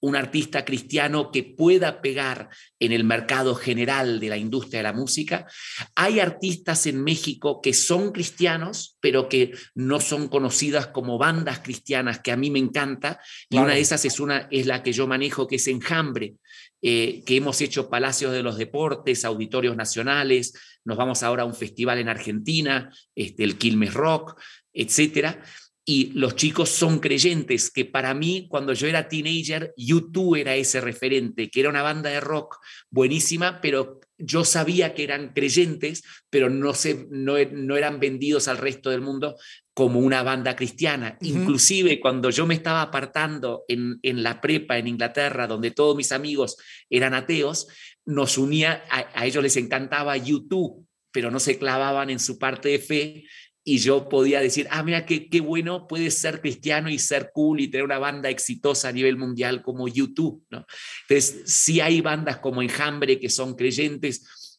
un 0.00 0.16
artista 0.16 0.64
cristiano 0.64 1.30
que 1.30 1.42
pueda 1.42 2.00
pegar 2.00 2.48
en 2.78 2.92
el 2.92 3.04
mercado 3.04 3.54
general 3.54 4.18
de 4.18 4.28
la 4.30 4.38
industria 4.38 4.78
de 4.78 4.84
la 4.84 4.92
música. 4.92 5.46
Hay 5.94 6.20
artistas 6.20 6.86
en 6.86 7.02
México 7.02 7.60
que 7.60 7.74
son 7.74 8.12
cristianos, 8.12 8.96
pero 9.00 9.28
que 9.28 9.52
no 9.74 10.00
son 10.00 10.28
conocidas 10.28 10.86
como 10.86 11.18
bandas 11.18 11.60
cristianas, 11.60 12.20
que 12.20 12.32
a 12.32 12.36
mí 12.36 12.50
me 12.50 12.58
encanta, 12.58 13.20
y 13.50 13.58
una 13.58 13.74
de 13.74 13.80
esas 13.80 14.04
es, 14.04 14.20
una, 14.20 14.48
es 14.50 14.66
la 14.66 14.82
que 14.82 14.92
yo 14.92 15.06
manejo, 15.06 15.46
que 15.46 15.56
es 15.56 15.66
Enjambre, 15.68 16.36
eh, 16.82 17.22
que 17.24 17.36
hemos 17.36 17.60
hecho 17.60 17.90
Palacios 17.90 18.32
de 18.32 18.42
los 18.42 18.56
Deportes, 18.56 19.24
Auditorios 19.24 19.76
Nacionales, 19.76 20.54
nos 20.84 20.96
vamos 20.96 21.22
ahora 21.22 21.42
a 21.42 21.46
un 21.46 21.54
festival 21.54 21.98
en 21.98 22.08
Argentina, 22.08 22.92
este, 23.14 23.44
el 23.44 23.58
Quilmes 23.58 23.94
Rock, 23.94 24.40
etcétera. 24.72 25.42
Y 25.84 26.12
los 26.12 26.36
chicos 26.36 26.70
son 26.70 26.98
creyentes, 27.00 27.70
que 27.70 27.84
para 27.84 28.14
mí 28.14 28.46
cuando 28.48 28.72
yo 28.72 28.86
era 28.86 29.08
teenager, 29.08 29.72
YouTube 29.76 30.36
era 30.36 30.54
ese 30.54 30.80
referente, 30.80 31.50
que 31.50 31.60
era 31.60 31.68
una 31.68 31.82
banda 31.82 32.10
de 32.10 32.20
rock 32.20 32.58
buenísima, 32.90 33.60
pero 33.60 33.99
yo 34.20 34.44
sabía 34.44 34.94
que 34.94 35.04
eran 35.04 35.32
creyentes, 35.32 36.02
pero 36.28 36.50
no, 36.50 36.74
se, 36.74 37.06
no, 37.10 37.34
no 37.52 37.76
eran 37.76 38.00
vendidos 38.00 38.48
al 38.48 38.58
resto 38.58 38.90
del 38.90 39.00
mundo 39.00 39.36
como 39.74 40.00
una 40.00 40.22
banda 40.22 40.54
cristiana. 40.56 41.16
Inclusive 41.22 42.00
cuando 42.00 42.30
yo 42.30 42.46
me 42.46 42.54
estaba 42.54 42.82
apartando 42.82 43.64
en, 43.68 43.98
en, 44.02 44.22
la 44.22 44.40
prepa 44.40 44.78
en 44.78 44.88
Inglaterra, 44.88 45.46
donde 45.46 45.70
todos 45.70 45.96
mis 45.96 46.12
amigos 46.12 46.56
eran 46.88 47.14
ateos, 47.14 47.68
nos 48.04 48.36
unía, 48.38 48.84
a, 48.90 49.06
a 49.14 49.26
ellos 49.26 49.42
les 49.42 49.56
encantaba 49.56 50.16
YouTube, 50.16 50.86
pero 51.12 51.30
no 51.30 51.40
se 51.40 51.58
clavaban 51.58 52.10
en 52.10 52.20
su 52.20 52.38
parte 52.38 52.68
de 52.68 52.78
fe 52.78 53.24
y 53.62 53.78
yo 53.78 54.08
podía 54.08 54.40
decir, 54.40 54.66
ah, 54.70 54.82
mira, 54.82 55.04
qué, 55.04 55.28
qué 55.28 55.40
bueno 55.40 55.86
puede 55.86 56.10
ser 56.10 56.40
cristiano 56.40 56.88
y 56.88 56.98
ser 56.98 57.30
cool 57.32 57.60
y 57.60 57.68
tener 57.68 57.84
una 57.84 57.98
banda 57.98 58.30
exitosa 58.30 58.88
a 58.88 58.92
nivel 58.92 59.16
mundial 59.16 59.62
como 59.62 59.86
YouTube, 59.86 60.44
¿no? 60.50 60.66
Entonces, 61.08 61.42
sí 61.44 61.80
hay 61.80 62.00
bandas 62.00 62.38
como 62.38 62.62
Enjambre 62.62 63.20
que 63.20 63.28
son 63.28 63.54
creyentes 63.54 64.58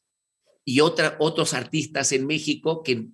y 0.63 0.79
otra, 0.79 1.15
otros 1.19 1.53
artistas 1.53 2.11
en 2.11 2.27
México 2.27 2.83
que 2.83 2.91
eh, 2.91 3.07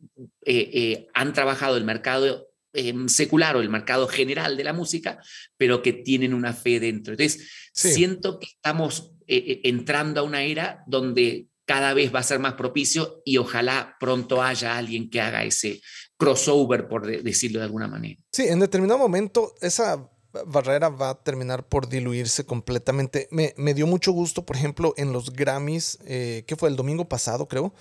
eh, 0.45 1.07
han 1.13 1.33
trabajado 1.33 1.77
el 1.77 1.85
mercado 1.85 2.49
eh, 2.73 2.93
secular 3.07 3.55
o 3.55 3.61
el 3.61 3.69
mercado 3.69 4.07
general 4.07 4.57
de 4.57 4.65
la 4.65 4.73
música, 4.73 5.19
pero 5.55 5.81
que 5.81 5.93
tienen 5.93 6.33
una 6.33 6.53
fe 6.53 6.79
dentro. 6.79 7.13
Entonces, 7.13 7.49
siento 7.73 8.39
que 8.39 8.47
estamos 8.47 9.13
entrando 9.25 10.21
a 10.21 10.23
una 10.23 10.43
era 10.43 10.83
donde 10.88 11.47
cada 11.68 11.93
vez 11.93 12.15
va 12.15 12.20
a 12.20 12.24
ser 12.24 12.39
más 12.39 12.53
propicio 12.53 13.22
y 13.26 13.38
ojalá 13.38 13.97
pronto 13.99 14.41
haya 14.41 14.78
alguien 14.78 15.09
que 15.09 15.20
haga 15.20 15.43
ese 15.43 15.82
crossover, 16.18 16.88
por 16.88 17.05
decirlo 17.05 17.59
de 17.59 17.65
alguna 17.65 17.88
manera. 17.88 18.20
Sí, 18.32 18.47
en 18.47 18.59
determinado 18.59 18.97
momento 18.97 19.53
esa 19.61 20.09
barrera 20.45 20.89
va 20.89 21.09
a 21.09 21.24
terminar 21.24 21.68
por 21.68 21.89
diluirse 21.89 22.45
completamente. 22.45 23.28
Me, 23.32 23.74
dio 23.74 23.86
mucho 23.86 24.13
gusto, 24.13 24.45
por 24.45 24.55
ejemplo, 24.55 24.93
en 24.97 25.11
los 25.11 25.34
Grammys, 25.34 25.99
eh, 26.05 26.45
que 26.47 26.55
fue 26.55 26.70
el 26.70 26.78
domingo 26.78 27.09
pasado, 27.09 27.47
creo, 27.49 27.74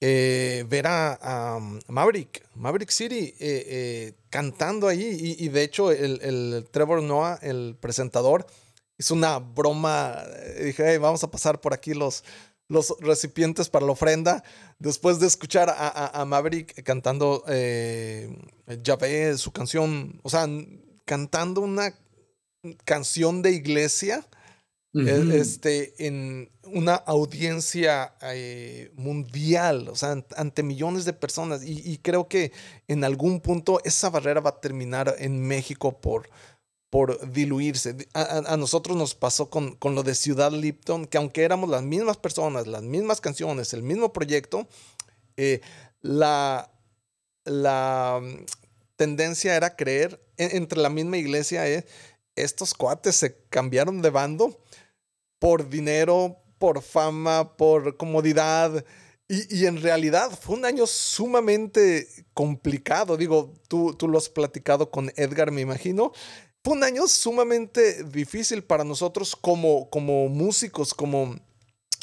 eh, 0.00 0.66
ver 0.68 0.86
a, 0.86 1.58
Maverick, 1.88 2.46
Maverick 2.54 2.90
City, 2.90 3.34
eh, 3.40 4.12
cantando 4.28 4.88
ahí. 4.88 5.36
Y, 5.38 5.48
de 5.48 5.62
hecho, 5.62 5.90
el, 5.90 6.68
Trevor 6.70 7.02
Noah, 7.02 7.38
el 7.40 7.78
presentador, 7.80 8.46
hizo 8.98 9.14
una 9.14 9.38
broma. 9.38 10.22
Dije, 10.62 10.98
vamos 10.98 11.24
a 11.24 11.30
pasar 11.30 11.62
por 11.62 11.72
aquí 11.72 11.94
los, 11.94 12.24
los 12.68 12.94
recipientes 13.00 13.68
para 13.68 13.86
la 13.86 13.92
ofrenda. 13.92 14.42
Después 14.78 15.20
de 15.20 15.26
escuchar 15.26 15.74
a, 15.76 16.24
Maverick 16.24 16.82
cantando 16.82 17.44
eh, 17.48 18.36
ve 18.66 19.38
su 19.38 19.52
canción, 19.52 20.20
o 20.22 20.30
sea, 20.30 20.46
cantando 21.04 21.60
una 21.60 21.94
canción 22.84 23.42
de 23.42 23.52
iglesia. 23.52 24.26
E, 24.94 25.38
este, 25.38 26.06
en 26.06 26.50
una 26.64 26.94
audiencia 26.94 28.14
eh, 28.22 28.90
mundial, 28.94 29.90
o 29.90 29.94
sea, 29.94 30.24
ante 30.38 30.62
millones 30.62 31.04
de 31.04 31.12
personas. 31.12 31.60
y, 31.62 31.98
creo 31.98 32.28
que 32.28 32.50
en 32.88 33.04
algún 33.04 33.42
punto 33.42 33.78
esa 33.84 34.08
barrera 34.08 34.40
va 34.40 34.50
a 34.50 34.60
terminar 34.60 35.14
en 35.18 35.46
México 35.46 36.00
por, 36.00 36.30
por 36.96 37.30
diluirse. 37.30 37.94
A, 38.14 38.56
nosotros 38.56 38.96
nos 38.96 39.14
pasó 39.14 39.50
con, 39.50 39.74
con, 39.74 39.94
lo 39.94 40.02
de 40.02 40.14
Ciudad 40.14 40.50
Lipton, 40.50 41.04
que 41.04 41.18
aunque 41.18 41.42
éramos 41.42 41.68
las 41.68 41.82
mismas 41.82 42.16
personas, 42.16 42.66
las 42.66 42.82
mismas 42.82 43.20
canciones, 43.20 43.74
el 43.74 43.82
mismo 43.82 44.14
proyecto, 44.14 44.66
eh, 45.36 45.60
la, 46.00 46.72
la 47.44 48.18
mm, 48.22 48.46
tendencia 48.96 49.56
era 49.56 49.76
creer 49.76 50.26
entre 50.38 50.80
la 50.80 50.88
misma 50.88 51.18
iglesia, 51.18 51.68
eh, 51.68 51.84
estos 52.34 52.72
cuates 52.72 53.14
se 53.16 53.44
cambiaron 53.50 54.00
de 54.00 54.08
bando 54.08 54.58
por 55.38 55.68
dinero, 55.68 56.38
por 56.56 56.80
fama, 56.80 57.58
por 57.58 57.98
comodidad. 57.98 58.86
Y, 59.28 59.54
y, 59.54 59.66
en 59.66 59.82
realidad 59.82 60.30
fue 60.40 60.56
un 60.56 60.64
año 60.64 60.86
sumamente 60.86 62.08
complicado. 62.32 63.18
Digo, 63.18 63.52
tú, 63.68 63.92
tú 63.92 64.08
lo 64.08 64.16
has 64.16 64.30
platicado 64.30 64.90
con 64.90 65.12
Edgar, 65.16 65.50
me 65.50 65.60
imagino 65.60 66.12
fue 66.66 66.74
un 66.74 66.82
año 66.82 67.06
sumamente 67.06 68.02
difícil 68.02 68.64
para 68.64 68.82
nosotros 68.82 69.36
como, 69.36 69.88
como 69.88 70.28
músicos, 70.28 70.92
como, 70.92 71.36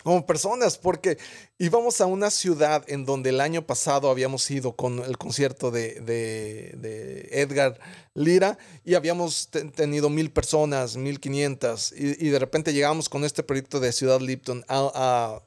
como 0.06 0.26
personas, 0.26 0.78
porque 0.78 1.18
íbamos 1.58 2.00
a 2.00 2.06
una 2.06 2.30
ciudad 2.30 2.82
en 2.88 3.04
donde 3.04 3.32
el 3.32 3.42
año 3.42 3.68
pasado 3.68 4.10
habíamos 4.10 4.50
ido 4.50 4.74
con 4.74 5.00
el 5.00 5.18
concierto 5.18 5.70
de, 5.70 6.00
de, 6.00 7.28
Edgar 7.32 7.78
Lira 8.14 8.58
y 8.86 8.96
habíamos 8.96 9.50
tenido 9.76 10.10
mil 10.10 10.32
personas, 10.32 10.96
mil 10.96 11.20
quinientas, 11.20 11.92
y, 11.92 12.30
de 12.30 12.40
repente 12.40 12.72
llegamos 12.72 13.10
con 13.10 13.26
este 13.26 13.44
proyecto 13.44 13.82
de 13.82 13.92
Ciudad 13.92 14.22
Lipton 14.22 14.64
a, 14.70 15.42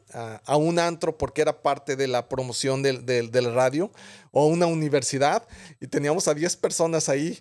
a, 0.45 0.57
un 0.59 0.79
antro 0.79 1.17
porque 1.17 1.41
era 1.41 1.63
parte 1.63 1.97
de 1.97 2.07
la 2.07 2.29
promoción 2.29 2.83
del, 2.83 3.07
del, 3.07 3.31
del 3.31 3.55
radio 3.55 3.91
o 4.31 4.47
una 4.47 4.67
universidad 4.67 5.47
y 5.81 5.87
teníamos 5.87 6.29
a 6.29 6.35
10 6.35 6.57
personas 6.57 7.09
ahí 7.09 7.39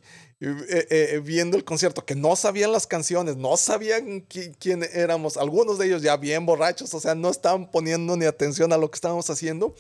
eh, 0.50 0.88
eh, 0.90 1.22
viendo 1.24 1.58
el 1.58 1.64
concierto, 1.64 2.06
que 2.06 2.16
no 2.16 2.36
sabían 2.36 2.72
las 2.72 2.88
canciones, 2.88 3.38
no 3.38 3.58
sabían 3.58 4.22
quién 4.22 4.84
éramos, 4.94 5.38
algunos 5.38 5.80
de 5.80 5.88
ellos 5.88 6.02
ya 6.02 6.18
bien 6.18 6.46
borrachos, 6.46 6.94
o 6.94 7.00
sea, 7.00 7.16
no 7.16 7.30
estaban 7.30 7.72
poniendo 7.72 8.16
ni 8.16 8.26
atención 8.26 8.72
a 8.74 8.78
lo 8.78 8.92
que 8.92 8.96
estábamos 8.96 9.30
haciendo. 9.30 9.76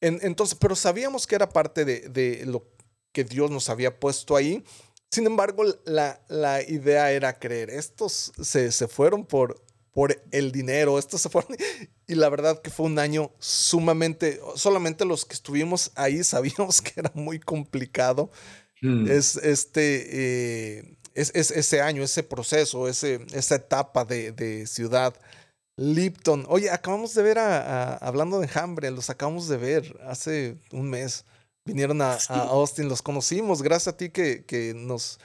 entonces, 0.00 0.58
pero 0.60 0.74
sabíamos 0.74 1.26
que 1.26 1.36
era 1.36 1.48
parte 1.48 1.84
de, 1.84 2.00
de, 2.08 2.44
lo 2.46 2.66
que 3.12 3.24
Dios 3.24 3.50
nos 3.50 3.68
había 3.68 4.00
puesto 4.00 4.34
ahí. 4.36 4.64
Sin 5.10 5.26
embargo, 5.26 5.64
la, 5.84 6.20
la 6.28 6.62
idea 6.62 7.12
era 7.12 7.38
creer. 7.38 7.70
Estos 7.70 8.32
se, 8.40 8.72
se 8.72 8.88
fueron 8.88 9.26
por, 9.26 9.62
por 9.92 10.22
el 10.30 10.52
dinero, 10.52 10.98
estos 10.98 11.20
se 11.20 11.28
fueron. 11.28 11.56
Y 12.08 12.14
la 12.14 12.28
verdad 12.28 12.60
que 12.60 12.68
fue 12.68 12.86
un 12.86 12.98
año 12.98 13.32
sumamente, 13.38 14.38
solamente 14.54 15.06
los 15.06 15.24
que 15.24 15.32
estuvimos 15.32 15.92
ahí 15.94 16.22
sabíamos 16.24 16.82
que 16.82 16.92
era 16.96 17.10
muy 17.14 17.38
complicado 17.38 18.30
Mm. 18.82 19.10
Es 19.10 19.36
este, 19.36 20.78
eh, 20.78 20.96
es, 21.14 21.30
ese 21.34 21.80
año, 21.80 22.02
ese 22.02 22.22
proceso, 22.22 22.88
ese, 22.88 23.24
esa 23.32 23.54
etapa 23.54 24.04
de, 24.04 24.66
ciudad. 24.66 25.14
Lipton. 25.78 26.44
Oye, 26.48 26.70
acabamos 26.70 27.14
de 27.14 27.22
ver 27.22 27.38
a, 27.38 27.96
hablando 27.96 28.40
de 28.40 28.48
Hambre, 28.54 28.90
los 28.90 29.08
acabamos 29.08 29.48
de 29.48 29.56
ver 29.56 29.96
hace 30.06 30.56
un 30.70 30.90
mes. 30.90 31.24
Vinieron 31.64 32.02
a, 32.02 32.18
a 32.28 32.40
Austin, 32.50 32.88
los 32.88 33.00
conocimos. 33.00 33.62
Gracias 33.62 33.94
a 33.94 33.96
ti 33.96 34.10
que, 34.10 34.44
que 34.44 34.74
nos 34.74 35.18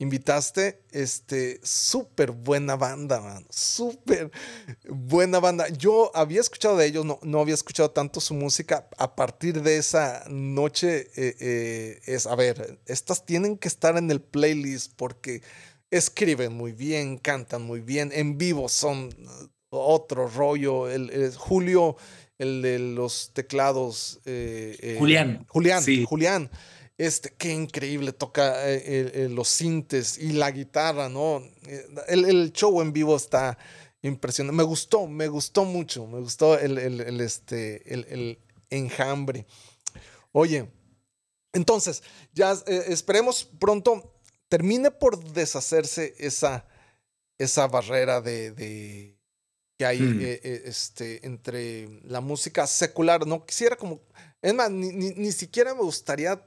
invitaste, 0.00 0.80
este, 0.92 1.60
súper 1.62 2.30
buena 2.30 2.74
banda, 2.74 3.20
man, 3.20 3.46
súper 3.50 4.30
buena 4.88 5.40
banda. 5.40 5.68
Yo 5.68 6.10
había 6.14 6.40
escuchado 6.40 6.78
de 6.78 6.86
ellos, 6.86 7.04
no, 7.04 7.20
no 7.22 7.38
había 7.38 7.52
escuchado 7.52 7.90
tanto 7.90 8.18
su 8.18 8.32
música. 8.32 8.88
A 8.96 9.14
partir 9.14 9.62
de 9.62 9.76
esa 9.76 10.24
noche, 10.28 11.10
eh, 11.16 11.36
eh, 11.40 12.00
es, 12.06 12.26
a 12.26 12.34
ver, 12.34 12.80
estas 12.86 13.26
tienen 13.26 13.58
que 13.58 13.68
estar 13.68 13.98
en 13.98 14.10
el 14.10 14.22
playlist 14.22 14.94
porque 14.96 15.42
escriben 15.90 16.54
muy 16.54 16.72
bien, 16.72 17.18
cantan 17.18 17.60
muy 17.62 17.80
bien, 17.80 18.10
en 18.14 18.38
vivo 18.38 18.70
son 18.70 19.14
otro 19.68 20.28
rollo. 20.28 20.88
El, 20.88 21.34
Julio, 21.36 21.98
el 22.38 22.62
de 22.62 22.78
los 22.78 23.32
teclados. 23.34 24.18
Eh, 24.24 24.96
Julián. 24.98 25.44
Julián, 25.46 25.82
sí. 25.82 26.06
Julián 26.08 26.50
este, 27.00 27.30
qué 27.30 27.50
increíble 27.50 28.12
toca 28.12 28.68
eh, 28.68 29.28
los 29.30 29.48
sintes 29.48 30.18
y 30.18 30.32
la 30.32 30.50
guitarra, 30.50 31.08
¿no? 31.08 31.42
Eh, 31.66 31.86
el, 32.08 32.52
show 32.52 32.82
en 32.82 32.92
vivo 32.92 33.16
está 33.16 33.56
impresionante. 34.02 34.54
Me 34.54 34.64
gustó, 34.64 35.06
me 35.06 35.26
gustó 35.26 35.64
mucho, 35.64 36.06
me 36.06 36.20
gustó 36.20 36.58
el, 36.58 36.76
este, 37.22 37.94
el, 37.94 38.38
enjambre. 38.68 39.46
Oye, 40.32 40.70
entonces, 41.54 42.02
ya 42.34 42.52
eh, 42.66 42.84
esperemos 42.88 43.44
pronto 43.58 44.20
termine 44.50 44.90
por 44.90 45.24
deshacerse 45.32 46.14
esa, 46.18 46.66
esa 47.38 47.66
barrera 47.66 48.20
de, 48.20 49.16
que 49.78 49.86
hay 49.86 50.00
hmm. 50.02 50.20
este, 50.66 51.26
entre 51.26 52.02
la 52.02 52.20
música 52.20 52.66
secular. 52.66 53.26
No 53.26 53.46
quisiera 53.46 53.74
como, 53.74 54.02
es 54.42 54.52
más, 54.52 54.70
ni, 54.70 54.92
ni 54.92 55.32
siquiera 55.32 55.72
me 55.74 55.80
gustaría 55.80 56.44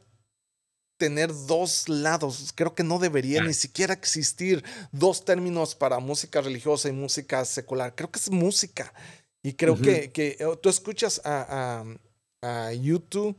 tener 0.98 1.34
dos 1.48 1.90
lados. 1.90 2.52
Creo 2.56 2.76
que 2.76 2.84
no 2.84 3.00
debería 3.00 3.42
ni 3.44 3.54
siquiera 3.54 3.94
existir 3.94 4.64
dos 4.92 5.26
términos 5.26 5.76
para 5.76 6.00
música 6.00 6.42
religiosa 6.42 6.90
y 6.90 6.94
música 6.94 7.44
secular. 7.46 7.96
Creo 7.96 8.12
que 8.12 8.20
es 8.20 8.30
música. 8.30 8.94
Y 9.44 9.54
creo 9.54 9.80
que, 9.80 10.12
que, 10.12 10.38
eh, 10.40 10.58
tú 10.62 10.70
escuchas 10.70 11.22
a, 11.26 11.84
YouTube 12.82 13.38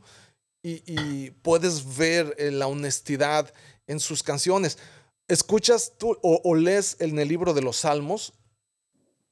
y, 0.63 1.29
puedes 1.41 1.95
ver 1.95 2.35
eh, 2.37 2.51
la 2.51 2.67
honestidad 2.67 3.53
en 3.87 3.99
sus 3.99 4.23
canciones. 4.23 4.77
Escuchas 5.27 5.93
tú 5.97 6.17
o, 6.21 6.55
lees 6.55 6.97
en 6.99 7.17
el 7.19 7.27
libro 7.27 7.53
de 7.53 7.61
los 7.61 7.77
Salmos 7.77 8.33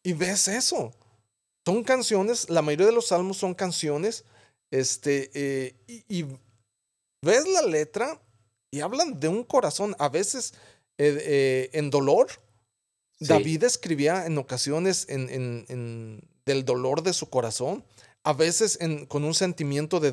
y 0.03 0.13
ves 0.13 0.47
eso. 0.47 0.93
Son 1.65 1.83
canciones, 1.83 2.49
la 2.49 2.61
mayoría 2.61 2.87
de 2.87 2.91
los 2.91 3.07
salmos 3.07 3.37
son 3.37 3.53
canciones, 3.53 4.25
este, 4.69 5.31
eh, 5.33 6.03
y, 6.09 6.25
ves 7.23 7.47
la 7.47 7.63
letra 7.63 8.21
y 8.71 8.81
hablan 8.81 9.19
de 9.19 9.27
un 9.27 9.43
corazón, 9.43 9.95
a 9.99 10.09
veces 10.09 10.53
en 10.97 11.89
dolor. 11.89 12.27
David 13.19 13.63
escribía 13.63 14.25
en 14.25 14.37
ocasiones 14.37 15.05
en, 15.09 16.21
del 16.45 16.65
dolor 16.65 17.03
de 17.03 17.13
su 17.13 17.29
corazón, 17.29 17.83
a 18.23 18.33
veces 18.33 18.79
con 19.07 19.23
un 19.23 19.33
sentimiento 19.33 19.99
de, 19.99 20.11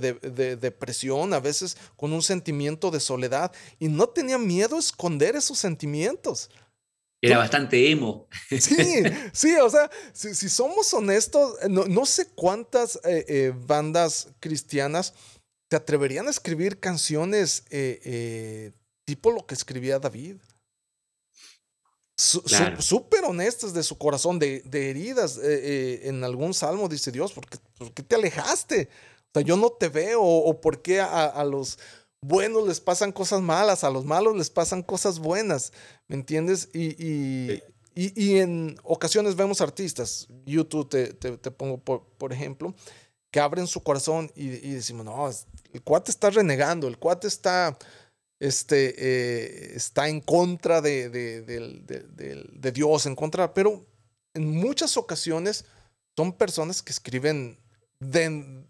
depresión, 0.56 1.32
a 1.32 1.40
veces 1.40 1.76
con 1.96 2.12
un 2.12 2.22
sentimiento 2.22 2.90
de 2.90 3.00
soledad, 3.00 3.52
y 3.78 3.88
no 3.88 4.08
tenía 4.08 4.38
miedo 4.38 4.76
a 4.76 4.80
esconder 4.80 5.36
esos 5.36 5.58
sentimientos. 5.58 6.50
Era 7.22 7.38
bastante 7.38 7.90
emo. 7.90 8.28
Sí, 8.58 9.02
sí, 9.32 9.54
o 9.56 9.68
sea, 9.68 9.90
si, 10.12 10.48
somos 10.48 10.92
honestos, 10.94 11.54
no, 11.68 12.06
sé 12.06 12.28
cuántas 12.34 12.96
eh, 13.04 13.24
eh, 13.28 13.52
bandas 13.54 14.28
cristianas 14.40 15.14
te 15.70 15.76
atreverían 15.76 16.26
a 16.26 16.30
escribir 16.30 16.80
canciones 16.80 17.64
eh, 17.70 18.72
tipo 19.06 19.30
lo 19.30 19.46
que 19.46 19.54
escribía 19.54 19.98
David 19.98 20.36
súper 22.20 23.24
honestas 23.24 23.72
de 23.72 23.82
su 23.82 23.96
corazón, 23.96 24.38
de, 24.38 24.62
heridas. 24.72 25.38
Eh, 25.38 25.42
eh, 25.42 26.00
en 26.04 26.22
algún 26.24 26.54
salmo 26.54 26.88
dice 26.88 27.10
Dios, 27.10 27.32
¿por 27.32 27.46
qué, 27.46 28.02
te 28.02 28.14
alejaste? 28.14 28.88
O 29.28 29.30
sea, 29.34 29.42
yo 29.42 29.56
no 29.56 29.70
te 29.70 29.88
veo, 29.88 30.22
o, 30.22 30.60
por 30.60 30.82
qué 30.82 31.00
a, 31.00 31.44
los 31.44 31.78
buenos 32.20 32.66
les 32.66 32.80
pasan 32.80 33.12
cosas 33.12 33.40
malas, 33.40 33.84
a 33.84 33.90
los 33.90 34.04
malos 34.04 34.36
les 34.36 34.50
pasan 34.50 34.82
cosas 34.82 35.18
buenas, 35.18 35.72
¿me 36.08 36.16
entiendes? 36.16 36.68
Y, 36.74 37.62
y, 37.94 38.38
en 38.38 38.78
ocasiones 38.82 39.36
vemos 39.36 39.60
artistas, 39.60 40.26
YouTube 40.46 40.88
te, 40.88 41.12
te, 41.14 41.50
pongo 41.50 41.78
por, 41.78 42.04
por, 42.18 42.32
ejemplo, 42.32 42.74
que 43.30 43.40
abren 43.40 43.66
su 43.66 43.82
corazón 43.82 44.30
y, 44.34 44.48
y 44.48 44.74
decimos, 44.74 45.04
no, 45.04 45.28
el 45.72 45.82
cuate 45.82 46.10
está 46.10 46.30
renegando, 46.30 46.88
el 46.88 46.98
cuate 46.98 47.28
está 47.28 47.76
este, 48.40 48.94
eh, 48.96 49.72
está 49.76 50.08
en 50.08 50.20
contra 50.22 50.80
de, 50.80 51.10
de, 51.10 52.72
Dios, 52.72 53.06
en 53.06 53.14
contra, 53.14 53.52
pero 53.52 53.86
en 54.32 54.50
muchas 54.50 54.96
ocasiones 54.96 55.66
son 56.16 56.32
personas 56.32 56.82
que 56.82 56.90
escriben 56.90 57.58
de, 58.00 58.66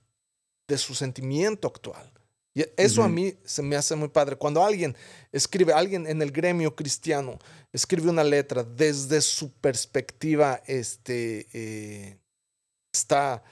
su 0.77 0.95
sentimiento 0.95 1.69
actual. 1.69 2.13
Y 2.53 2.65
eso 2.77 3.05
a 3.05 3.09
mí 3.09 3.35
se 3.45 3.63
me 3.63 3.77
hace 3.77 3.95
muy 3.95 4.09
padre. 4.09 4.35
Cuando 4.35 4.65
alguien 4.65 4.97
escribe, 5.31 5.73
alguien 5.73 6.05
en 6.09 6.21
el 6.21 6.33
gremio 6.33 6.75
cristiano 6.75 7.39
escribe 7.73 8.11
una 8.11 8.25
letra 8.25 8.65
desde 8.65 9.21
su 9.21 9.53
perspectiva, 9.53 10.61
este, 10.67 11.47
eh, 11.53 12.19
está, 12.93 13.45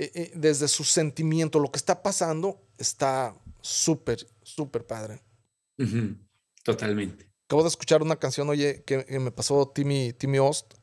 eh, 0.00 0.30
desde 0.36 0.68
su 0.68 0.84
sentimiento, 0.84 1.58
lo 1.58 1.72
que 1.72 1.78
está 1.78 2.02
pasando, 2.02 2.60
está 2.78 3.34
súper, 3.60 4.24
súper 4.42 4.86
padre. 4.86 5.20
Totalmente. 6.62 7.28
Acabo 7.46 7.64
de 7.64 7.68
escuchar 7.68 8.02
una 8.02 8.14
canción, 8.14 8.48
oye, 8.48 8.84
que, 8.84 9.04
me 9.18 9.32
pasó 9.32 9.68
Timmy, 9.68 10.12
Timmy 10.12 10.38
Ost. 10.38 10.74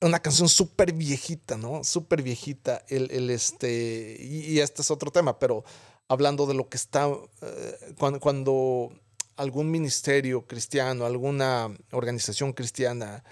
Una 0.00 0.20
canción 0.20 0.48
súper 0.48 0.94
viejita, 0.94 1.58
¿no? 1.58 1.84
Súper 1.84 2.22
viejita. 2.22 2.84
El, 2.88 3.10
el, 3.10 3.28
este, 3.28 4.16
y, 4.18 4.60
este 4.60 4.80
es 4.80 4.90
otro 4.90 5.10
tema, 5.10 5.38
pero 5.38 5.64
hablando 6.08 6.46
de 6.46 6.54
lo 6.54 6.70
que 6.70 6.78
está, 6.78 7.06
eh, 7.42 7.94
cuando, 7.98 8.18
cuando 8.18 8.92
algún 9.36 9.70
ministerio 9.70 10.46
cristiano, 10.46 11.04
alguna 11.04 11.76
organización 11.90 12.54
cristiana 12.54 13.24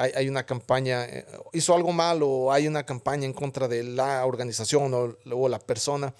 hay, 0.00 0.12
hay, 0.14 0.28
una 0.28 0.46
campaña, 0.46 1.04
eh, 1.04 1.26
hizo 1.52 1.74
algo 1.74 1.92
malo 1.92 2.28
o 2.28 2.52
hay 2.52 2.66
una 2.66 2.84
campaña 2.84 3.26
en 3.26 3.32
contra 3.32 3.68
de 3.68 3.82
la 3.82 4.24
organización 4.24 4.94
o, 4.94 5.16
o 5.30 5.48
la 5.48 5.58
persona, 5.58 6.14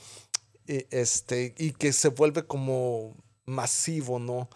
y, 0.67 0.87
este, 0.91 1.55
y 1.59 1.73
que 1.73 1.93
se 1.93 2.09
vuelve 2.09 2.47
como 2.47 3.17
masivo, 3.47 4.19
¿no? 4.19 4.49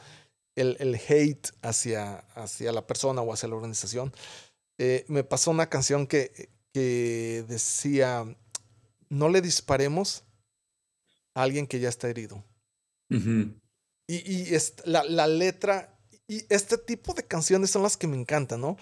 El, 0.54 0.76
el 0.78 0.94
hate 0.94 1.48
hacia, 1.62 2.18
hacia 2.34 2.70
la 2.70 2.86
persona 2.86 3.22
o 3.22 3.32
hacia 3.32 3.48
la 3.48 3.56
organización. 3.56 4.12
Eh, 4.78 5.04
me 5.08 5.24
pasó 5.24 5.50
una 5.50 5.68
canción 5.68 6.06
que, 6.06 6.50
que 6.72 7.44
decía, 7.48 8.24
no 9.08 9.28
le 9.28 9.40
disparemos 9.40 10.24
a 11.34 11.42
alguien 11.42 11.66
que 11.66 11.80
ya 11.80 11.88
está 11.88 12.08
herido. 12.08 12.44
Y, 14.06 14.16
y 14.16 14.58
la, 14.84 15.04
la, 15.04 15.26
letra, 15.26 15.96
y 16.28 16.44
este 16.48 16.76
tipo 16.76 17.14
de 17.14 17.24
canciones 17.24 17.70
son 17.70 17.82
las 17.82 17.96
que 17.96 18.06
me 18.06 18.16
encantan, 18.16 18.60
¿no? 18.60 18.76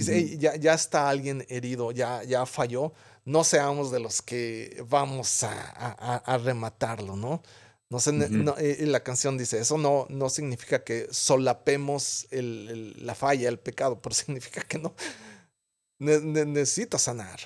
Dice, 0.00 0.38
ya, 0.38 0.56
ya 0.56 0.74
está 0.74 1.08
alguien 1.08 1.44
herido, 1.48 1.92
ya, 1.92 2.22
ya 2.24 2.46
falló, 2.46 2.92
no 3.24 3.44
seamos 3.44 3.90
de 3.90 4.00
los 4.00 4.22
que 4.22 4.84
vamos 4.88 5.42
a, 5.42 5.52
a, 5.52 6.16
a 6.16 6.38
rematarlo, 6.38 7.16
¿no? 7.16 7.42
No 7.90 7.98
sé, 7.98 8.12
eh, 8.58 8.86
la 8.86 9.02
canción 9.02 9.36
dice, 9.36 9.58
eso 9.58 9.76
no, 9.76 10.06
no 10.10 10.30
significa 10.30 10.84
que 10.84 11.08
solapemos 11.10 12.28
la 12.30 13.16
falla, 13.16 13.48
el 13.48 13.58
pecado, 13.58 14.00
pero 14.00 14.14
significa 14.14 14.62
que 14.62 14.78
no. 14.78 14.94
necesita 15.98 16.98
sanar. 16.98 17.40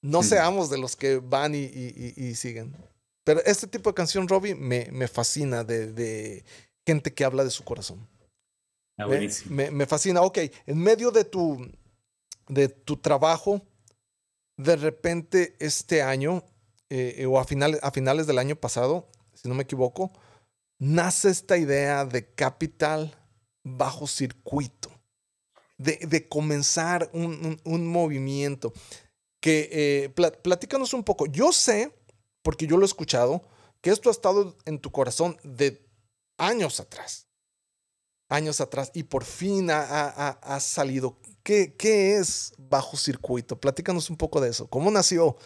No 0.00 0.22
seamos 0.22 0.70
de 0.70 0.78
los 0.78 0.96
que 0.96 1.18
van 1.18 1.54
y, 1.54 2.34
siguen. 2.34 2.74
Pero 3.24 3.42
este 3.44 3.66
tipo 3.66 3.90
de 3.90 3.94
canción, 3.94 4.26
Robbie, 4.26 4.54
me, 4.54 4.88
me 4.90 5.06
fascina 5.06 5.64
de, 5.64 6.44
gente 6.86 7.12
que 7.12 7.24
habla 7.24 7.44
de 7.44 7.50
su 7.50 7.62
corazón. 7.62 8.08
Ah, 8.96 9.06
me, 9.06 9.70
me, 9.70 9.86
fascina. 9.86 10.22
Ok, 10.22 10.38
en 10.66 10.78
medio 10.78 11.10
de 11.10 11.24
tu, 11.24 11.70
de 12.48 12.68
tu 12.68 12.96
trabajo, 12.96 13.62
de 14.56 14.76
repente 14.76 15.56
este 15.58 16.02
año, 16.02 16.44
eh, 16.90 17.26
o 17.26 17.38
a 17.38 17.44
finales, 17.44 17.80
a 17.82 17.90
finales 17.90 18.26
del 18.26 18.38
año 18.38 18.56
pasado, 18.56 19.08
si 19.34 19.48
no 19.48 19.54
me 19.54 19.64
equivoco, 19.64 20.12
nace 20.78 21.30
esta 21.30 21.56
idea 21.56 22.04
de 22.04 22.32
capital 22.34 23.16
bajo 23.64 24.06
circuito, 24.06 24.90
de, 25.78 26.28
comenzar 26.28 27.10
un, 27.12 27.86
movimiento. 27.86 28.72
Que 29.40 29.68
eh, 29.72 30.08
platícanos 30.42 30.94
un 30.94 31.04
poco. 31.04 31.26
Yo 31.26 31.52
sé, 31.52 31.92
porque 32.42 32.66
yo 32.66 32.76
lo 32.76 32.84
he 32.84 32.86
escuchado, 32.86 33.42
que 33.80 33.90
esto 33.90 34.08
ha 34.08 34.12
estado 34.12 34.56
en 34.64 34.78
tu 34.78 34.90
corazón 34.92 35.38
de 35.42 35.86
años 36.38 36.80
atrás. 36.80 37.26
Años 38.28 38.60
atrás. 38.60 38.90
Y 38.94 39.04
por 39.04 39.24
fin 39.24 39.68
ha, 39.70 40.58
salido. 40.60 41.18
¿Qué, 41.44 41.74
¿Qué 41.78 42.16
es 42.16 42.54
bajo 42.58 42.96
circuito? 42.96 43.60
Platícanos 43.60 44.10
un 44.10 44.16
poco 44.16 44.40
de 44.40 44.50
eso. 44.50 44.66
¿Cómo 44.68 44.90
nació? 44.90 45.36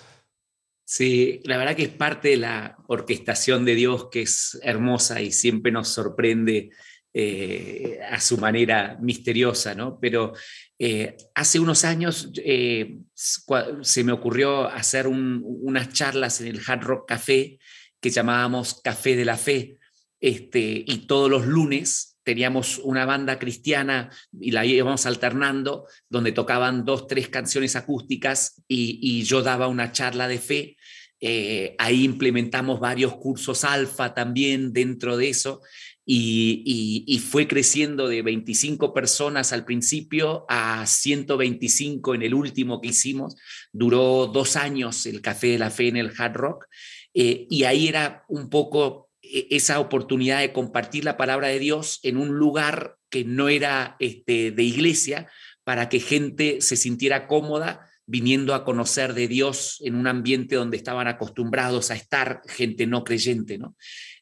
Sí, 0.85 1.43
la 1.45 1.59
verdad 1.59 1.77
que 1.77 1.83
es 1.83 1.91
parte 1.91 2.29
de 2.29 2.37
la 2.39 2.79
orquestación 2.87 3.67
de 3.67 3.75
Dios 3.75 4.09
que 4.11 4.23
es 4.23 4.59
hermosa 4.63 5.21
y 5.21 5.33
siempre 5.33 5.71
nos 5.71 5.89
sorprende 5.89 6.71
eh, 7.13 7.99
a 8.09 8.21
su 8.21 8.39
manera 8.39 8.97
misteriosa, 9.01 9.75
¿no? 9.75 9.99
Pero 10.01 10.33
eh, 10.79 11.17
hace 11.35 11.59
unos 11.59 11.85
años 11.85 12.31
eh, 12.37 13.01
se 13.15 14.05
me 14.05 14.13
ocurrió 14.13 14.69
hacer 14.69 15.09
unas 15.09 15.93
charlas 15.93 16.41
en 16.41 16.47
el 16.47 16.61
Hard 16.67 16.85
Rock 16.85 17.09
Café 17.09 17.59
que 18.01 18.11
llamábamos 18.11 18.81
Café 18.83 19.17
de 19.17 19.25
la 19.25 19.37
Fe, 19.37 19.79
este, 20.21 20.85
y 20.87 21.07
todos 21.07 21.29
los 21.31 21.47
lunes 21.47 22.18
teníamos 22.29 22.77
una 22.85 23.07
banda 23.07 23.39
cristiana 23.39 24.11
y 24.39 24.51
la 24.51 24.67
íbamos 24.67 25.07
alternando, 25.07 25.87
donde 26.11 26.31
tocaban 26.33 26.85
dos, 26.85 27.07
tres 27.07 27.31
canciones 27.31 27.75
acústicas 27.75 28.63
y, 28.69 29.23
yo 29.23 29.41
daba 29.41 29.67
una 29.67 29.93
charla 29.93 30.29
de 30.29 30.39
fe. 30.39 30.77
Eh, 31.23 31.75
ahí 31.79 32.05
implementamos 32.05 32.81
varios 32.81 33.17
cursos 33.17 33.65
alfa 33.65 34.13
también 34.13 34.75
dentro 34.75 35.17
de 35.17 35.31
eso 35.31 35.63
y, 36.05 37.19
fue 37.31 37.49
creciendo 37.49 38.07
de 38.09 38.21
25 38.21 38.93
personas 38.93 39.55
al 39.55 39.65
principio 39.65 40.45
a 40.51 40.85
125 40.87 42.15
en 42.15 42.23
el 42.25 42.35
último 42.35 42.83
que 42.83 42.89
hicimos. 42.89 43.37
Duró 43.73 44.27
dos 44.27 44.57
años 44.57 45.07
el 45.07 45.23
Café 45.23 45.47
de 45.47 45.59
la 45.59 45.71
Fe 45.71 45.89
en 45.89 45.97
el 45.97 46.13
Hard 46.15 46.35
Rock 46.35 46.67
eh, 47.15 47.47
y 47.49 47.65
ahí 47.65 47.89
era 47.89 48.27
un 48.29 48.51
poco 48.51 49.08
esa 49.51 49.81
oportunidad 49.81 50.41
de 50.41 50.53
compartir 50.53 51.05
la 51.05 51.17
palabra 51.17 51.49
de 51.49 51.59
Dios 51.59 52.01
en 52.03 52.17
un 52.17 52.37
lugar 52.37 52.97
que 53.11 53.25
no 53.25 53.49
era 53.49 53.97
este, 53.99 54.51
de 54.51 54.63
iglesia, 54.63 55.29
para 55.65 55.89
que 55.89 56.01
gente 56.01 56.61
se 56.61 56.77
sintiera 56.77 57.27
cómoda 57.27 57.87
viniendo 58.07 58.55
a 58.55 58.65
conocer 58.65 59.13
de 59.13 59.29
Dios 59.29 59.79
en 59.81 59.95
un 59.95 60.07
ambiente 60.07 60.57
donde 60.57 60.79
estaban 60.79 61.09
acostumbrados 61.09 61.91
a 61.91 61.95
estar 61.95 62.41
gente 62.49 62.87
no 62.87 63.05
creyente, 63.05 63.59
¿no? 63.59 63.77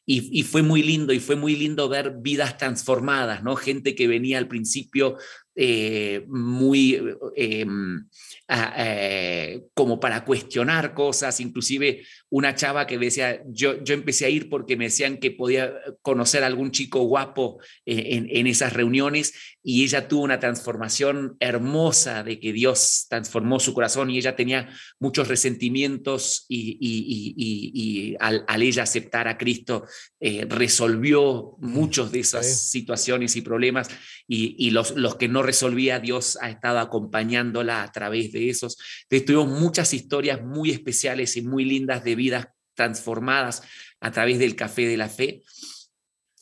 y, 0.09 0.43
fue 0.43 0.61
muy 0.61 0.83
lindo, 0.83 1.11
y 1.11 1.19
fue 1.19 1.35
muy 1.35 1.57
lindo 1.57 1.89
ver 1.89 2.15
vidas 2.21 2.57
transformadas, 2.57 3.43
¿no? 3.43 3.57
Gente 3.57 3.93
que 3.93 4.07
venía 4.07 4.37
al 4.37 4.47
principio 4.47 5.17
eh, 5.59 6.23
muy 6.27 7.01
em, 7.35 8.07
eh, 8.47 9.63
como 9.73 9.99
para 9.99 10.23
cuestionar 10.23 10.93
cosas, 10.93 11.39
inclusive 11.39 12.05
una 12.29 12.53
chava 12.53 12.85
que 12.85 12.99
decía, 12.99 13.41
yo, 13.47 13.83
yo 13.83 13.95
empecé 13.95 14.25
a 14.25 14.29
ir 14.29 14.49
porque 14.49 14.77
me 14.77 14.85
decían 14.85 15.17
que 15.17 15.31
podía 15.31 15.73
conocer 16.03 16.43
a 16.43 16.47
algún 16.47 16.69
chico 16.69 16.99
guapo 17.05 17.59
eh, 17.87 18.27
en, 18.29 18.45
esas 18.45 18.73
reuniones 18.73 19.33
y 19.63 19.83
ella 19.83 20.07
tuvo 20.07 20.21
una 20.21 20.39
transformación 20.39 21.37
hermosa 21.39 22.23
de 22.23 22.39
que 22.39 22.53
Dios 22.53 23.07
transformó 23.09 23.59
su 23.59 23.73
corazón 23.73 24.11
y 24.11 24.19
ella 24.19 24.35
tenía 24.35 24.69
muchos 24.99 25.27
resentimientos 25.27 26.45
y, 26.47 26.77
y, 26.79 28.15
al, 28.19 28.61
ella 28.61 28.83
aceptar 28.83 29.27
a 29.27 29.39
Cristo 29.39 29.85
resolvió 30.21 31.55
mm, 31.57 31.67
muchos 31.67 32.11
de 32.11 32.19
esas 32.19 32.69
situaciones 32.69 33.35
y 33.35 33.41
problemas 33.41 33.89
y, 34.27 34.69
los, 34.71 34.91
los 34.95 35.15
que 35.15 35.27
no 35.27 35.41
resolvía, 35.47 35.99
Dios 35.99 36.37
ha 36.41 36.49
estado 36.49 36.79
acompañándola 36.79 37.81
a 37.81 37.91
través 37.91 38.31
de 38.31 38.49
esos. 38.49 38.77
Tuvimos 39.09 39.47
muchas 39.47 39.93
historias 39.93 40.43
muy 40.43 40.69
especiales 40.69 41.35
y 41.37 41.41
muy 41.41 41.65
lindas 41.65 42.03
de 42.03 42.15
vidas 42.15 42.47
transformadas 42.75 43.63
a 43.99 44.11
través 44.11 44.37
del 44.37 44.55
café 44.55 44.87
de 44.87 44.97
la 44.97 45.09
fe. 45.09 45.41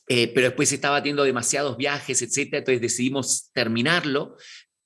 Eh, 0.08 0.32
pero 0.36 0.48
después 0.48 0.72
estaba 0.72 1.02
teniendo 1.02 1.24
demasiados 1.24 1.78
viajes, 1.78 2.22
etcétera, 2.22 2.60
entonces 2.60 2.82
decidimos 2.82 3.50
terminarlo, 3.54 4.36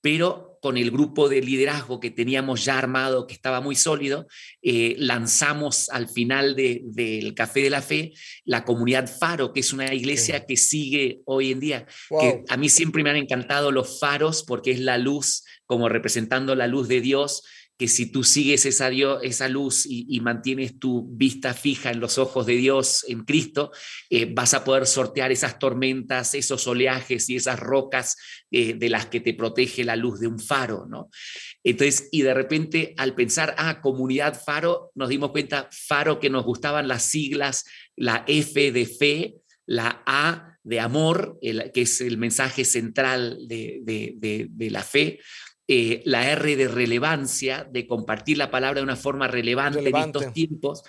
pero 0.01 0.48
con 0.61 0.77
el 0.77 0.91
grupo 0.91 1.29
de 1.29 1.41
liderazgo 1.41 1.99
que 1.99 2.11
teníamos 2.11 2.65
ya 2.65 2.77
armado, 2.77 3.27
que 3.27 3.33
estaba 3.33 3.61
muy 3.61 3.75
sólido, 3.75 4.27
eh, 4.61 4.95
lanzamos 4.97 5.89
al 5.89 6.07
final 6.07 6.55
del 6.55 7.33
Café 7.33 7.61
de 7.61 7.69
la 7.69 7.81
Fe 7.81 8.13
la 8.45 8.65
comunidad 8.65 9.09
Faro, 9.09 9.53
que 9.53 9.59
es 9.61 9.73
una 9.73 9.93
iglesia 9.93 10.45
que 10.45 10.57
sigue 10.57 11.21
hoy 11.25 11.51
en 11.51 11.59
día. 11.59 11.87
Que 12.09 12.43
a 12.47 12.57
mí 12.57 12.69
siempre 12.69 13.03
me 13.03 13.09
han 13.09 13.15
encantado 13.15 13.71
los 13.71 13.99
faros 13.99 14.43
porque 14.43 14.71
es 14.71 14.79
la 14.79 14.97
luz, 14.97 15.43
como 15.65 15.89
representando 15.89 16.55
la 16.55 16.67
luz 16.67 16.87
de 16.87 17.01
Dios 17.01 17.43
que 17.79 17.87
si 17.87 18.07
tú 18.07 18.25
sigues 18.25 18.65
esa, 18.65 18.89
esa 19.23 19.47
luz 19.47 19.85
y, 19.87 20.19
mantienes 20.19 20.77
tu 20.79 21.07
vista 21.11 21.53
fija 21.53 21.91
en 21.91 22.01
los 22.01 22.17
ojos 22.17 22.45
de 22.45 22.57
Dios, 22.57 23.05
en 23.07 23.23
Cristo, 23.23 23.71
eh, 24.09 24.29
vas 24.29 24.53
a 24.53 24.65
poder 24.65 24.85
sortear 24.85 25.31
esas 25.31 25.59
tormentas, 25.59 26.35
esos 26.35 26.67
oleajes 26.67 27.29
y 27.29 27.37
esas 27.37 27.57
rocas 27.57 28.17
eh, 28.51 28.73
de 28.73 28.89
las 28.89 29.05
que 29.05 29.21
te 29.21 29.33
protege 29.33 29.85
la 29.85 29.95
luz 29.95 30.19
de 30.19 30.27
un 30.27 30.39
faro, 30.39 30.87
¿no? 30.89 31.09
Entonces, 31.63 32.09
y 32.11 32.21
de 32.21 32.33
repente 32.33 32.93
al 32.97 33.15
pensar, 33.15 33.55
ah, 33.57 33.79
comunidad 33.79 34.37
faro, 34.37 34.91
nos 34.93 35.07
dimos 35.07 35.31
cuenta, 35.31 35.69
faro 35.71 36.19
que 36.19 36.29
nos 36.29 36.43
gustaban 36.43 36.89
las 36.89 37.03
siglas, 37.03 37.63
la 37.95 38.25
F 38.27 38.73
de 38.73 38.85
fe, 38.87 39.35
la 39.65 40.03
A 40.05 40.57
de 40.63 40.81
amor, 40.81 41.39
que 41.41 41.81
es 41.81 42.01
el 42.01 42.17
mensaje 42.17 42.65
central 42.65 43.37
de, 43.47 43.79
de 43.85 44.69
la 44.69 44.83
fe, 44.83 45.19
eh, 45.71 46.01
la 46.03 46.27
R 46.31 46.55
de 46.55 46.67
relevancia, 46.67 47.63
de 47.71 47.85
compartir 47.85 48.39
la 48.39 48.49
palabra 48.49 48.79
de 48.79 48.83
una 48.83 48.95
forma 48.95 49.27
relevante, 49.27 49.87
en 49.87 49.95
estos 49.95 50.33
tiempos, 50.33 50.81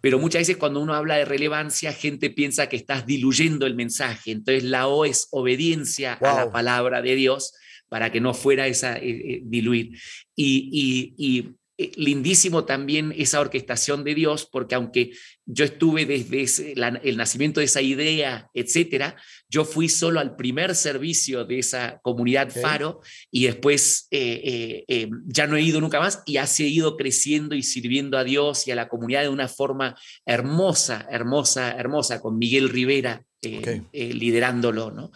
pero 0.00 0.20
muchas 0.20 0.42
veces 0.42 0.58
cuando 0.58 0.78
uno 0.78 0.94
habla 0.94 1.16
de 1.16 1.24
relevancia, 1.24 1.92
gente 1.92 2.30
piensa 2.30 2.68
que 2.68 2.76
estás 2.76 3.04
diluyendo 3.04 3.66
el 3.66 3.74
mensaje. 3.74 4.30
Entonces 4.30 4.62
la 4.62 4.86
O 4.86 5.04
es 5.04 5.26
obediencia 5.32 6.12
a 6.12 6.44
la 6.44 6.52
palabra 6.52 7.02
de 7.02 7.16
Dios 7.16 7.52
para 7.88 8.12
que 8.12 8.20
no 8.20 8.32
fuera 8.32 8.68
esa 8.68 8.96
eh, 8.96 9.10
eh, 9.10 9.40
diluir. 9.42 9.98
y, 10.36 11.14
y 11.18 11.56
lindísimo 11.78 12.64
también 12.64 13.14
esa 13.16 13.40
orquestación 13.40 14.02
de 14.02 14.14
Dios, 14.14 14.48
porque 14.50 14.74
aunque 14.74 15.12
yo 15.46 15.64
estuve 15.64 16.06
desde 16.06 16.74
el 16.74 17.16
nacimiento 17.16 17.60
de 17.60 17.66
esa 17.66 17.80
idea, 17.80 18.48
etcétera, 18.52 19.16
yo 19.48 19.64
fui 19.64 19.88
solo 19.88 20.20
al 20.20 20.36
primer 20.36 20.74
servicio 20.74 21.44
de 21.44 21.58
esa 21.58 22.00
comunidad 22.02 22.50
Faro 22.50 23.00
y 23.30 23.46
después 23.46 24.08
eh, 24.10 24.84
eh, 24.86 25.10
ya 25.26 25.46
no 25.46 25.56
he 25.56 25.62
ido 25.62 25.80
nunca 25.80 26.00
más 26.00 26.22
y 26.26 26.36
ha 26.36 26.46
seguido 26.46 26.96
creciendo 26.96 27.54
y 27.54 27.62
sirviendo 27.62 28.18
a 28.18 28.24
Dios 28.24 28.66
y 28.68 28.70
a 28.72 28.76
la 28.76 28.88
comunidad 28.88 29.22
de 29.22 29.28
una 29.30 29.48
forma 29.48 29.96
hermosa, 30.26 31.06
hermosa, 31.10 31.72
hermosa, 31.72 32.20
con 32.20 32.38
Miguel 32.38 32.68
Rivera 32.68 33.24
liderándolo, 33.92 34.90
¿no? 34.90 35.12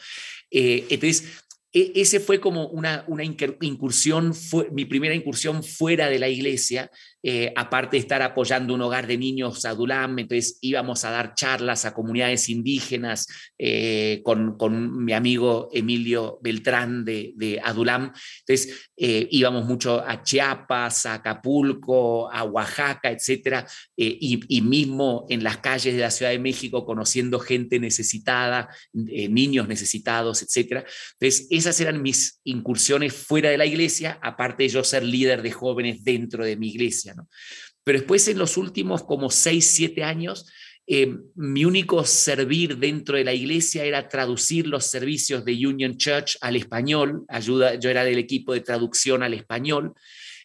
entonces, 0.50 1.42
e, 1.72 1.92
ese 1.96 2.20
fue 2.20 2.40
como 2.40 2.68
una, 2.68 3.04
una 3.08 3.24
incursión, 3.24 4.34
fue, 4.34 4.68
mi 4.70 4.84
primera 4.84 5.14
incursión 5.14 5.64
fuera 5.64 6.08
de 6.08 6.18
la 6.18 6.28
iglesia, 6.28 6.90
eh, 7.24 7.52
aparte 7.54 7.96
de 7.96 8.00
estar 8.00 8.20
apoyando 8.20 8.74
un 8.74 8.82
hogar 8.82 9.06
de 9.06 9.16
niños 9.16 9.64
a 9.64 9.72
entonces 9.72 10.58
íbamos 10.60 11.04
a 11.04 11.10
dar 11.10 11.34
charlas 11.34 11.84
a 11.84 11.94
comunidades 11.94 12.48
indígenas 12.48 13.28
eh, 13.58 14.22
con, 14.24 15.04
mi 15.04 15.12
amigo 15.12 15.68
Emilio 15.72 16.38
Beltrán 16.42 17.04
de, 17.04 17.32
de 17.36 17.60
Adulam, 17.62 18.12
entonces 18.40 18.90
eh, 18.96 19.28
íbamos 19.30 19.64
mucho 19.64 20.00
a 20.00 20.22
Chiapas, 20.22 21.06
a 21.06 21.14
Acapulco, 21.14 22.30
a 22.30 22.42
Oaxaca, 22.44 23.10
etcétera, 23.10 23.66
y, 23.96 24.40
y, 24.48 24.62
mismo 24.62 25.26
en 25.28 25.44
las 25.44 25.58
calles 25.58 25.94
de 25.94 26.00
la 26.00 26.10
Ciudad 26.10 26.32
de 26.32 26.38
México 26.38 26.84
conociendo 26.84 27.38
gente 27.38 27.78
necesitada, 27.78 28.68
niños 28.92 29.68
necesitados, 29.68 30.42
etcétera. 30.42 30.84
Entonces, 31.20 31.46
esas 31.50 31.80
eran 31.80 32.02
mis 32.02 32.40
incursiones 32.44 33.12
fuera 33.12 33.50
de 33.50 33.58
la 33.58 33.66
iglesia, 33.66 34.18
aparte 34.22 34.64
de 34.64 34.68
yo 34.70 34.84
ser 34.84 35.04
líder 35.04 35.42
de 35.42 35.52
jóvenes 35.52 36.02
dentro 36.04 36.44
de 36.44 36.56
mi 36.56 36.68
iglesia. 36.68 37.11
Pero 37.84 37.98
después 37.98 38.28
en 38.28 38.38
los 38.38 38.56
últimos 38.56 39.02
como 39.04 39.30
seis, 39.30 39.66
siete 39.68 40.04
años, 40.04 40.46
eh, 40.86 41.16
mi 41.36 41.64
único 41.64 42.04
servir 42.04 42.76
dentro 42.76 43.16
de 43.16 43.24
la 43.24 43.32
iglesia 43.32 43.84
era 43.84 44.08
traducir 44.08 44.66
los 44.66 44.86
servicios 44.86 45.44
de 45.44 45.66
Union 45.66 45.96
Church 45.96 46.36
al 46.40 46.56
español, 46.56 47.24
ayuda, 47.28 47.76
yo 47.76 47.88
era 47.88 48.04
del 48.04 48.18
equipo 48.18 48.52
de 48.52 48.60
traducción 48.60 49.22
al 49.22 49.34
español, 49.34 49.94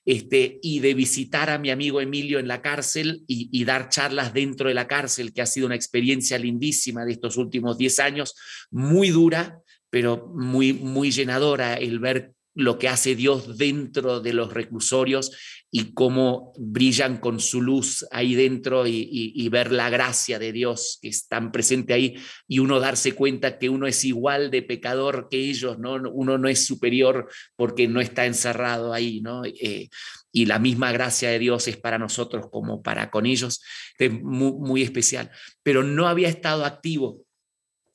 este, 0.05 0.59
y 0.61 0.79
de 0.79 0.93
visitar 0.93 1.49
a 1.49 1.57
mi 1.57 1.69
amigo 1.69 1.99
Emilio 1.99 2.39
en 2.39 2.47
la 2.47 2.61
cárcel 2.61 3.23
y, 3.27 3.65
dar 3.65 3.89
charlas 3.89 4.33
dentro 4.33 4.69
de 4.69 4.73
la 4.73 4.87
cárcel, 4.87 5.33
que 5.33 5.41
ha 5.41 5.45
sido 5.45 5.65
una 5.65 5.75
experiencia 5.75 6.37
lindísima 6.37 7.03
de 7.03 7.11
estos 7.11 7.35
últimos 7.35 7.77
diez 7.77 7.99
años, 7.99 8.33
muy 8.71 9.09
dura, 9.09 9.59
pero 9.89 10.31
muy, 10.33 10.71
muy 10.71 11.11
llenadora 11.11 11.73
el 11.73 11.99
ver 11.99 12.31
lo 12.55 12.79
que 12.79 12.87
hace 12.87 13.15
Dios 13.15 13.57
dentro 13.57 14.21
de 14.21 14.33
los 14.33 14.53
reclusorios 14.53 15.31
y 15.69 15.93
cómo 15.93 16.53
brillan 16.57 17.17
con 17.17 17.39
su 17.39 17.61
luz 17.61 18.05
ahí 18.11 18.35
dentro 18.35 18.87
y, 18.87 19.49
ver 19.49 19.71
la 19.71 19.89
gracia 19.89 20.39
de 20.39 20.51
Dios 20.51 20.99
que 21.01 21.09
es 21.09 21.27
tan 21.27 21.51
presente 21.51 21.93
ahí 21.93 22.15
y 22.47 22.59
uno 22.59 22.79
darse 22.79 23.13
cuenta 23.13 23.57
que 23.57 23.69
uno 23.69 23.87
es 23.87 24.03
igual 24.03 24.51
de 24.51 24.61
pecador 24.61 25.27
que 25.29 25.37
ellos, 25.37 25.79
¿no? 25.79 25.95
uno 26.11 26.37
no 26.37 26.47
es 26.47 26.65
superior 26.65 27.29
porque 27.55 27.87
no 27.87 28.01
está 28.01 28.25
encerrado 28.25 28.93
ahí, 28.93 29.21
¿no? 29.21 29.43
Eh, 29.45 29.89
y 30.31 30.45
la 30.45 30.59
misma 30.59 30.91
gracia 30.91 31.29
de 31.29 31.39
Dios 31.39 31.67
es 31.67 31.77
para 31.77 31.97
nosotros 31.97 32.47
como 32.51 32.81
para 32.81 33.09
con 33.09 33.25
ellos, 33.25 33.61
es 33.97 34.11
muy, 34.11 34.83
especial, 34.83 35.31
pero 35.63 35.83
no 35.83 36.07
había 36.07 36.29
estado 36.29 36.65
activo. 36.65 37.23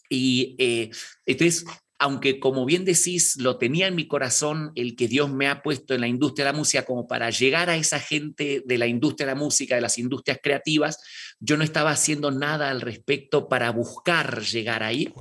Y 0.09 0.57
eh, 0.59 0.91
entonces 1.25 1.65
aunque 2.03 2.41
como 2.41 2.67
bien 2.67 2.85
decís, 2.85 3.37
lo 3.37 3.59
tenía 3.59 3.87
en 3.87 3.95
mi 3.95 4.09
corazón 4.09 4.73
el 4.75 4.97
que 4.97 5.07
Dios 5.07 5.33
me 5.33 5.47
ha 5.47 5.63
puesto 5.63 5.95
en 5.95 6.01
la 6.01 6.09
industria 6.09 6.47
de 6.47 6.53
la 6.53 6.59
música 6.59 6.85
como 6.85 7.07
para 7.07 7.31
llegar 7.31 7.71
a 7.71 7.77
esa 7.77 8.01
gente 8.01 8.61
de 8.67 8.77
la 8.77 8.89
industria 8.89 9.25
de 9.25 9.35
la 9.35 9.39
música, 9.39 9.77
de 9.77 9.83
las 9.83 9.99
industrias 9.99 10.41
creativas, 10.43 10.99
yo 11.39 11.57
no 11.57 11.63
estaba 11.63 11.93
haciendo 11.93 12.33
nada 12.33 12.71
al 12.71 12.81
respecto 12.81 13.49
para 13.49 13.71
buscar 13.71 14.43
llegar 14.43 14.83
ahí. 14.83 15.13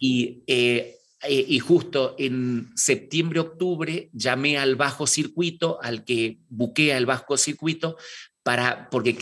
Y, 0.00 0.42
eh, 0.48 0.96
eh, 1.22 1.44
y 1.46 1.60
justo 1.60 2.16
en 2.18 2.72
septiembre, 2.74 3.38
octubre, 3.38 4.10
llamé 4.12 4.58
al 4.58 4.74
bajo 4.74 5.06
circuito, 5.06 5.78
al 5.80 6.04
que 6.04 6.38
buquea 6.48 6.96
el 6.96 7.06
bajo 7.06 7.36
circuito, 7.36 7.96
para, 8.42 8.90
porque 8.90 9.16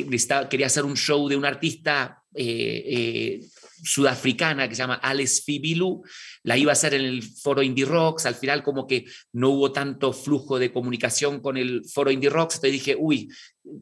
quería 0.49 0.67
hacer 0.67 0.87
un 0.87 0.97
show 0.97 1.29
de 1.29 1.37
un 1.37 1.45
artista 1.45 2.23
eh, 2.35 3.47
sudafricana 3.83 4.68
que 4.68 4.74
se 4.74 4.83
llama 4.83 4.95
Alex 4.95 5.45
Fibilu, 5.45 6.03
la 6.43 6.57
iba 6.57 6.72
a 6.72 6.74
hacer 6.74 6.95
en 6.95 7.05
el 7.05 7.22
foro 7.22 7.62
Indie 7.62 7.85
Rocks, 7.85 8.27
al 8.27 8.35
final 8.35 8.62
como 8.62 8.87
que 8.87 9.05
no 9.33 9.51
hubo 9.51 9.72
tanto 9.72 10.12
flujo 10.12 10.59
de 10.59 10.72
comunicación 10.72 11.41
con 11.41 11.57
el 11.57 11.85
foro 11.85 12.11
Indie 12.11 12.31
Rocks, 12.31 12.57
entonces 12.57 12.72
dije, 12.72 12.97
uy, 12.99 13.29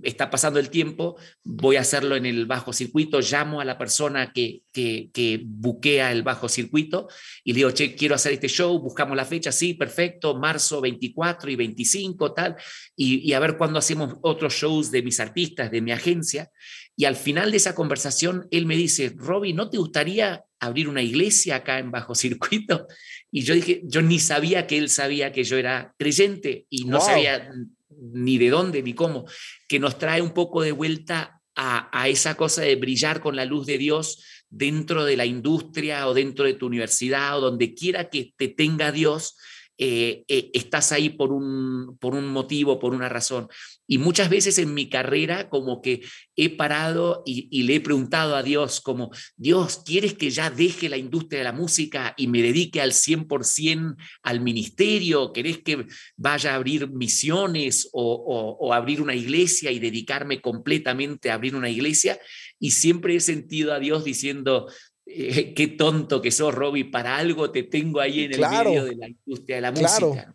está 0.03 0.30
pasando 0.30 0.59
el 0.59 0.70
tiempo, 0.70 1.16
voy 1.42 1.76
a 1.76 1.82
hacerlo 1.82 2.16
en 2.16 2.26
el 2.26 2.47
bajo 2.47 2.72
circuito, 2.72 3.20
llamo 3.20 3.61
a 3.61 3.64
la 3.64 3.76
persona 3.76 4.32
que, 4.32 4.62
que, 4.72 5.11
que 5.12 5.42
buquea 5.45 6.11
el 6.12 6.22
bajo 6.22 6.49
circuito 6.49 7.09
y 7.45 7.53
le 7.53 7.57
digo, 7.57 7.70
che, 7.70 7.95
quiero 7.95 8.14
hacer 8.14 8.32
este 8.32 8.49
show, 8.49 8.78
buscamos 8.78 9.16
la 9.16 9.24
fecha, 9.24 9.53
sí, 9.53 9.74
perfecto, 9.74 10.38
marzo 10.38 10.80
24 10.80 11.51
y 11.51 11.57
25, 11.57 12.32
tal, 12.32 12.57
y, 12.97 13.28
y 13.28 13.32
a 13.32 13.40
ver 13.40 13.57
cuándo 13.57 13.78
hacemos 13.78 14.14
otros 14.22 14.55
shows 14.55 14.90
de 14.90 15.03
mis 15.03 15.20
artistas, 15.20 15.70
de 15.70 15.80
mi 15.80 15.92
agencia. 15.92 16.51
Y 16.97 17.07
al 17.07 17.16
final 17.16 17.51
de 17.51 17.57
esa 17.57 17.74
conversación, 17.74 18.47
él 18.51 18.66
me 18.66 18.76
dice, 18.76 19.12
Robbie, 19.16 19.53
¿no 19.53 19.68
te 19.68 19.78
gustaría 19.78 20.45
abrir 20.61 20.88
una 20.88 21.03
iglesia 21.03 21.57
acá 21.57 21.78
en 21.78 21.90
Bajo 21.90 22.14
Circuito? 22.14 22.86
Y 23.30 23.42
yo 23.42 23.55
dije, 23.55 23.82
yo 23.84 24.01
ni 24.01 24.20
sabía 24.20 24.66
que 24.66 24.78
él 24.78 24.88
sabía 24.88 25.32
que 25.32 25.45
yo 25.45 25.57
era 25.57 25.92
creyente 25.99 26.66
y 26.70 26.84
no 26.84 27.01
sabía 27.01 27.51
ni 28.12 28.38
de 28.38 28.51
dónde 28.51 28.82
ni 28.82 28.95
cómo, 28.95 29.26
que 29.68 29.78
nos 29.78 29.99
trae 29.99 30.22
un 30.22 30.32
poco 30.32 30.62
de 30.62 30.72
vuelta 30.72 31.40
a, 31.57 32.09
esa 32.09 32.36
cosa 32.36 32.62
de 32.62 32.76
brillar 32.76 33.20
con 33.20 33.36
la 33.36 33.45
luz 33.45 33.66
de 33.66 33.78
Dios 33.78 34.24
dentro 34.51 35.05
de 35.05 35.16
la 35.16 35.26
industria 35.26 36.09
o 36.09 36.14
dentro 36.14 36.45
de 36.45 36.55
tu 36.55 36.66
universidad 36.66 37.38
o 37.38 37.40
donde 37.40 37.74
quiera 37.74 38.11
que 38.11 38.34
te 38.36 38.49
tenga 38.49 38.92
Dios, 38.92 39.36
eh, 39.77 40.25
eh, 40.29 40.51
estás 40.55 40.93
ahí 40.93 41.11
por 41.11 41.33
un, 41.33 41.99
por 41.99 42.14
un 42.14 42.29
motivo, 42.29 42.79
por 42.79 42.95
una 42.95 43.09
razón. 43.09 43.49
Y 43.87 43.99
muchas 43.99 44.31
veces 44.31 44.59
en 44.59 44.72
mi 44.72 44.89
carrera 44.89 45.49
como 45.49 45.83
que 45.83 46.03
he 46.37 46.49
parado 46.49 47.22
y, 47.27 47.62
le 47.64 47.77
he 47.77 47.81
preguntado 47.81 48.37
a 48.37 48.43
Dios 48.43 48.81
como, 48.81 49.11
Dios, 49.37 49.83
¿quieres 49.85 50.14
que 50.14 50.31
ya 50.31 50.51
deje 50.51 50.89
la 50.89 50.97
industria 50.97 51.41
de 51.41 51.45
la 51.45 51.53
música 51.53 52.14
y 52.16 52.29
me 52.29 52.41
dedique 52.41 52.81
al 52.81 52.93
100% 52.93 53.97
al 54.22 54.41
ministerio? 54.41 55.33
¿Querés 55.33 55.59
que 55.59 55.87
vaya 56.16 56.53
a 56.53 56.57
abrir 56.57 56.91
misiones 56.91 57.89
o, 57.93 58.57
o 58.61 58.72
abrir 58.72 59.03
una 59.03 59.14
iglesia 59.14 59.70
y 59.70 59.81
dedicarme 59.81 60.41
completamente 60.41 61.31
a 61.31 61.35
abrir 61.35 61.57
una 61.57 61.68
iglesia? 61.68 62.18
Y 62.61 62.70
siempre 62.70 63.16
he 63.16 63.20
sentido 63.20 63.72
a 63.72 63.81
Dios 63.81 64.05
diciendo, 64.05 64.68
eh, 65.07 65.55
qué 65.55 65.68
tonto 65.68 66.22
que 66.22 66.30
sos, 66.30 66.55
Robbie, 66.55 66.84
para 66.84 67.16
algo 67.16 67.50
te 67.50 67.64
tengo 67.64 68.00
ahí 68.00 68.24
en 68.24 68.34
el 68.34 68.40
medio 68.40 68.84
de 68.84 68.96
la 68.96 69.09
industria 69.09 69.57
de 69.57 69.62
la 69.62 69.72
música. 69.72 70.32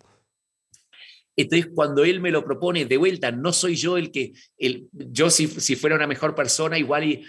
Entonces, 1.41 1.71
cuando 1.73 2.03
él 2.03 2.19
me 2.19 2.31
lo 2.31 2.43
propone 2.43 2.83
de 2.83 2.97
vuelta, 2.97 3.31
no 3.31 3.53
soy 3.53 3.77
yo 3.77 3.95
el 3.95 4.11
que, 4.11 4.33
el, 4.57 4.89
yo 4.91 5.29
si, 5.29 5.47
si 5.47 5.77
fuera 5.77 5.95
una 5.95 6.05
mejor 6.05 6.35
persona, 6.35 6.77
igual 6.77 7.05
y, 7.05 7.25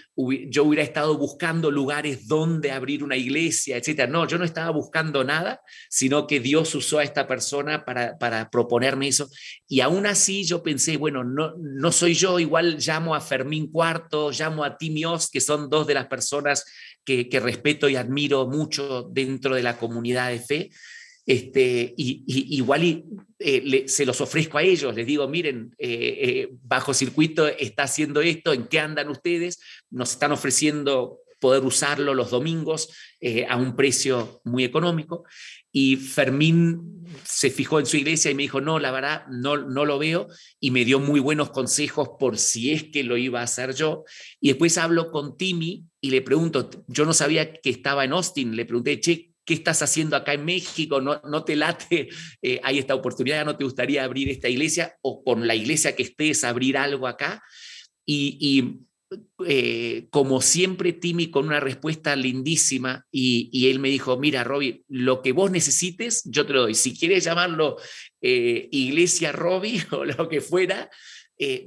yo 0.50 0.64
hubiera 0.64 0.82
estado 0.82 1.16
buscando 1.16 1.70
lugares 1.70 2.26
donde 2.26 2.72
abrir 2.72 3.04
una 3.04 3.16
iglesia, 3.16 3.76
etc. 3.76 4.08
No, 4.08 4.26
yo 4.26 4.36
no 4.36 4.44
estaba 4.44 4.70
buscando 4.70 5.22
nada, 5.22 5.60
sino 5.88 6.26
que 6.26 6.40
Dios 6.40 6.74
usó 6.74 6.98
a 6.98 7.04
esta 7.04 7.28
persona 7.28 7.84
para, 7.84 8.18
para 8.18 8.50
proponerme 8.50 9.06
eso. 9.06 9.30
Y 9.68 9.78
aún 9.78 10.06
así 10.06 10.42
yo 10.42 10.60
pensé, 10.60 10.96
bueno, 10.96 11.22
no, 11.22 11.54
no 11.58 11.92
soy 11.92 12.14
yo, 12.14 12.40
igual 12.40 12.78
llamo 12.78 13.14
a 13.14 13.20
Fermín 13.20 13.70
Cuarto, 13.70 14.32
llamo 14.32 14.64
a 14.64 14.76
Timios, 14.76 15.30
que 15.30 15.40
son 15.40 15.70
dos 15.70 15.86
de 15.86 15.94
las 15.94 16.06
personas 16.08 16.64
que, 17.04 17.40
respeto 17.40 17.88
y 17.88 17.96
admiro 17.96 18.46
mucho 18.46 19.02
dentro 19.02 19.54
de 19.54 19.62
la 19.62 19.78
comunidad 19.78 20.30
de 20.30 20.38
fe 20.38 20.70
este, 21.26 21.94
y, 21.96 22.24
igual 22.56 23.04
eh, 23.38 23.84
se 23.86 24.04
los 24.04 24.20
ofrezco 24.20 24.58
a 24.58 24.62
ellos, 24.62 24.94
les 24.94 25.06
digo, 25.06 25.28
miren, 25.28 25.74
eh, 25.78 26.18
eh, 26.22 26.48
bajo 26.62 26.92
circuito 26.92 27.46
está 27.46 27.84
haciendo 27.84 28.20
esto, 28.20 28.52
¿en 28.52 28.66
qué 28.66 28.80
andan 28.80 29.08
ustedes? 29.08 29.60
Nos 29.90 30.10
están 30.12 30.32
ofreciendo 30.32 31.20
poder 31.40 31.64
usarlo 31.64 32.14
los 32.14 32.30
domingos 32.30 32.90
a 33.48 33.56
un 33.56 33.76
precio 33.76 34.40
muy 34.44 34.64
económico. 34.64 35.24
Y 35.72 35.96
Fermín 35.96 37.04
se 37.24 37.50
fijó 37.50 37.78
en 37.78 37.86
su 37.86 37.96
iglesia 37.96 38.30
y 38.30 38.34
me 38.34 38.42
dijo, 38.42 38.60
no, 38.60 38.78
la 38.78 38.90
verdad, 38.90 39.26
no, 39.28 39.56
no 39.56 39.84
lo 39.84 39.98
veo, 39.98 40.28
y 40.58 40.70
me 40.70 40.84
dio 40.84 41.00
muy 41.00 41.20
buenos 41.20 41.50
consejos 41.50 42.10
por 42.18 42.38
si 42.38 42.72
es 42.72 42.84
que 42.84 43.04
lo 43.04 43.16
iba 43.16 43.40
a 43.40 43.44
hacer 43.44 43.74
yo. 43.74 44.04
Y 44.40 44.48
después 44.48 44.78
hablo 44.78 45.10
con 45.10 45.36
Timmy 45.36 45.84
y 46.00 46.10
le 46.10 46.22
pregunto, 46.22 46.70
yo 46.88 47.04
no 47.04 47.12
sabía 47.12 47.52
que 47.52 47.70
estaba 47.70 48.04
en 48.04 48.12
Austin, 48.12 48.56
le 48.56 48.64
pregunté, 48.64 49.00
che, 49.00 49.32
¿qué 49.44 49.54
estás 49.54 49.82
haciendo 49.82 50.16
acá 50.16 50.34
en 50.34 50.44
México? 50.44 51.00
¿No, 51.00 51.20
no 51.24 51.44
te 51.44 51.56
late? 51.56 52.08
Eh, 52.42 52.60
¿Hay 52.62 52.78
esta 52.78 52.94
oportunidad? 52.94 53.44
¿No 53.44 53.56
te 53.56 53.64
gustaría 53.64 54.04
abrir 54.04 54.28
esta 54.28 54.48
iglesia? 54.48 54.96
¿O 55.02 55.22
con 55.22 55.46
la 55.46 55.54
iglesia 55.54 55.94
que 55.94 56.04
estés 56.04 56.44
abrir 56.44 56.76
algo 56.76 57.06
acá? 57.06 57.42
Y, 58.06 58.80
eh, 59.46 60.06
como 60.10 60.40
siempre, 60.40 60.92
Timmy 60.92 61.30
con 61.30 61.46
una 61.46 61.60
respuesta 61.60 62.14
lindísima 62.16 63.06
y, 63.10 63.68
él 63.68 63.78
me 63.78 63.88
dijo, 63.88 64.18
mira, 64.18 64.44
Robbie, 64.44 64.84
lo 64.88 65.22
que 65.22 65.32
vos 65.32 65.50
necesites, 65.50 66.22
yo 66.24 66.46
te 66.46 66.52
lo 66.52 66.62
doy. 66.62 66.74
Si 66.74 66.98
quieres 66.98 67.24
llamarlo 67.24 67.76
eh, 68.20 68.68
Iglesia 68.70 69.32
Robbie 69.32 69.82
o 69.90 70.04
lo 70.04 70.28
que 70.28 70.40
fuera, 70.40 70.90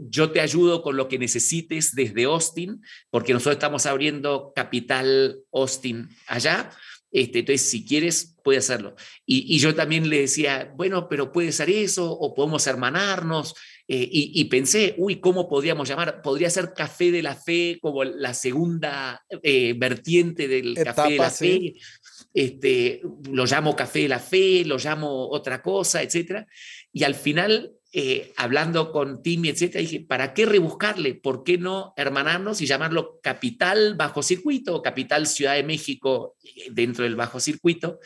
yo 0.01 0.29
te 0.29 0.39
ayudo 0.39 0.83
con 0.83 0.97
lo 0.97 1.07
que 1.07 1.17
necesites 1.17 1.95
desde 1.95 2.25
Austin, 2.25 2.79
porque 3.09 3.33
nosotros 3.33 3.55
estamos 3.55 3.87
abriendo 3.87 4.53
Capital 4.55 5.39
Austin 5.51 6.09
allá. 6.27 6.69
Este, 7.13 7.39
entonces, 7.39 7.69
si 7.69 7.85
quieres, 7.85 8.35
puede 8.43 8.57
hacerlo. 8.57 8.95
Y, 9.25 9.59
yo 9.59 9.75
también 9.75 10.09
le 10.09 10.21
decía, 10.21 10.73
bueno, 10.75 11.07
pero 11.07 11.31
puede 11.31 11.51
ser 11.51 11.69
eso, 11.69 12.11
o 12.11 12.33
podemos 12.33 12.65
hermanarnos. 12.65 13.53
Eh, 13.87 14.07
y, 14.11 14.45
pensé, 14.45 14.95
uy, 14.97 15.17
¿cómo 15.19 15.47
podríamos 15.47 15.89
llamar? 15.89 16.21
Podría 16.21 16.49
ser 16.49 16.73
Café 16.73 17.11
de 17.11 17.21
la 17.21 17.35
Fe, 17.35 17.79
como 17.81 18.03
la 18.03 18.33
segunda 18.33 19.23
eh, 19.29 19.73
vertiente 19.77 20.47
del 20.47 20.75
Café 20.75 21.11
de 21.11 21.17
la 21.17 21.29
Fe. 21.29 21.73
Este, 22.33 23.01
lo 23.29 23.45
llamo 23.45 23.75
Café 23.75 23.99
de 23.99 24.07
la 24.07 24.19
Fe, 24.19 24.63
lo 24.65 24.77
llamo 24.77 25.27
otra 25.29 25.61
cosa, 25.61 26.01
etc. 26.01 26.45
Y 26.93 27.03
al 27.03 27.15
final 27.15 27.73
eh, 27.95 28.33
hablando 28.37 28.91
con 28.91 29.21
Timmy, 29.21 29.49
etcétera, 29.49 29.81
dije, 29.81 29.99
¿para 29.99 30.33
qué 30.33 30.47
rebuscarle? 30.47 31.13
¿Por 31.13 31.43
qué 31.43 31.59
no 31.59 31.93
hermanarnos 31.95 32.59
y 32.59 32.65
llamarlo 32.65 33.19
Capital 33.21 33.93
Bajo 33.93 34.23
Circuito 34.23 34.75
o 34.75 34.81
Capital 34.81 35.27
Ciudad 35.27 35.53
de 35.53 35.61
México 35.61 36.35
eh, 36.43 36.69
dentro 36.71 37.03
del 37.03 37.15
Bajo 37.15 37.39
Circuito? 37.39 37.99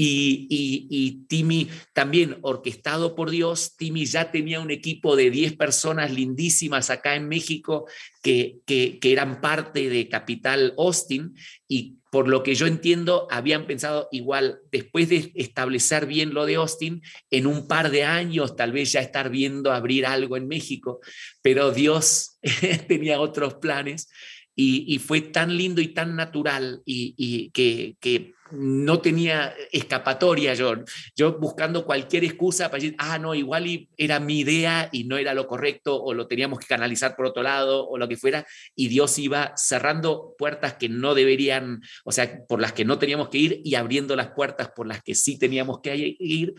Y, 0.00 0.46
y, 0.48 1.26
Timmy 1.26 1.68
también, 1.92 2.38
orquestado 2.42 3.16
por 3.16 3.30
Dios, 3.30 3.74
Timmy 3.76 4.06
ya 4.06 4.30
tenía 4.30 4.60
un 4.60 4.70
equipo 4.70 5.16
de 5.16 5.28
10 5.28 5.56
personas 5.56 6.12
lindísimas 6.12 6.88
acá 6.90 7.16
en 7.16 7.26
México 7.26 7.86
que, 8.22 8.58
que, 8.64 9.00
que 9.00 9.10
eran 9.10 9.40
parte 9.40 9.88
de 9.88 10.08
Capital 10.08 10.72
Austin 10.78 11.34
y 11.66 11.96
por 12.12 12.28
lo 12.28 12.44
que 12.44 12.54
yo 12.54 12.68
entiendo, 12.68 13.26
habían 13.28 13.66
pensado 13.66 14.08
igual, 14.12 14.60
después 14.70 15.08
de 15.08 15.32
establecer 15.34 16.06
bien 16.06 16.32
lo 16.32 16.46
de 16.46 16.54
Austin, 16.54 17.02
en 17.32 17.48
un 17.48 17.66
par 17.66 17.90
de 17.90 18.04
años 18.04 18.54
tal 18.54 18.70
vez 18.70 18.92
ya 18.92 19.00
estar 19.00 19.30
viendo 19.30 19.72
abrir 19.72 20.06
algo 20.06 20.36
en 20.36 20.46
México, 20.46 21.00
pero 21.42 21.72
Dios 21.72 22.38
tenía 22.86 23.20
otros 23.20 23.54
planes 23.54 24.08
y, 24.54 24.98
fue 25.00 25.20
tan 25.20 25.56
lindo 25.56 25.80
y 25.80 25.88
tan 25.88 26.16
natural 26.16 26.82
y, 26.84 27.50
que, 27.50 27.96
que 28.00 28.34
no 28.52 29.00
tenía 29.00 29.54
escapatoria 29.72 30.54
yo. 30.54 30.74
Yo 31.16 31.38
buscando 31.38 31.84
cualquier 31.84 32.24
excusa 32.24 32.70
para 32.70 32.82
decir, 32.82 32.96
ah, 32.98 33.18
no, 33.18 33.34
igual 33.34 33.88
era 33.96 34.20
mi 34.20 34.40
idea 34.40 34.88
y 34.92 35.04
no 35.04 35.16
era 35.16 35.34
lo 35.34 35.46
correcto 35.46 36.02
o 36.02 36.14
lo 36.14 36.26
teníamos 36.26 36.58
que 36.58 36.66
canalizar 36.66 37.16
por 37.16 37.26
otro 37.26 37.42
lado 37.42 37.86
o 37.88 37.98
lo 37.98 38.08
que 38.08 38.16
fuera. 38.16 38.46
Y 38.74 38.88
Dios 38.88 39.18
iba 39.18 39.52
cerrando 39.56 40.34
puertas 40.38 40.74
que 40.74 40.88
no 40.88 41.14
deberían, 41.14 41.82
o 42.04 42.12
sea, 42.12 42.46
por 42.46 42.60
las 42.60 42.72
que 42.72 42.84
no 42.84 42.98
teníamos 42.98 43.28
que 43.28 43.38
ir 43.38 43.60
y 43.64 43.74
abriendo 43.74 44.16
las 44.16 44.28
puertas 44.28 44.70
por 44.74 44.86
las 44.86 45.02
que 45.02 45.14
sí 45.14 45.38
teníamos 45.38 45.80
que 45.80 46.16
ir. 46.18 46.54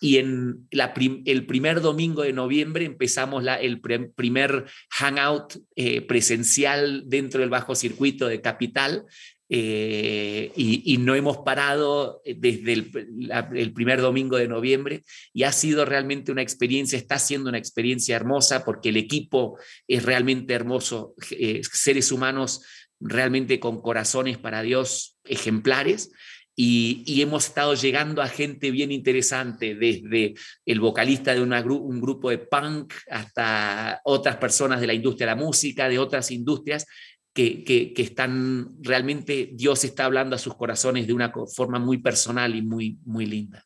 Y 0.00 0.18
en 0.18 0.68
la 0.70 0.94
el 1.24 1.46
primer 1.46 1.80
domingo 1.80 2.22
de 2.22 2.32
noviembre 2.32 2.84
empezamos 2.84 3.42
la, 3.42 3.56
el 3.56 3.80
primer 3.80 4.66
hangout 4.90 5.56
eh, 5.74 6.02
presencial 6.02 7.02
dentro 7.06 7.40
del 7.40 7.50
bajo 7.50 7.74
circuito 7.74 8.28
de 8.28 8.40
Capital, 8.40 9.06
eh, 9.50 10.52
y, 10.56 10.98
no 10.98 11.14
hemos 11.14 11.38
parado 11.38 12.20
desde 12.24 12.72
el, 12.72 13.72
primer 13.72 14.00
domingo 14.02 14.36
de 14.36 14.46
noviembre 14.46 15.04
y 15.32 15.44
ha 15.44 15.52
sido 15.52 15.86
realmente 15.86 16.30
una 16.30 16.42
experiencia, 16.42 16.98
está 16.98 17.18
siendo 17.18 17.48
una 17.48 17.58
experiencia 17.58 18.16
hermosa 18.16 18.64
porque 18.64 18.90
el 18.90 18.98
equipo 18.98 19.58
es 19.86 20.02
realmente 20.02 20.52
hermoso, 20.52 21.14
eh, 21.30 21.62
seres 21.72 22.12
humanos 22.12 22.62
realmente 23.00 23.58
con 23.58 23.80
corazones 23.80 24.36
para 24.38 24.62
Dios 24.62 25.16
ejemplares. 25.24 26.10
Y, 26.60 27.22
hemos 27.22 27.46
estado 27.46 27.74
llegando 27.74 28.20
a 28.20 28.26
gente 28.26 28.72
bien 28.72 28.90
interesante, 28.90 29.76
desde 29.76 30.34
el 30.66 30.80
vocalista 30.80 31.32
de 31.32 31.40
un 31.40 32.00
grupo 32.00 32.30
de 32.30 32.38
punk 32.38 32.92
hasta 33.08 34.00
otras 34.02 34.38
personas 34.38 34.80
de 34.80 34.88
la 34.88 34.94
industria 34.94 35.28
de 35.28 35.36
la 35.36 35.40
música, 35.40 35.88
de 35.88 36.00
otras 36.00 36.32
industrias, 36.32 36.84
que, 37.32 37.94
están 37.96 38.76
realmente, 38.80 39.50
Dios 39.54 39.84
está 39.84 40.04
hablando 40.04 40.36
a 40.36 40.38
sus 40.38 40.54
corazones 40.54 41.06
de 41.06 41.12
una 41.12 41.32
forma 41.54 41.78
muy 41.78 41.98
personal 41.98 42.54
y 42.54 42.62
muy, 42.62 42.98
muy 43.04 43.26
linda. 43.26 43.64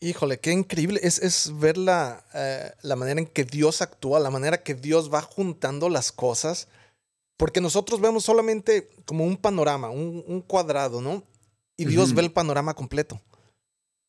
Híjole, 0.00 0.38
qué 0.38 0.52
increíble 0.52 1.00
es, 1.02 1.18
es 1.18 1.52
ver 1.58 1.76
la, 1.76 2.24
eh, 2.34 2.70
la 2.82 2.94
manera 2.94 3.20
en 3.20 3.26
que 3.26 3.44
Dios 3.44 3.82
actúa, 3.82 4.20
la 4.20 4.30
manera 4.30 4.62
que 4.62 4.74
Dios 4.74 5.12
va 5.12 5.22
juntando 5.22 5.88
las 5.88 6.12
cosas, 6.12 6.68
porque 7.36 7.60
nosotros 7.60 8.00
vemos 8.00 8.24
solamente 8.24 8.90
como 9.06 9.24
un 9.24 9.36
panorama, 9.36 9.90
un, 9.90 10.42
cuadrado, 10.46 11.00
¿no? 11.00 11.24
Y 11.76 11.84
Dios 11.84 12.14
ve 12.14 12.22
el 12.22 12.32
panorama 12.32 12.74
completo. 12.74 13.20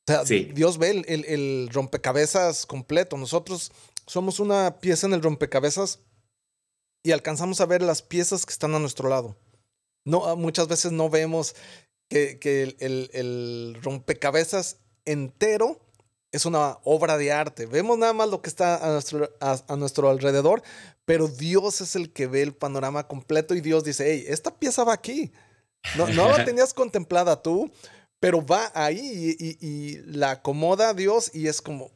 O 0.08 0.12
sea, 0.12 0.24
Dios 0.24 0.78
ve 0.80 0.90
el, 0.90 1.06
el, 1.08 1.26
el, 1.26 1.70
rompecabezas 1.72 2.66
completo. 2.66 3.16
Nosotros 3.16 3.72
somos 4.08 4.40
una 4.40 4.80
pieza 4.80 5.06
en 5.06 5.14
el 5.14 5.22
rompecabezas 5.22 6.00
y 7.04 7.12
alcanzamos 7.12 7.62
a 7.62 7.66
ver 7.66 7.82
las 7.82 8.02
piezas 8.02 8.46
que 8.46 8.52
están 8.54 8.76
a 8.76 8.80
nuestro 8.80 9.10
lado. 9.10 9.38
No, 10.06 10.26
ah, 10.26 10.36
muchas 10.36 10.68
veces 10.68 10.92
no 10.92 11.10
vemos 11.10 11.56
que, 12.10 12.76
el, 12.80 13.78
rompecabezas 13.82 14.78
entero 15.06 15.80
es 16.32 16.46
una 16.46 16.80
obra 16.84 17.18
de 17.18 17.32
arte. 17.32 17.66
Vemos 17.66 17.98
nada 17.98 18.14
más 18.14 18.30
lo 18.30 18.42
que 18.42 18.50
está 18.50 18.78
a 18.86 18.92
nuestro, 18.94 19.30
a, 19.40 19.76
nuestro 19.76 20.10
alrededor, 20.10 20.62
pero 21.06 21.28
Dios 21.28 21.82
es 21.82 21.96
el 21.96 22.12
que 22.12 22.28
ve 22.28 22.42
el 22.42 22.54
panorama 22.54 23.08
completo 23.08 23.56
y 23.56 23.62
Dios 23.62 23.84
dice, 23.84 24.12
hey, 24.12 24.26
esta 24.28 24.58
pieza 24.58 24.84
va 24.84 24.94
aquí. 24.94 25.32
No, 25.98 26.08
no 26.08 26.30
la 26.30 26.44
tenías 26.46 26.74
contemplada 26.74 27.42
tú, 27.42 27.72
pero 28.20 28.46
va 28.46 28.72
ahí 28.76 29.36
y, 29.40 29.58
y, 29.66 29.98
la 30.06 30.32
acomoda 30.32 30.94
Dios 30.94 31.32
y 31.34 31.48
es 31.48 31.62
como, 31.62 31.92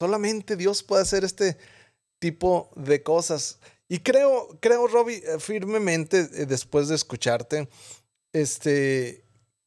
solamente 0.00 0.56
Dios 0.56 0.82
puede 0.82 1.02
hacer 1.02 1.24
este 1.24 1.56
tipo 2.18 2.70
de 2.76 3.02
cosas. 3.02 3.58
Y 3.92 3.98
creo, 3.98 4.56
creo, 4.60 4.86
Robbie, 4.86 5.18
eh, 5.18 5.38
firmemente, 5.38 6.20
eh, 6.20 6.46
después 6.46 6.88
de 6.88 6.94
escucharte, 6.94 7.68
este, 8.32 9.22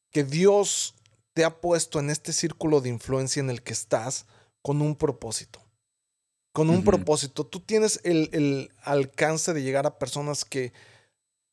que 0.09 0.23
Dios 0.23 0.95
te 1.35 1.43
ha 1.43 1.61
puesto 1.61 1.99
en 1.99 2.09
este 2.09 2.33
círculo 2.33 2.81
de 2.81 2.89
influencia 2.89 3.39
en 3.39 3.51
el 3.51 3.61
que 3.61 3.73
estás 3.73 4.25
con 4.63 4.81
un 4.81 4.95
propósito. 4.95 5.61
Con 6.53 6.71
un 6.71 6.83
propósito. 6.83 7.45
Tú 7.45 7.59
tienes 7.59 7.99
el, 8.03 8.71
alcance 8.81 9.53
de 9.53 9.61
llegar 9.61 9.85
a 9.85 9.99
personas 9.99 10.43
que 10.43 10.73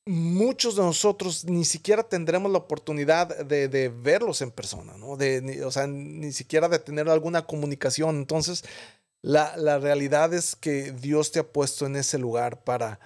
muchos 0.06 0.74
de 0.74 0.82
nosotros 0.82 1.44
ni 1.44 1.66
siquiera 1.66 2.02
tendremos 2.04 2.50
la 2.50 2.58
oportunidad 2.58 3.44
de, 3.44 3.88
verlos 3.90 4.40
en 4.40 4.50
persona, 4.50 4.96
¿no? 4.96 5.18
De, 5.18 5.62
o 5.62 5.70
sea, 5.70 5.86
ni 5.86 6.32
siquiera 6.32 6.70
de 6.70 6.78
tener 6.78 7.10
alguna 7.10 7.44
comunicación. 7.46 8.16
Entonces, 8.16 8.64
la, 9.22 9.56
la, 9.56 9.78
realidad 9.78 10.34
es 10.34 10.56
que 10.56 10.92
Dios 10.92 11.30
te 11.30 11.38
ha 11.38 11.52
puesto 11.52 11.86
en 11.86 11.96
ese 11.96 12.18
lugar 12.18 12.64
para, 12.64 12.98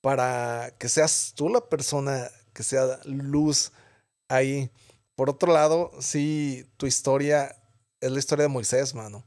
para 0.00 0.74
que 0.78 0.88
seas 0.88 1.32
tú 1.34 1.48
la 1.48 1.60
persona 1.60 2.28
que 2.52 2.62
sea 2.62 2.98
luz 3.04 3.72
ahí. 4.28 4.70
Por 5.14 5.30
otro 5.30 5.52
lado, 5.52 5.92
sí, 6.00 6.66
tu 6.76 6.86
historia 6.86 7.56
es 8.00 8.10
la 8.10 8.18
historia 8.18 8.44
de 8.44 8.48
Moisés, 8.48 8.94
mano. 8.94 9.24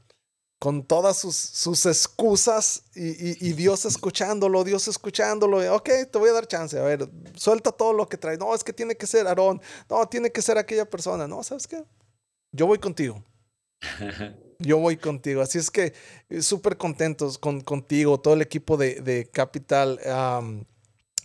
Con 0.58 0.86
todas 0.86 1.18
sus, 1.18 1.36
sus 1.36 1.84
excusas 1.86 2.84
y, 2.94 3.52
Dios 3.52 3.84
escuchándolo, 3.84 4.64
Dios 4.64 4.88
escuchándolo. 4.88 5.74
Ok, 5.74 5.90
te 6.10 6.18
voy 6.18 6.30
a 6.30 6.32
dar 6.32 6.46
chance. 6.46 6.78
A 6.78 6.82
ver, 6.82 7.08
suelta 7.36 7.70
todo 7.70 7.92
lo 7.92 8.08
que 8.08 8.16
trae. 8.16 8.38
No, 8.38 8.54
es 8.54 8.64
que 8.64 8.72
tiene 8.72 8.96
que 8.96 9.06
ser 9.06 9.26
Aarón. 9.26 9.60
No, 9.90 10.06
tiene 10.08 10.32
que 10.32 10.40
ser 10.40 10.56
aquella 10.56 10.88
persona. 10.88 11.28
No, 11.28 11.42
¿sabes 11.42 11.66
qué? 11.66 11.84
Yo 12.52 12.66
voy 12.66 12.78
contigo. 12.78 13.22
Yo 14.64 14.78
voy 14.78 14.96
contigo. 14.96 15.42
Así 15.42 15.58
es 15.58 15.70
que 15.70 15.92
eh, 16.28 16.42
súper 16.42 16.76
contentos 16.76 17.38
con, 17.38 17.60
contigo, 17.60 18.18
todo 18.18 18.34
el 18.34 18.42
equipo 18.42 18.76
de, 18.76 19.00
de 19.00 19.26
Capital 19.26 20.00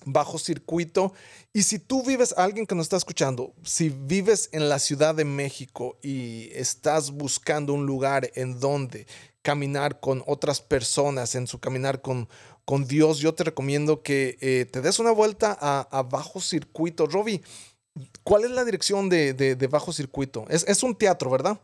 bajo 0.05 0.37
circuito. 0.37 1.13
Y 1.53 1.63
si 1.63 1.79
tú 1.79 2.03
vives, 2.03 2.33
alguien 2.37 2.65
que 2.65 2.75
nos 2.75 2.85
está 2.85 2.97
escuchando, 2.97 3.53
si 3.63 3.89
vives 3.89 4.49
en 4.51 4.69
la 4.69 4.79
Ciudad 4.79 5.15
de 5.15 5.25
México 5.25 5.97
y 6.01 6.49
estás 6.53 7.11
buscando 7.11 7.73
un 7.73 7.85
lugar 7.85 8.31
en 8.35 8.59
donde 8.59 9.07
caminar 9.41 9.99
con 9.99 10.23
otras 10.27 10.61
personas, 10.61 11.35
en 11.35 11.47
su 11.47 11.59
caminar 11.59 12.01
con, 12.01 12.29
con 12.65 12.85
Dios, 12.85 13.19
yo 13.19 13.33
te 13.33 13.43
recomiendo 13.43 14.03
que 14.03 14.37
eh, 14.41 14.67
te 14.71 14.81
des 14.81 14.99
una 14.99 15.11
vuelta 15.11 15.57
a, 15.59 16.03
bajo 16.03 16.39
circuito. 16.39 17.07
Roby, 17.07 17.41
¿cuál 18.23 18.43
es 18.43 18.51
la 18.51 18.65
dirección 18.65 19.09
de, 19.09 19.67
bajo 19.69 19.91
circuito? 19.91 20.45
Es, 20.49 20.83
un 20.83 20.95
teatro, 20.95 21.29
¿verdad? 21.29 21.59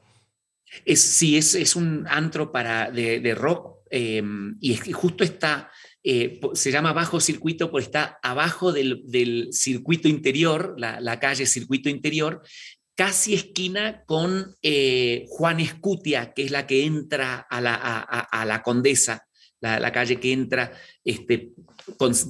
Es, 0.84 1.02
sí, 1.02 1.38
es, 1.38 1.56
es 1.56 1.76
un 1.76 2.06
antro 2.08 2.52
para, 2.52 2.92
de, 2.92 3.36
rock 3.36 3.80
em, 3.90 4.58
y 4.60 4.76
justo 4.92 5.24
está 5.24 5.72
eh, 6.08 6.40
se 6.54 6.72
llama 6.72 6.94
bajo 6.94 7.20
circuito 7.20 7.72
porque 7.72 7.86
está 7.86 8.20
abajo 8.22 8.72
del, 8.72 9.48
circuito 9.52 10.08
interior, 10.08 10.76
la, 10.78 11.20
calle 11.20 11.48
circuito 11.48 11.90
interior, 11.90 12.44
casi 12.94 13.34
esquina 13.34 14.04
con 14.06 14.56
eh, 14.62 15.26
Juan 15.30 15.60
Escutia, 15.60 16.32
que 16.34 16.44
es 16.44 16.52
la 16.52 16.68
que 16.68 16.86
entra 16.86 17.48
a 17.50 17.60
la, 17.60 17.74
a, 17.74 18.46
la 18.46 18.62
Condesa, 18.62 19.26
la, 19.60 19.92
calle 19.92 20.20
que 20.20 20.32
entra, 20.32 20.74
este, 21.04 21.54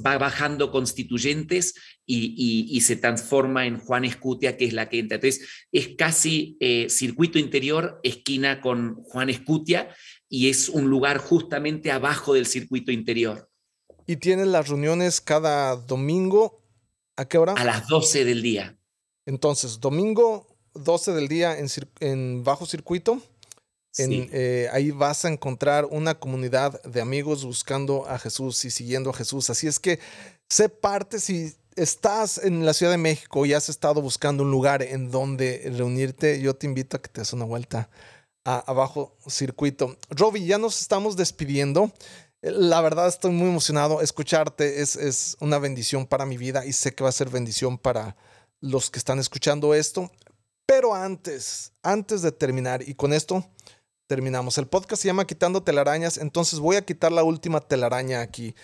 va 0.05 0.17
bajando 0.17 0.71
constituyentes 0.71 1.75
y, 2.05 2.79
se 2.81 2.95
transforma 2.95 3.65
en 3.65 3.79
Juan 3.79 4.05
Escutia, 4.05 4.57
que 4.57 4.65
es 4.65 4.73
la 4.73 4.89
que 4.89 4.99
entra. 4.99 5.15
Entonces, 5.15 5.47
es 5.71 5.89
casi 5.97 6.57
eh, 6.59 6.87
circuito 6.89 7.39
interior, 7.39 7.99
esquina 8.03 8.61
con 8.61 8.95
Juan 9.03 9.29
Escutia, 9.29 9.89
y 10.29 10.49
es 10.49 10.69
un 10.69 10.89
lugar 10.89 11.17
justamente 11.17 11.91
abajo 11.91 12.33
del 12.33 12.45
circuito 12.45 12.91
interior. 12.91 13.49
Y 14.07 14.17
tienen 14.17 14.51
las 14.51 14.67
reuniones 14.67 15.21
cada 15.21 15.75
domingo. 15.75 16.63
¿A 17.15 17.25
qué 17.25 17.37
hora? 17.37 17.53
A 17.53 17.63
las 17.63 17.87
12 17.87 18.25
del 18.25 18.41
día. 18.41 18.77
Entonces, 19.25 19.79
domingo 19.79 20.55
12 20.75 21.13
del 21.13 21.27
día 21.27 21.57
en, 21.57 21.67
en 22.01 22.43
bajo 22.43 22.65
circuito. 22.65 23.21
En, 23.97 24.29
eh, 24.31 24.67
ahí 24.71 24.91
vas 24.91 25.25
a 25.25 25.29
encontrar 25.29 25.85
una 25.85 26.19
comunidad 26.19 26.81
de 26.83 27.01
amigos 27.01 27.45
buscando 27.45 28.07
a 28.07 28.19
Jesús 28.19 28.65
y 28.65 28.71
siguiendo 28.71 29.09
a 29.09 29.13
Jesús. 29.13 29.49
Así 29.49 29.67
es 29.67 29.79
que 29.79 29.99
sé 30.49 30.69
parte 30.69 31.19
si 31.19 31.55
estás 31.75 32.37
en 32.37 32.65
la 32.65 32.73
Ciudad 32.73 32.91
de 32.91 32.97
México 32.97 33.45
y 33.45 33.53
has 33.53 33.69
estado 33.69 34.01
buscando 34.01 34.43
un 34.43 34.51
lugar 34.51 34.81
en 34.81 35.11
donde 35.11 35.71
reunirte, 35.75 36.41
yo 36.41 36.55
te 36.55 36.67
invito 36.67 36.97
a 36.97 37.01
que 37.01 37.09
te 37.09 37.21
des 37.21 37.33
una 37.33 37.45
vuelta 37.45 37.89
a, 38.43 38.59
a 38.59 38.73
bajo 38.73 39.17
circuito. 39.27 39.97
Robbie, 40.09 40.45
ya 40.45 40.57
nos 40.57 40.81
estamos 40.81 41.15
despidiendo. 41.15 41.91
La 42.47 42.79
verdad 42.79 43.07
estoy 43.07 43.31
muy 43.31 43.49
emocionado. 43.49 44.01
Escucharte 44.01 44.79
es, 44.81 45.35
una 45.39 45.57
bendición 45.57 46.05
para 46.05 46.27
mi 46.27 46.37
vida 46.37 46.63
y 46.63 46.73
sé 46.73 46.93
que 46.93 47.03
va 47.03 47.09
a 47.09 47.13
ser 47.13 47.29
bendición 47.29 47.79
para 47.79 48.15
los 48.61 48.91
que 48.91 48.99
están 48.99 49.17
escuchando 49.17 49.73
esto. 49.73 50.11
Pero 50.67 50.93
antes, 50.93 51.71
antes 51.81 52.21
de 52.21 52.31
terminar, 52.31 52.87
y 52.87 52.93
con 52.93 53.13
esto 53.13 53.43
terminamos. 54.07 54.57
El 54.57 54.67
podcast 54.67 55.01
se 55.01 55.07
llama 55.07 55.27
Quitando 55.27 55.63
telarañas, 55.63 56.17
entonces 56.17 56.59
voy 56.59 56.75
a 56.75 56.85
quitar 56.85 57.11
la 57.11 57.23
última 57.23 57.61
telaraña 57.61 58.21
aquí. 58.21 58.55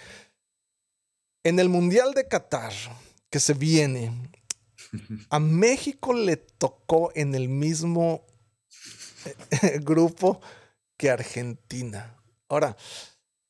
En 1.43 1.59
el 1.59 1.69
Mundial 1.69 2.13
de 2.13 2.27
Qatar, 2.27 2.73
que 3.29 3.39
se 3.39 3.53
viene, 3.53 4.11
a 5.29 5.39
México 5.39 6.13
le 6.13 6.37
tocó 6.37 7.11
en 7.15 7.35
el 7.35 7.49
mismo 7.49 8.25
eh, 9.63 9.79
grupo 9.83 10.41
que 10.97 11.09
Argentina. 11.09 12.15
Ahora, 12.47 12.77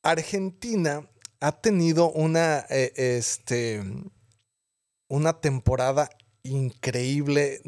Argentina 0.04 1.08
ha 1.40 1.52
tenido 1.52 2.12
una, 2.12 2.66
eh, 2.70 2.94
este, 2.96 3.84
una 5.08 5.42
temporada 5.42 6.10
increíble. 6.44 7.62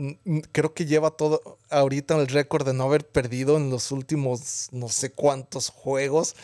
Creo 0.51 0.73
que 0.73 0.85
lleva 0.85 1.11
todo 1.11 1.59
ahorita 1.69 2.15
el 2.15 2.27
récord 2.27 2.65
de 2.65 2.73
no 2.73 2.85
haber 2.85 3.07
perdido 3.07 3.57
en 3.57 3.69
los 3.69 3.91
últimos 3.91 4.69
no 4.71 4.89
sé 4.89 5.11
cuántos 5.11 5.69
juegos. 5.69 6.35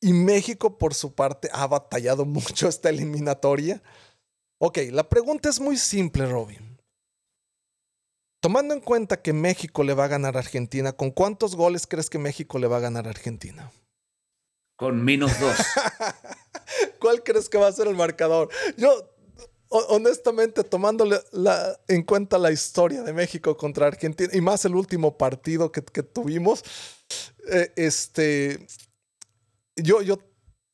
Y 0.00 0.12
México, 0.12 0.78
por 0.78 0.94
su 0.94 1.14
parte, 1.14 1.48
ha 1.52 1.66
batallado 1.66 2.24
mucho 2.26 2.68
esta 2.68 2.90
eliminatoria. 2.90 3.82
Ok, 4.58 4.78
la 4.90 5.08
pregunta 5.08 5.48
es 5.48 5.60
muy 5.60 5.76
simple, 5.76 6.26
Robin. 6.26 6.78
Tomando 8.40 8.74
en 8.74 8.80
cuenta 8.80 9.22
que 9.22 9.32
México 9.32 9.84
le 9.84 9.94
va 9.94 10.04
a 10.04 10.08
ganar 10.08 10.36
a 10.36 10.40
Argentina, 10.40 10.92
¿con 10.92 11.10
cuántos 11.10 11.56
goles 11.56 11.86
crees 11.86 12.10
que 12.10 12.18
México 12.18 12.58
le 12.58 12.66
va 12.66 12.76
a 12.76 12.80
ganar 12.80 13.06
a 13.06 13.10
Argentina? 13.10 13.72
con 14.76 15.02
menos 15.02 15.38
dos. 15.40 15.56
¿Cuál 17.00 17.22
crees 17.22 17.48
que 17.48 17.58
va 17.58 17.68
a 17.68 17.72
ser 17.72 17.86
el 17.86 17.94
marcador? 17.94 18.48
Yo, 18.76 19.13
honestamente, 19.88 20.62
tomándole 20.62 21.18
en 21.88 22.02
cuenta 22.02 22.38
la 22.38 22.52
historia 22.52 23.02
de 23.02 23.12
México 23.12 23.56
contra 23.56 23.86
Argentina 23.86 24.30
y 24.32 24.40
más 24.40 24.64
el 24.64 24.74
último 24.74 25.16
partido 25.18 25.72
que, 25.72 25.82
tuvimos, 26.02 26.62
eh, 27.50 27.72
este, 27.76 28.66
yo, 29.76 30.02
yo 30.02 30.18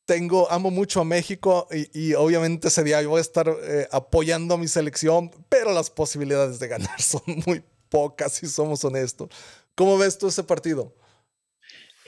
tengo, 0.04 0.50
amo 0.50 0.70
mucho 0.70 1.00
a 1.00 1.04
México 1.04 1.66
y, 1.92 2.14
obviamente 2.14 2.68
ese 2.68 2.84
día 2.84 3.00
yo 3.00 3.10
voy 3.10 3.18
a 3.18 3.22
estar 3.22 3.48
eh, 3.62 3.88
apoyando 3.90 4.54
a 4.54 4.58
mi 4.58 4.68
selección, 4.68 5.30
pero 5.48 5.72
las 5.72 5.88
posibilidades 5.88 6.58
de 6.58 6.68
ganar 6.68 7.00
son 7.02 7.22
muy 7.46 7.62
pocas, 7.88 8.34
si 8.34 8.48
somos 8.48 8.84
honestos. 8.84 9.30
¿Cómo 9.74 9.96
ves 9.96 10.18
tú 10.18 10.28
ese 10.28 10.44
partido? 10.44 10.94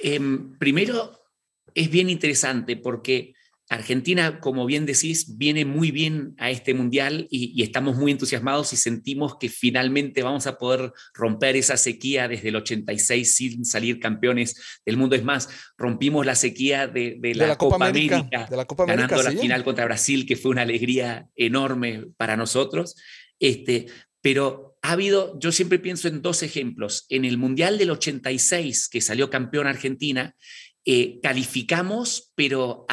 Em, 0.02 0.58
primero, 0.58 1.18
es 1.74 1.90
bien 1.90 2.10
interesante 2.10 2.76
porque 2.76 3.34
Argentina, 3.72 4.38
como 4.38 4.66
bien 4.66 4.84
decís, 4.84 5.38
viene 5.38 5.64
muy 5.64 5.90
bien 5.90 6.34
a 6.36 6.50
este 6.50 6.74
mundial 6.74 7.26
y, 7.30 7.62
estamos 7.62 7.96
muy 7.96 8.12
entusiasmados 8.12 8.74
y 8.74 8.76
sentimos 8.76 9.38
que 9.38 9.48
finalmente 9.48 10.22
vamos 10.22 10.46
a 10.46 10.58
poder 10.58 10.92
romper 11.14 11.56
esa 11.56 11.78
sequía 11.78 12.28
desde 12.28 12.50
el 12.50 12.56
86 12.56 13.34
sin 13.34 13.64
salir 13.64 13.98
campeones 13.98 14.60
del 14.84 14.98
mundo. 14.98 15.16
Es 15.16 15.24
más, 15.24 15.48
rompimos 15.78 16.26
la 16.26 16.34
sequía 16.34 16.86
de, 16.86 17.18
la, 17.34 17.56
Copa, 17.56 17.76
América, 17.76 18.28
ganando 18.86 19.22
la 19.22 19.30
final 19.30 19.64
contra 19.64 19.86
Brasil, 19.86 20.26
que 20.26 20.36
fue 20.36 20.50
una 20.50 20.62
alegría 20.62 21.28
enorme 21.34 22.04
para 22.18 22.36
nosotros. 22.36 22.94
Este, 23.38 23.86
pero 24.20 24.76
ha 24.82 24.92
habido, 24.92 25.38
yo 25.38 25.50
siempre 25.50 25.78
pienso 25.78 26.08
en 26.08 26.20
dos 26.20 26.42
ejemplos. 26.42 27.06
En 27.08 27.24
el 27.24 27.38
Mundial 27.38 27.78
del 27.78 27.90
86, 27.90 28.88
que 28.88 29.00
salió 29.00 29.30
campeón 29.30 29.66
Argentina, 29.66 30.36
eh, 30.84 31.20
calificamos, 31.22 32.32
pero 32.34 32.86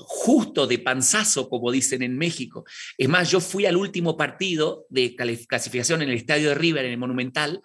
justo 0.00 0.66
de 0.66 0.78
panzazo, 0.78 1.48
como 1.48 1.70
dicen 1.70 2.02
en 2.02 2.18
México. 2.18 2.64
Es 2.98 3.08
más, 3.08 3.30
yo 3.30 3.40
fui 3.40 3.66
al 3.66 3.76
último 3.76 4.16
partido 4.16 4.86
de 4.88 5.14
clasificación 5.14 6.02
en 6.02 6.08
el 6.08 6.16
estadio 6.16 6.48
de 6.48 6.54
River, 6.56 6.84
en 6.84 6.92
el 6.92 6.98
Monumental, 6.98 7.62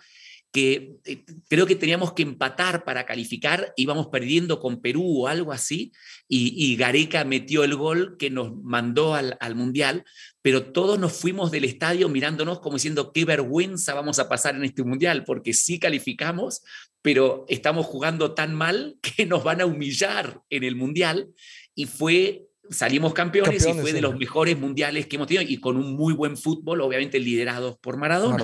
que 0.51 0.97
eh, 1.05 1.23
creo 1.49 1.65
que 1.65 1.75
teníamos 1.75 2.13
que 2.13 2.23
empatar 2.23 2.83
para 2.83 3.05
calificar, 3.05 3.73
íbamos 3.75 4.07
perdiendo 4.07 4.59
con 4.59 4.81
Perú 4.81 5.23
o 5.23 5.27
algo 5.27 5.51
así, 5.51 5.91
y, 6.27 6.75
Gareca 6.75 7.23
metió 7.23 7.63
el 7.63 7.75
gol 7.75 8.17
que 8.17 8.29
nos 8.29 8.55
mandó 8.63 9.15
al, 9.15 9.37
al, 9.39 9.55
Mundial, 9.55 10.03
pero 10.41 10.71
todos 10.71 10.99
nos 10.99 11.13
fuimos 11.13 11.51
del 11.51 11.63
estadio 11.63 12.09
mirándonos 12.09 12.59
como 12.59 12.75
diciendo, 12.75 13.11
qué 13.13 13.25
vergüenza 13.25 13.93
vamos 13.93 14.19
a 14.19 14.27
pasar 14.27 14.55
en 14.55 14.63
este 14.63 14.83
Mundial, 14.83 15.23
porque 15.23 15.53
sí 15.53 15.79
calificamos, 15.79 16.63
pero 17.01 17.45
estamos 17.47 17.85
jugando 17.85 18.33
tan 18.33 18.53
mal 18.53 18.97
que 19.15 19.25
nos 19.25 19.43
van 19.43 19.61
a 19.61 19.65
humillar 19.65 20.41
en 20.49 20.63
el 20.63 20.75
Mundial, 20.75 21.29
y 21.75 21.85
fue 21.85 22.43
salimos 22.69 23.13
campeones, 23.13 23.65
y 23.65 23.73
fue 23.73 23.93
de 23.93 24.01
los 24.01 24.17
mejores 24.17 24.57
mundiales 24.59 25.07
que 25.07 25.15
hemos 25.15 25.27
tenido 25.27 25.47
y 25.47 25.57
con 25.57 25.77
un 25.77 25.95
muy 25.95 26.13
buen 26.13 26.35
fútbol, 26.35 26.81
obviamente 26.81 27.19
liderados 27.19 27.77
por 27.77 27.97
Maradona. 27.97 28.43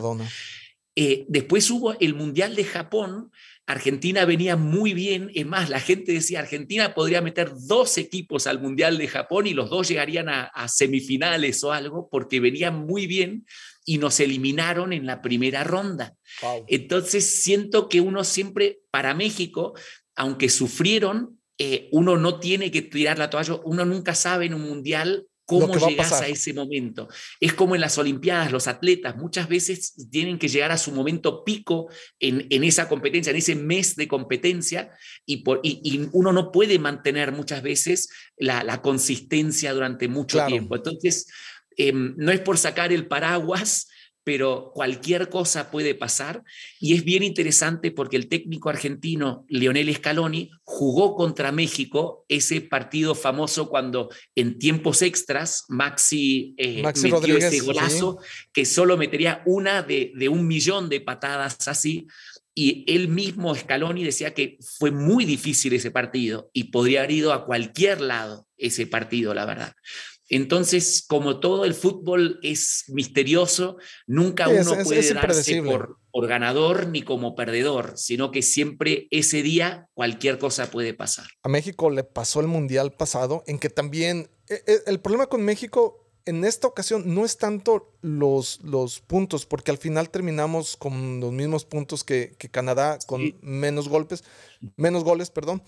Eh, 0.96 1.26
después 1.28 1.70
hubo 1.72 1.98
el 2.00 2.14
Mundial 2.14 2.56
de 2.56 2.64
Japón, 2.64 3.32
Argentina 3.66 4.26
venía 4.26 4.58
muy 4.58 4.94
bien, 4.94 5.32
es 5.34 5.46
más, 5.46 5.70
la 5.70 5.80
gente 5.80 6.12
decía, 6.12 6.40
Argentina 6.40 6.94
podría 6.94 7.22
meter 7.22 7.52
dos 7.68 7.98
equipos 7.98 8.46
al 8.46 8.62
Mundial 8.62 8.98
de 8.98 9.08
Japón 9.08 9.48
y 9.48 9.54
los 9.54 9.70
dos 9.70 9.88
llegarían 9.88 10.30
a, 10.30 10.52
semifinales 10.68 11.64
o 11.64 11.72
algo, 11.72 12.10
porque 12.12 12.40
venían 12.40 12.86
muy 12.86 13.08
bien 13.08 13.46
y 13.86 13.98
nos 13.98 14.20
eliminaron 14.20 14.94
en 14.94 15.06
la 15.06 15.22
primera 15.22 15.64
ronda. 15.64 16.16
Entonces, 16.68 17.42
siento 17.42 17.90
que 17.90 18.02
uno 18.02 18.24
siempre, 18.24 18.80
para 18.92 19.14
México, 19.14 19.74
aunque 20.16 20.50
sufrieron, 20.50 21.40
eh, 21.58 21.90
uno 21.92 22.18
no 22.18 22.40
tiene 22.40 22.70
que 22.70 22.82
tirar 22.82 23.18
la 23.18 23.30
toalla, 23.30 23.60
uno 23.64 23.86
nunca 23.86 24.14
sabe 24.14 24.46
en 24.46 24.54
un 24.54 24.62
mundial 24.62 25.28
cómo 25.46 25.76
llegas 25.88 26.14
a, 26.14 26.28
ese 26.28 26.54
momento. 26.54 27.08
Es 27.40 27.54
como 27.54 27.76
en 27.76 27.82
las 27.82 27.98
Olimpiadas, 27.98 28.52
los 28.52 28.68
atletas 28.68 29.16
muchas 29.16 29.48
veces 29.48 29.94
tienen 30.10 30.40
que 30.40 30.48
llegar 30.48 30.72
a 30.72 30.78
su 30.78 30.92
momento 30.92 31.44
pico 31.44 31.90
en, 32.20 32.64
esa 32.64 32.88
competencia, 32.88 33.32
en 33.32 33.38
ese 33.38 33.56
mes 33.56 33.96
de 33.96 34.08
competencia, 34.08 34.92
y, 35.26 35.38
por, 35.44 35.60
y, 35.64 36.10
uno 36.12 36.32
no 36.32 36.52
puede 36.52 36.80
mantener 36.80 37.32
muchas 37.32 37.62
veces 37.62 38.10
la, 38.38 38.82
consistencia 38.82 39.74
durante 39.74 40.08
mucho 40.08 40.46
tiempo. 40.46 40.76
Entonces, 40.76 41.28
em, 41.78 42.16
no 42.18 42.32
es 42.32 42.40
por 42.40 42.58
sacar 42.58 42.92
el 42.92 43.08
paraguas, 43.08 43.88
pero 44.24 44.72
cualquier 44.74 45.30
cosa 45.30 45.70
puede 45.70 45.96
pasar. 45.96 46.44
Y 46.80 46.94
es 46.94 47.04
bien 47.04 47.24
interesante 47.24 47.92
porque 47.92 48.16
el 48.16 48.28
técnico 48.28 48.70
argentino 48.70 49.46
Lionel 49.50 49.94
Scaloni 49.96 50.50
jugó 50.64 51.16
contra 51.16 51.52
México 51.52 52.26
ese 52.30 52.62
partido 52.62 53.16
famoso 53.16 53.70
cuando 53.70 54.10
en 54.36 54.58
tiempos 54.58 55.02
extras 55.02 55.66
Maxi, 55.68 56.56
eh, 56.58 56.84
metió 56.84 57.38
ese 57.38 57.60
golazo 57.60 58.20
que 58.54 58.66
solo 58.66 58.98
metería 58.98 59.42
una 59.46 59.82
de, 59.82 60.14
de 60.16 60.30
un 60.30 60.48
millón 60.48 60.90
de 60.90 61.02
patadas 61.02 61.68
así. 61.68 62.08
Y 62.56 62.86
él 62.88 63.08
mismo, 63.08 63.56
Scaloni, 63.56 64.04
decía 64.04 64.34
que 64.36 64.60
fue 64.78 64.92
muy 64.92 65.26
difícil 65.26 65.74
ese 65.74 65.90
partido 65.90 66.52
y 66.54 66.66
podría 66.66 67.00
haber 67.00 67.12
ido 67.12 67.34
a 67.34 67.46
cualquier 67.46 68.00
lado 68.00 68.48
ese 68.58 68.86
partido, 68.86 69.34
la 69.34 69.46
verdad. 69.46 69.74
Entonces, 70.30 71.06
como 71.08 71.40
todo 71.40 71.66
el 71.66 71.74
fútbol 71.74 72.40
es 72.44 72.86
misterioso, 72.88 73.78
nunca 74.08 74.48
uno 74.48 74.84
puede 74.84 75.14
darse 75.14 75.62
por, 75.62 75.98
por, 76.12 76.28
ganador 76.28 76.88
ni 76.88 77.02
como 77.02 77.36
perdedor, 77.36 77.94
sino 77.98 78.32
que 78.32 78.42
siempre 78.42 79.08
ese 79.12 79.44
día 79.44 79.90
cualquier 79.94 80.40
cosa 80.40 80.72
puede 80.72 80.94
pasar. 80.94 81.28
A 81.44 81.50
México 81.50 81.90
le 81.90 82.04
pasó 82.04 82.40
el 82.40 82.48
Mundial 82.48 82.94
pasado, 82.94 83.44
en 83.48 83.60
que 83.60 83.70
también 83.70 84.30
eh, 84.50 84.64
eh, 84.66 84.80
el 84.88 85.00
problema 85.00 85.28
con 85.28 85.44
México 85.44 86.04
en 86.26 86.46
esta 86.46 86.68
ocasión 86.68 87.14
no 87.14 87.26
es 87.26 87.38
tanto 87.38 87.94
los, 88.02 88.62
los 88.64 89.02
puntos, 89.02 89.46
porque 89.46 89.72
al 89.72 89.78
final 89.78 90.10
terminamos 90.10 90.78
con 90.78 91.20
los 91.20 91.32
mismos 91.32 91.66
puntos 91.66 92.04
que, 92.04 92.36
Canadá, 92.52 92.98
con 93.06 93.36
menos 93.42 93.90
golpes, 93.90 94.24
menos 94.78 95.04
goles, 95.04 95.30
perdón. 95.30 95.64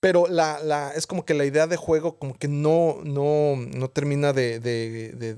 Pero 0.00 0.26
la, 0.28 0.60
la, 0.62 0.92
es 0.94 1.06
como 1.06 1.24
que 1.24 1.34
la 1.34 1.44
idea 1.44 1.66
de 1.66 1.76
juego 1.76 2.18
como 2.18 2.38
que 2.38 2.46
no, 2.46 2.98
no, 3.02 3.56
no 3.56 3.88
termina 3.88 4.32
de, 4.32 4.60
de, 4.60 5.36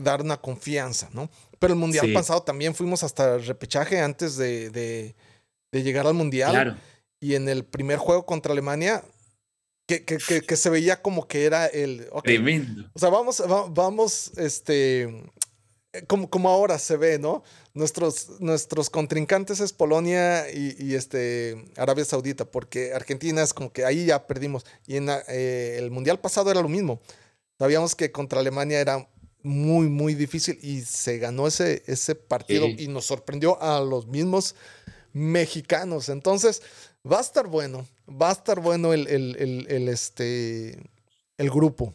dar 0.00 0.22
una 0.22 0.38
confianza, 0.38 1.08
¿no? 1.12 1.30
Pero 1.58 1.74
el 1.74 1.78
Mundial 1.78 2.12
pasado 2.12 2.42
también 2.42 2.74
fuimos 2.74 3.02
hasta 3.02 3.36
el 3.36 3.46
repechaje 3.46 4.00
antes 4.00 4.36
de, 4.36 4.70
de, 4.70 5.14
llegar 5.82 6.06
al 6.06 6.14
Mundial. 6.14 6.50
Claro. 6.50 6.76
Y 7.20 7.34
en 7.34 7.48
el 7.48 7.64
primer 7.64 7.98
juego 7.98 8.26
contra 8.26 8.52
Alemania, 8.52 9.04
que, 9.86 10.04
que, 10.04 10.18
que, 10.18 10.56
se 10.56 10.70
veía 10.70 11.00
como 11.00 11.28
que 11.28 11.44
era 11.44 11.66
el... 11.66 12.08
Tremendo. 12.24 12.90
O 12.92 12.98
sea, 12.98 13.08
vamos, 13.08 13.42
vamos, 13.70 14.32
este, 14.36 15.30
como, 16.06 16.30
como 16.30 16.48
ahora 16.48 16.78
se 16.78 16.96
ve, 16.96 17.18
¿no? 17.18 17.42
Nuestros, 17.74 18.40
nuestros 18.40 18.90
contrincantes 18.90 19.60
es 19.60 19.72
Polonia 19.72 20.50
y, 20.50 20.94
este, 20.94 21.66
Arabia 21.76 22.04
Saudita, 22.04 22.44
porque 22.44 22.92
Argentina 22.92 23.42
es 23.42 23.52
como 23.52 23.72
que 23.72 23.84
ahí 23.84 24.06
ya 24.06 24.26
perdimos. 24.26 24.64
Y 24.86 24.96
en 24.96 25.08
eh, 25.28 25.76
el 25.78 25.90
Mundial 25.90 26.20
pasado 26.20 26.50
era 26.50 26.62
lo 26.62 26.68
mismo. 26.68 27.00
Sabíamos 27.58 27.94
que 27.94 28.12
contra 28.12 28.40
Alemania 28.40 28.80
era 28.80 29.08
muy, 29.42 29.88
muy 29.88 30.14
difícil 30.14 30.58
y 30.62 30.80
se 30.82 31.18
ganó 31.18 31.46
ese, 31.46 31.82
ese 31.86 32.14
partido 32.14 32.66
y 32.66 32.88
nos 32.88 33.06
sorprendió 33.06 33.60
a 33.62 33.80
los 33.80 34.06
mismos 34.06 34.54
mexicanos. 35.12 36.08
Entonces, 36.08 36.62
va 37.10 37.18
a 37.18 37.22
estar 37.22 37.46
bueno, 37.46 37.86
va 38.10 38.30
a 38.30 38.32
estar 38.32 38.60
bueno 38.60 38.92
el, 38.92 39.06
el, 39.06 39.66
el 39.68 39.88
este, 39.88 40.78
el 41.38 41.50
grupo. 41.50 41.94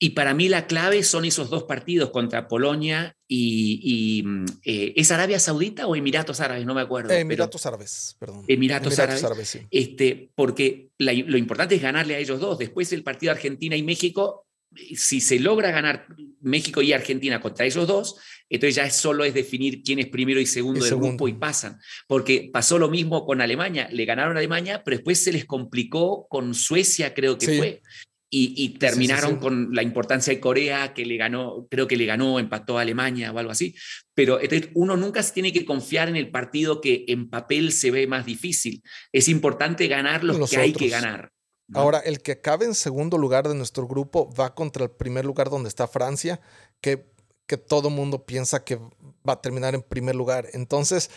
Y 0.00 0.10
para 0.10 0.32
mí 0.32 0.48
la 0.48 0.68
clave 0.68 1.02
son 1.02 1.24
esos 1.24 1.50
dos 1.50 1.64
partidos 1.64 2.10
contra 2.10 2.46
Polonia 2.46 3.16
y, 3.26 4.22
mm, 4.24 4.44
eh, 4.64 4.92
¿es 4.96 5.10
Arabia 5.10 5.40
Saudita 5.40 5.88
o 5.88 5.96
Emiratos 5.96 6.40
Árabes? 6.40 6.64
No 6.64 6.74
me 6.74 6.82
acuerdo. 6.82 7.12
Emiratos 7.12 7.66
Árabes, 7.66 8.16
perdón. 8.18 8.44
Emiratos, 8.46 8.98
Árabes. 8.98 9.48
sí. 9.48 9.60
este, 9.70 10.30
porque 10.36 10.90
lo 10.98 11.36
importante 11.36 11.74
es 11.74 11.82
ganarle 11.82 12.14
a 12.14 12.18
ellos 12.18 12.38
dos. 12.38 12.58
Después 12.58 12.92
el 12.92 13.02
partido 13.02 13.32
Argentina 13.32 13.74
y 13.74 13.82
México, 13.82 14.46
si 14.94 15.20
se 15.20 15.40
logra 15.40 15.72
ganar 15.72 16.06
México 16.40 16.80
y 16.80 16.92
Argentina 16.92 17.40
contra 17.40 17.66
ellos 17.66 17.86
dos, 17.88 18.16
entonces 18.48 18.76
ya 18.76 18.88
solo 18.90 19.24
es 19.24 19.34
definir 19.34 19.82
quién 19.82 19.98
es 19.98 20.06
primero 20.06 20.40
y 20.40 20.46
segundo 20.46 20.84
del 20.84 20.96
grupo 20.96 21.26
y 21.26 21.34
pasan. 21.34 21.78
Porque 22.06 22.50
pasó 22.52 22.78
lo 22.78 22.88
mismo 22.88 23.26
con 23.26 23.40
Alemania. 23.40 23.88
Le 23.90 24.04
ganaron 24.04 24.36
a 24.36 24.38
Alemania, 24.38 24.82
pero 24.84 24.96
después 24.96 25.22
se 25.22 25.32
les 25.32 25.44
complicó 25.44 26.26
con 26.28 26.54
Suecia, 26.54 27.14
creo 27.14 27.36
que 27.36 27.58
fue. 27.58 27.82
Y, 28.30 28.76
terminaron 28.78 29.36
con 29.36 29.70
la 29.72 29.82
importancia 29.82 30.32
de 30.32 30.38
Corea, 30.38 30.92
que 30.92 31.06
le 31.06 31.16
ganó, 31.16 31.66
creo 31.70 31.88
que 31.88 31.96
le 31.96 32.04
ganó, 32.04 32.38
empató 32.38 32.76
a 32.76 32.82
Alemania 32.82 33.32
o 33.32 33.38
algo 33.38 33.52
así. 33.52 33.74
Pero 34.12 34.38
uno 34.74 34.98
nunca 34.98 35.22
se 35.22 35.32
tiene 35.32 35.50
que 35.52 35.64
confiar 35.64 36.10
en 36.10 36.16
el 36.16 36.30
partido 36.30 36.82
que 36.82 37.06
en 37.08 37.30
papel 37.30 37.72
se 37.72 37.90
ve 37.90 38.06
más 38.06 38.26
difícil. 38.26 38.82
Es 39.12 39.28
importante 39.28 39.88
ganar 39.88 40.24
los, 40.24 40.50
que 40.50 40.58
hay 40.58 40.74
que 40.74 40.88
ganar. 40.88 41.32
Ahora, 41.72 42.00
el 42.00 42.20
que 42.20 42.32
acabe 42.32 42.66
en 42.66 42.74
segundo 42.74 43.16
lugar 43.16 43.48
de 43.48 43.54
nuestro 43.54 43.86
grupo 43.86 44.32
va 44.34 44.54
contra 44.54 44.84
el 44.84 44.90
primer 44.90 45.24
lugar 45.24 45.48
donde 45.48 45.68
está 45.68 45.88
Francia, 45.88 46.40
que, 46.80 47.10
que 47.46 47.56
todo 47.56 47.88
mundo 47.88 48.26
piensa 48.26 48.64
que 48.64 48.76
va 48.76 49.34
a 49.34 49.40
terminar 49.40 49.74
en 49.74 49.82
primer 49.82 50.14
lugar. 50.14 50.48
Entonces, 50.52 51.10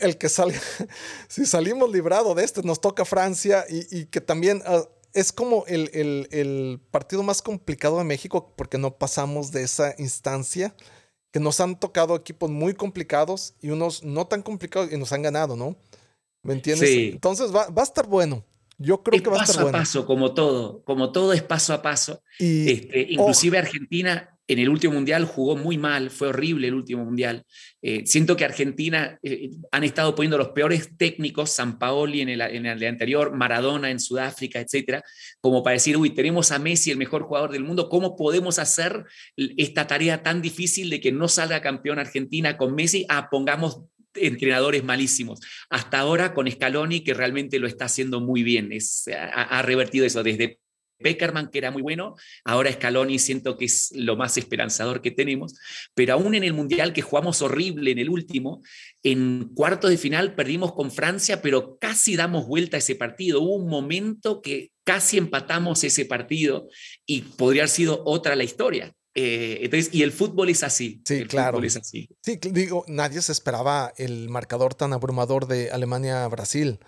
el 0.00 0.18
que 0.18 0.28
salga, 0.28 0.58
si 1.28 1.46
salimos 1.46 1.90
librado 1.90 2.34
de 2.34 2.44
este, 2.44 2.62
nos 2.62 2.80
toca 2.80 3.04
Francia 3.04 3.64
y, 3.68 4.06
que 4.06 4.20
también... 4.20 4.62
Ah, 4.66 4.84
es 5.14 5.32
como 5.32 5.64
el, 5.66 6.80
partido 6.90 7.22
más 7.22 7.42
complicado 7.42 7.98
de 7.98 8.04
México 8.04 8.52
porque 8.56 8.78
no 8.78 8.96
pasamos 8.96 9.52
de 9.52 9.62
esa 9.62 9.94
instancia, 9.98 10.74
que 11.30 11.40
nos 11.40 11.60
han 11.60 11.78
tocado 11.78 12.14
equipos 12.14 12.50
muy 12.50 12.74
complicados 12.74 13.54
y 13.60 13.70
unos 13.70 14.02
no 14.02 14.26
tan 14.26 14.42
complicados 14.42 14.92
y 14.92 14.98
nos 14.98 15.12
han 15.12 15.22
ganado, 15.22 15.56
¿no? 15.56 15.76
¿Me 16.42 16.52
entiendes? 16.54 16.90
Entonces 16.90 17.54
va, 17.54 17.66
a 17.74 17.82
estar 17.82 18.06
bueno. 18.06 18.44
Yo 18.76 19.02
creo 19.02 19.22
que 19.22 19.30
va 19.30 19.40
a 19.40 19.44
estar 19.44 19.62
bueno. 19.62 19.78
Paso 19.78 20.00
a 20.00 20.02
paso, 20.02 20.06
como 20.06 20.34
todo, 20.34 20.82
como 20.84 21.12
todo 21.12 21.32
es 21.32 21.42
paso 21.42 21.72
a 21.72 21.80
paso. 21.80 22.22
Y, 22.38 22.70
este, 22.70 23.06
inclusive 23.10 23.58
Argentina 23.58 24.31
en 24.48 24.58
el 24.58 24.68
último 24.68 24.94
mundial 24.94 25.24
jugó 25.24 25.56
muy 25.56 25.78
mal, 25.78 26.10
fue 26.10 26.28
horrible 26.28 26.68
el 26.68 26.74
último 26.74 27.04
mundial. 27.04 27.44
Eh, 27.80 28.02
siento 28.06 28.36
que 28.36 28.44
Argentina 28.44 29.18
eh, 29.22 29.50
han 29.70 29.84
estado 29.84 30.14
poniendo 30.14 30.36
los 30.36 30.48
peores 30.48 30.96
técnicos, 30.96 31.50
San 31.50 31.78
Paoli 31.78 32.20
en 32.22 32.28
el, 32.28 32.84
anterior, 32.84 33.34
Maradona 33.34 33.90
en 33.90 34.00
Sudáfrica, 34.00 34.60
etcétera, 34.60 35.02
como 35.40 35.62
para 35.62 35.74
decir, 35.74 35.96
uy, 35.96 36.10
tenemos 36.10 36.50
a 36.50 36.58
Messi, 36.58 36.90
el 36.90 36.98
mejor 36.98 37.22
jugador 37.22 37.52
del 37.52 37.64
mundo, 37.64 37.88
¿cómo 37.88 38.16
podemos 38.16 38.58
hacer 38.58 39.04
esta 39.36 39.86
tarea 39.86 40.22
tan 40.22 40.42
difícil 40.42 40.90
de 40.90 41.00
que 41.00 41.12
no 41.12 41.28
salga 41.28 41.62
campeón 41.62 41.98
Argentina 41.98 42.56
con 42.56 42.74
Messi? 42.74 43.06
Ah, 43.08 43.28
pongamos 43.30 43.82
entrenadores 44.14 44.84
malísimos. 44.84 45.40
Hasta 45.70 46.00
ahora 46.00 46.34
con 46.34 46.50
Scaloni, 46.50 47.02
que 47.02 47.14
realmente 47.14 47.58
lo 47.58 47.66
está 47.66 47.86
haciendo 47.86 48.20
muy 48.20 48.42
bien, 48.42 48.72
es, 48.72 49.08
ha 49.14 49.62
revertido 49.62 50.04
eso 50.04 50.22
desde 50.22 50.58
Beckerman, 51.02 51.48
que 51.50 51.58
era 51.58 51.70
muy 51.70 51.82
bueno, 51.82 52.14
ahora 52.44 52.72
Scaloni 52.72 53.18
siento 53.18 53.56
que 53.56 53.66
es 53.66 53.92
lo 53.94 54.16
más 54.16 54.36
esperanzador 54.38 55.02
que 55.02 55.10
tenemos, 55.10 55.54
pero 55.94 56.14
aún 56.14 56.34
en 56.34 56.44
el 56.44 56.52
Mundial 56.52 56.92
que 56.92 57.02
jugamos 57.02 57.42
horrible 57.42 57.90
en 57.90 57.98
el 57.98 58.08
último, 58.08 58.62
en 59.02 59.50
cuartos 59.54 59.90
de 59.90 59.98
final 59.98 60.34
perdimos 60.34 60.72
con 60.72 60.90
Francia, 60.90 61.42
pero 61.42 61.76
casi 61.78 62.16
damos 62.16 62.46
vuelta 62.46 62.76
a 62.76 62.78
ese 62.78 62.94
partido. 62.94 63.40
Hubo 63.40 63.56
un 63.56 63.68
momento 63.68 64.40
que 64.40 64.70
casi 64.84 65.18
empatamos 65.18 65.84
ese 65.84 66.04
partido 66.04 66.68
y 67.06 67.22
podría 67.22 67.62
haber 67.62 67.70
sido 67.70 68.02
otra 68.04 68.36
la 68.36 68.44
historia. 68.44 68.94
Eh, 69.14 69.58
entonces, 69.62 69.92
y 69.92 70.02
el 70.02 70.12
fútbol 70.12 70.48
es 70.48 70.62
así. 70.62 71.02
Sí, 71.04 71.24
claro. 71.26 71.62
es 71.62 71.76
así. 71.76 72.08
Sí, 72.22 72.38
digo, 72.50 72.84
nadie 72.88 73.20
se 73.20 73.32
esperaba 73.32 73.92
el 73.96 74.28
marcador 74.30 74.74
tan 74.74 74.92
abrumador 74.92 75.46
de 75.46 75.70
Alemania-Brasil 75.70 76.78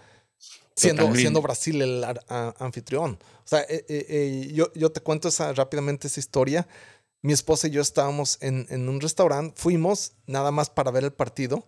siendo, 0.77 1.15
siendo 1.15 1.43
Brasil 1.43 1.81
el 1.83 2.05
anfitrión. 2.29 3.19
O 3.23 3.49
sea, 3.49 3.61
eh, 3.63 3.85
eh, 3.89 4.07
eh, 4.09 4.51
yo, 4.53 4.73
yo 4.75 4.91
te 4.91 5.01
cuento 5.01 5.29
esa, 5.29 5.53
rápidamente 5.53 6.07
esa 6.07 6.21
historia. 6.21 6.67
Mi 7.23 7.33
esposa 7.33 7.69
y 7.69 7.71
yo 7.71 7.81
estábamos 7.81 8.39
en, 8.41 8.67
en, 8.69 8.89
un 8.89 9.01
restaurante, 9.01 9.55
fuimos 9.59 10.13
nada 10.27 10.51
más 10.51 10.69
para 10.69 10.91
ver 10.91 11.05
el 11.05 11.13
partido 11.13 11.67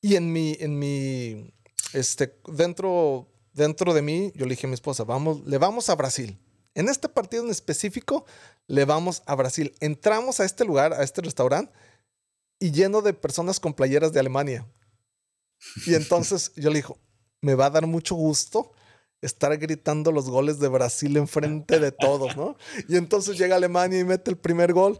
y 0.00 0.16
en 0.16 0.32
mi, 0.32 0.56
en 0.58 0.78
mi, 0.78 1.52
este, 1.92 2.38
dentro, 2.48 3.28
dentro 3.52 3.94
de 3.94 4.02
mí, 4.02 4.32
yo 4.34 4.46
le 4.46 4.50
dije 4.50 4.66
a 4.66 4.70
mi 4.70 4.74
esposa, 4.74 5.04
vamos, 5.04 5.46
le 5.46 5.58
vamos 5.58 5.88
a 5.90 5.94
Brasil. 5.94 6.38
En 6.74 6.88
este 6.88 7.08
partido 7.08 7.44
en 7.44 7.50
específico 7.50 8.26
le 8.66 8.84
vamos 8.84 9.22
a 9.26 9.34
Brasil. 9.34 9.74
Entramos 9.80 10.40
a 10.40 10.44
este 10.44 10.64
lugar, 10.64 10.92
a 10.92 11.02
este 11.02 11.22
restaurante, 11.22 11.72
y 12.58 12.70
lleno 12.70 13.00
de 13.00 13.14
personas 13.14 13.60
con 13.60 13.74
playeras 13.74 14.12
de 14.12 14.20
Alemania. 14.20 14.66
Y 15.86 15.94
entonces 15.94 16.52
yo 16.56 16.70
le 16.70 16.76
dijo, 16.76 16.98
me 17.46 17.54
va 17.54 17.66
a 17.66 17.70
dar 17.70 17.86
mucho 17.86 18.16
gusto 18.16 18.72
estar 19.22 19.56
gritando 19.56 20.10
los 20.10 20.28
goles 20.28 20.58
de 20.58 20.66
Brasil 20.66 21.16
enfrente 21.16 21.78
de 21.78 21.92
todos, 21.92 22.36
¿no? 22.36 22.56
Y 22.88 22.96
entonces 22.96 23.38
llega 23.38 23.54
Alemania 23.54 24.00
y 24.00 24.04
mete 24.04 24.32
el 24.32 24.36
primer 24.36 24.72
gol 24.72 24.98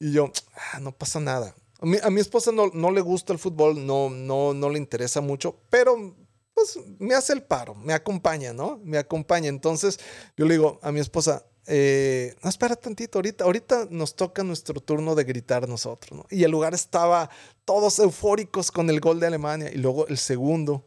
y 0.00 0.12
yo, 0.12 0.32
ah, 0.72 0.80
no 0.80 0.92
pasa 0.92 1.20
nada. 1.20 1.54
A 2.02 2.10
mi, 2.10 2.20
esposa 2.20 2.50
no, 2.50 2.70
no, 2.72 2.90
le 2.90 3.02
gusta 3.02 3.32
el 3.32 3.38
fútbol, 3.38 3.84
no, 3.84 4.08
no, 4.08 4.54
no 4.54 4.70
le 4.70 4.78
interesa 4.78 5.20
mucho, 5.20 5.60
pero 5.68 6.16
pues 6.54 6.78
me 6.98 7.14
hace 7.14 7.34
el 7.34 7.42
paro, 7.42 7.74
me 7.74 7.92
acompaña, 7.92 8.52
¿no? 8.52 8.80
Me 8.84 8.96
acompaña. 8.98 9.48
Entonces 9.48 10.00
yo 10.36 10.46
le 10.46 10.54
digo 10.54 10.78
a 10.82 10.92
mi 10.92 11.00
esposa, 11.00 11.44
eh, 11.66 12.36
no, 12.42 12.48
espera 12.48 12.74
tantito, 12.74 13.18
ahorita, 13.18 13.44
ahorita 13.44 13.88
nos 13.90 14.16
toca 14.16 14.42
nuestro 14.44 14.80
turno 14.80 15.14
de 15.14 15.24
gritar 15.24 15.68
nosotros, 15.68 16.18
¿no? 16.18 16.26
Y 16.30 16.44
el 16.44 16.50
lugar 16.52 16.72
estaba 16.72 17.28
todos 17.64 17.98
eufóricos 17.98 18.70
con 18.70 18.88
el 18.88 19.00
gol 19.00 19.20
de 19.20 19.26
Alemania 19.26 19.70
y 19.70 19.76
luego 19.76 20.06
el 20.06 20.18
segundo. 20.18 20.86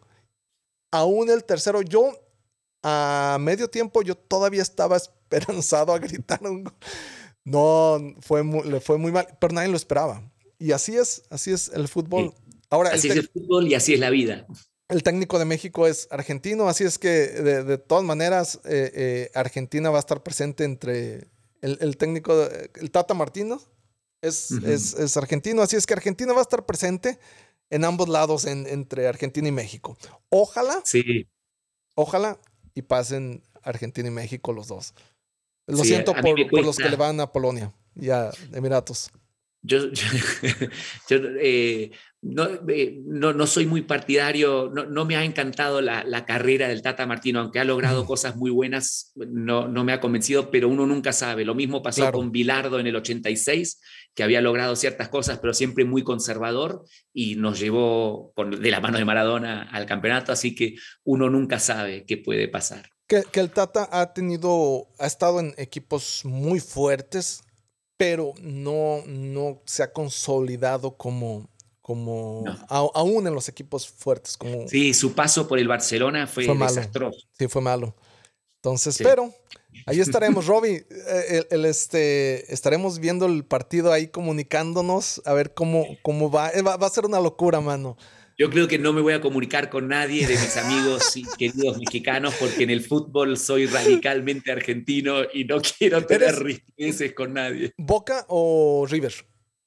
Aún 0.92 1.30
el 1.30 1.44
tercero, 1.44 1.82
yo 1.82 2.12
a 2.84 3.38
medio 3.40 3.70
tiempo 3.70 4.02
yo 4.04 4.16
todavía 4.16 4.62
estaba 4.62 4.98
esperanzado 4.98 5.94
a 5.94 6.00
gritar 6.00 6.40
un 6.44 6.64
gol. 6.66 6.74
No, 7.44 8.00
fue 8.22 8.44
le 8.44 8.80
fue 8.80 8.98
muy 8.98 9.12
mal, 9.12 9.28
pero 9.40 9.54
nadie 9.54 9.70
lo 9.70 9.78
esperaba. 9.78 10.24
Y 10.58 10.72
así 10.72 10.96
es, 10.96 11.24
así 11.30 11.52
es 11.52 11.70
el 11.70 11.88
fútbol. 11.88 12.34
Ahora, 12.70 12.92
así 12.92 13.08
es 13.08 13.16
el 13.16 13.30
fútbol 13.30 13.68
y 13.68 13.76
así 13.76 13.94
es 13.94 14.00
la 14.00 14.10
vida. 14.10 14.48
El 14.88 15.04
técnico 15.04 15.40
de 15.40 15.46
México 15.46 15.88
es 15.88 16.08
argentino, 16.12 16.68
así 16.68 16.84
es 16.84 16.98
que 17.00 17.10
de, 17.10 17.78
todas 17.78 18.04
maneras 18.04 18.60
eh, 18.66 18.92
eh, 18.94 19.32
Argentina 19.34 19.90
va 19.90 19.98
a 19.98 20.00
estar 20.00 20.22
presente 20.22 20.64
entre 20.64 21.28
el, 21.62 21.98
técnico, 21.98 22.48
el 22.76 22.92
Tata 22.92 23.16
Martino 23.16 23.60
es, 24.22 24.52
es, 24.52 25.18
argentino, 25.18 25.62
así 25.62 25.76
es 25.76 25.86
que 25.86 25.94
Argentina 25.94 26.34
va 26.34 26.40
a 26.40 26.44
estar 26.44 26.66
presente 26.66 27.20
en 27.70 27.86
ambos 27.86 28.10
lados, 28.10 28.46
entre 28.46 29.08
Argentina 29.08 29.48
y 29.48 29.52
México. 29.52 29.98
Ojalá, 30.30 30.82
sí. 30.84 31.28
ojalá 31.96 32.40
y 32.74 32.82
pasen 32.82 33.42
Argentina 33.64 34.08
y 34.08 34.12
México 34.12 34.54
los 34.54 34.68
dos. 34.68 34.94
Lo 35.68 35.84
siento 35.84 36.14
por, 36.14 36.36
por, 36.50 36.64
los 36.64 36.78
que 36.78 36.90
le 36.90 36.96
van 36.96 37.20
a 37.20 37.32
Polonia 37.32 37.74
y 37.96 38.10
a 38.10 38.32
Emiratos. 38.54 39.12
Yo, 39.64 39.90
yo, 39.92 41.18
eh, 41.42 41.92
eh, 42.70 43.02
no, 43.06 43.34
no, 43.34 43.46
soy 43.46 43.68
muy 43.68 43.82
partidario, 43.82 44.72
no, 44.74 44.86
no 44.86 45.06
me 45.06 45.16
ha 45.16 45.24
encantado 45.24 45.80
la, 45.82 46.04
la, 46.04 46.26
carrera 46.26 46.68
del 46.68 46.82
Tata 46.82 47.06
Martino, 47.06 47.40
aunque 47.40 47.60
ha 47.60 47.64
logrado 47.64 48.06
cosas 48.06 48.36
muy 48.36 48.50
buenas, 48.50 49.12
no, 49.16 49.68
no 49.68 49.84
me 49.84 49.94
ha 49.94 50.00
convencido, 50.00 50.50
pero 50.50 50.68
uno 50.68 50.88
nunca 50.88 51.14
sabe. 51.14 51.46
Lo 51.46 51.54
mismo 51.54 51.84
pasó 51.84 52.12
con 52.12 52.32
Bilardo 52.32 52.80
en 52.80 52.88
el 52.88 52.96
86, 52.96 53.80
que 54.16 54.24
había 54.24 54.42
logrado 54.42 54.76
ciertas 54.76 55.10
cosas, 55.10 55.38
pero 55.40 55.54
siempre 55.54 55.86
muy 55.86 56.04
conservador 56.04 56.86
y 57.14 57.36
nos 57.36 57.60
llevó 57.60 58.34
de 58.36 58.72
la 58.72 58.80
mano 58.80 58.98
de 58.98 59.06
Maradona 59.06 59.70
al 59.72 59.86
campeonato, 59.86 60.32
así 60.32 60.56
que 60.56 60.76
uno 61.04 61.30
nunca 61.30 61.60
sabe 61.60 62.06
qué 62.06 62.18
puede 62.18 62.48
pasar. 62.48 62.90
Que, 63.08 63.24
que 63.32 63.40
el 63.40 63.52
Tata 63.52 63.88
ha 63.92 64.14
tenido, 64.14 64.88
ha 64.98 65.06
estado 65.06 65.40
en 65.40 65.54
equipos 65.58 66.22
muy 66.26 66.60
fuertes, 66.60 67.44
pero 67.98 68.34
no, 68.42 69.04
no 69.06 69.62
se 69.66 69.84
ha 69.84 69.94
consolidado 69.94 70.98
como, 70.98 71.50
como 71.86 72.44
aún 72.68 73.28
en 73.28 73.36
los 73.36 73.48
equipos 73.48 73.88
fuertes. 73.88 74.38
Como, 74.38 74.68
sí, 74.68 74.92
su 74.96 75.14
paso 75.14 75.48
por 75.48 75.60
el 75.60 75.68
Barcelona 75.68 76.26
fue, 76.26 76.48
desastroso. 76.48 77.20
Sí, 77.38 77.48
fue 77.48 77.62
malo. 77.62 77.96
Entonces, 78.56 78.98
pero 79.04 79.32
ahí 79.86 80.00
estaremos, 80.00 80.48
Robbie. 80.48 80.84
Eh, 80.90 81.44
el, 81.52 81.64
este, 81.66 82.52
estaremos 82.52 82.98
viendo 82.98 83.28
el 83.28 83.46
partido 83.46 83.94
ahí 83.94 84.08
comunicándonos 84.08 85.22
a 85.26 85.34
ver 85.34 85.54
cómo, 85.54 85.86
cómo 86.02 86.32
va. 86.32 86.50
Eh, 86.50 86.64
va. 86.64 86.76
va. 86.76 86.88
a 86.88 86.90
ser 86.90 87.06
una 87.06 87.20
locura, 87.20 87.62
mano. 87.62 87.98
Yo 88.36 88.50
creo 88.50 88.68
que 88.68 88.80
no 88.80 88.92
me 88.92 89.02
voy 89.02 89.14
a 89.14 89.22
comunicar 89.22 89.70
con 89.70 89.88
nadie 89.88 90.26
de 90.26 90.34
mis 90.34 90.58
amigos 90.58 91.16
y 91.16 91.24
queridos 91.38 91.78
mexicanos 91.78 92.34
porque 92.40 92.64
en 92.64 92.72
el 92.72 92.82
fútbol 92.82 93.38
soy 93.38 93.68
radicalmente 93.68 94.52
argentino 94.52 95.18
y 95.32 95.44
no 95.46 95.62
quiero 95.62 96.04
tener 96.08 96.44
riquezas 96.44 97.12
con 97.12 97.36
nadie. 97.36 97.74
¿Boca 97.78 98.26
o 98.28 98.88
River? 98.90 99.14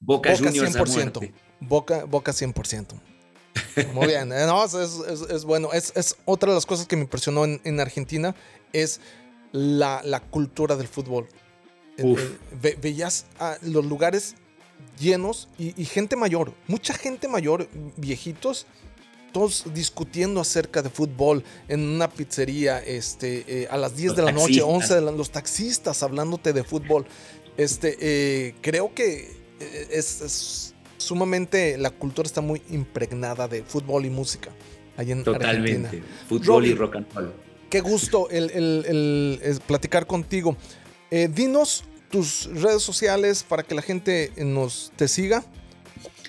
Boca, 0.00 0.30
Boca 0.32 0.48
Juniors 0.50 0.76
100%. 0.76 1.32
Boca, 1.60 2.04
Boca 2.04 2.32
100%. 2.32 2.86
Muy 3.92 4.06
bien, 4.06 4.32
eh, 4.32 4.44
no, 4.46 4.64
es, 4.64 4.74
es, 4.74 5.20
es, 5.30 5.44
bueno. 5.44 5.72
Es, 5.72 5.92
es, 5.96 6.16
otra 6.24 6.50
de 6.50 6.54
las 6.54 6.66
cosas 6.66 6.86
que 6.86 6.96
me 6.96 7.02
impresionó 7.02 7.44
en, 7.44 7.60
en 7.64 7.80
Argentina, 7.80 8.34
es 8.72 9.00
la, 9.52 10.02
la, 10.04 10.20
cultura 10.20 10.76
del 10.76 10.88
fútbol. 10.88 11.28
Eh, 11.96 12.36
ve, 12.60 12.78
veías 12.80 13.26
los 13.62 13.84
lugares 13.84 14.36
llenos 14.98 15.48
y, 15.58 15.84
gente 15.84 16.16
mayor, 16.16 16.52
mucha 16.66 16.94
gente 16.94 17.28
mayor, 17.28 17.68
viejitos, 17.96 18.66
todos 19.32 19.64
discutiendo 19.74 20.40
acerca 20.40 20.80
de 20.82 20.90
fútbol 20.90 21.44
en 21.68 21.80
una 21.80 22.08
pizzería 22.08 22.78
este, 22.78 23.44
eh, 23.62 23.68
a 23.70 23.76
las 23.76 23.96
10 23.96 24.16
de 24.16 24.22
la 24.22 24.32
noche, 24.32 24.62
11 24.62 24.94
de 24.94 25.00
la 25.00 25.10
los 25.10 25.30
taxistas 25.30 26.02
hablándote 26.02 26.52
de 26.52 26.64
fútbol. 26.64 27.04
Este, 27.56 27.96
eh, 28.00 28.54
creo 28.60 28.94
que 28.94 29.37
eh, 29.60 29.88
es, 29.90 30.74
sumamente, 30.96 31.76
la 31.78 31.90
cultura 31.90 32.26
está 32.26 32.40
muy 32.40 32.62
impregnada 32.70 33.48
de 33.48 33.62
fútbol 33.62 34.06
y 34.06 34.10
música. 34.10 34.50
Ahí 34.96 35.12
en 35.12 35.24
Totalmente. 35.24 36.02
Fútbol 36.28 36.66
y 36.66 36.74
rock 36.74 36.96
and 36.96 37.06
roll. 37.14 37.32
Qué 37.70 37.80
gusto 37.80 38.28
el, 38.30 38.50
el, 38.50 39.38
el, 39.42 39.60
platicar 39.60 40.06
contigo. 40.06 40.56
dinos 41.10 41.84
tus 42.10 42.46
redes 42.46 42.82
sociales 42.82 43.44
para 43.46 43.62
que 43.62 43.74
la 43.74 43.82
gente 43.82 44.32
nos 44.36 44.92
te 44.96 45.08
siga. 45.08 45.44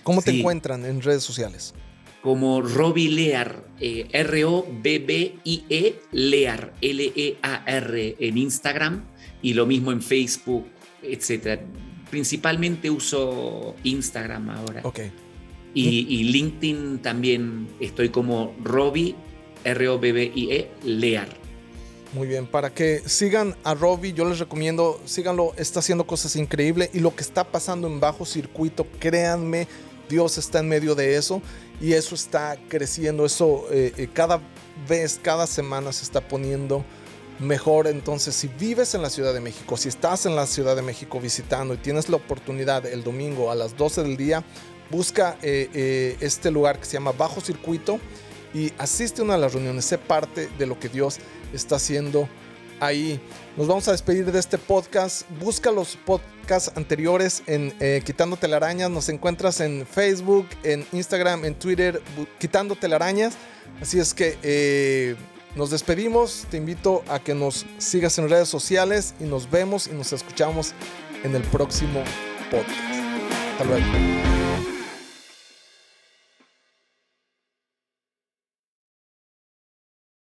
¿Cómo 0.03 0.21
te 0.21 0.31
encuentran 0.31 0.85
en 0.85 1.01
redes 1.01 1.23
sociales? 1.23 1.73
Como 2.21 2.61
Robbie 2.61 3.09
Lear, 3.09 3.63
eh, 3.79 4.07
R-O-B-B-I-E, 4.11 5.99
Lear, 6.11 6.73
L-E-A-R 6.81 8.15
en 8.19 8.37
Instagram 8.37 9.05
y 9.41 9.53
lo 9.53 9.65
mismo 9.65 9.91
en 9.91 10.01
Facebook, 10.01 10.65
etc. 11.01 11.61
Principalmente 12.09 12.89
uso 12.89 13.75
Instagram 13.83 14.49
ahora. 14.49 14.81
Ok. 14.83 14.99
Y, 15.73 16.07
y 16.09 16.23
LinkedIn 16.23 16.99
también 16.99 17.67
estoy 17.79 18.09
como 18.09 18.55
Robbie, 18.63 19.15
R-O-B-B-I-E, 19.63 20.71
Lear. 20.83 21.29
Muy 22.13 22.27
bien, 22.27 22.47
para 22.47 22.73
que 22.73 23.03
sigan 23.05 23.55
a 23.63 23.75
Robbie, 23.75 24.13
yo 24.13 24.27
les 24.27 24.39
recomiendo, 24.39 24.99
síganlo, 25.05 25.53
está 25.57 25.79
haciendo 25.79 26.07
cosas 26.07 26.35
increíbles 26.35 26.89
y 26.93 27.01
lo 27.01 27.15
que 27.15 27.21
está 27.21 27.43
pasando 27.43 27.87
en 27.87 27.99
bajo 27.99 28.25
circuito, 28.25 28.87
créanme, 28.99 29.67
Dios 30.09 30.39
está 30.39 30.59
en 30.59 30.69
medio 30.69 30.95
de 30.95 31.17
eso 31.17 31.39
y 31.79 31.93
eso 31.93 32.15
está 32.15 32.57
creciendo, 32.67 33.25
eso 33.27 33.67
eh, 33.71 33.93
eh, 33.95 34.09
cada 34.11 34.41
vez, 34.87 35.19
cada 35.21 35.45
semana 35.45 35.93
se 35.93 36.03
está 36.03 36.27
poniendo 36.27 36.83
mejor. 37.39 37.87
Entonces, 37.87 38.35
si 38.35 38.47
vives 38.47 38.93
en 38.95 39.01
la 39.01 39.09
Ciudad 39.09 39.33
de 39.33 39.39
México, 39.39 39.77
si 39.77 39.89
estás 39.89 40.25
en 40.25 40.35
la 40.35 40.45
Ciudad 40.45 40.75
de 40.75 40.81
México 40.81 41.19
visitando 41.19 41.73
y 41.73 41.77
tienes 41.77 42.09
la 42.09 42.17
oportunidad 42.17 42.85
el 42.85 43.03
domingo 43.03 43.51
a 43.51 43.55
las 43.55 43.75
12 43.77 44.03
del 44.03 44.17
día, 44.17 44.43
busca 44.89 45.37
eh, 45.41 46.17
este 46.19 46.51
lugar 46.51 46.79
que 46.79 46.85
se 46.85 46.93
llama 46.93 47.11
Bajo 47.11 47.41
Circuito 47.41 47.99
y 48.53 48.71
asiste 48.77 49.21
a 49.21 49.25
una 49.25 49.33
de 49.35 49.41
las 49.41 49.53
reuniones, 49.53 49.85
sé 49.85 49.97
parte 49.97 50.49
de 50.57 50.65
lo 50.65 50.79
que 50.79 50.89
Dios 50.89 51.17
está 51.53 51.75
haciendo 51.75 52.27
ahí. 52.79 53.19
Nos 53.57 53.67
vamos 53.67 53.87
a 53.87 53.91
despedir 53.91 54.31
de 54.31 54.39
este 54.39 54.57
podcast. 54.57 55.29
Busca 55.39 55.71
los 55.71 55.95
podcasts 55.97 56.71
anteriores 56.75 57.43
en 57.45 57.73
eh, 57.79 58.01
Quitando 58.05 58.37
Telarañas. 58.37 58.89
Nos 58.89 59.09
encuentras 59.09 59.59
en 59.59 59.85
Facebook, 59.85 60.47
en 60.63 60.85
Instagram, 60.91 61.45
en 61.45 61.55
Twitter, 61.55 62.01
Quitando 62.39 62.75
Telarañas. 62.75 63.35
Así 63.81 63.99
es 63.99 64.13
que 64.13 64.37
eh, 64.43 65.15
nos 65.55 65.69
despedimos. 65.69 66.45
Te 66.49 66.57
invito 66.57 67.03
a 67.07 67.19
que 67.19 67.33
nos 67.33 67.65
sigas 67.77 68.17
en 68.17 68.29
redes 68.29 68.49
sociales 68.49 69.15
y 69.19 69.23
nos 69.23 69.49
vemos 69.49 69.87
y 69.87 69.91
nos 69.91 70.13
escuchamos 70.13 70.73
en 71.23 71.35
el 71.35 71.43
próximo 71.43 72.03
podcast. 72.51 72.79
Hasta 73.51 73.63
luego. 73.65 74.68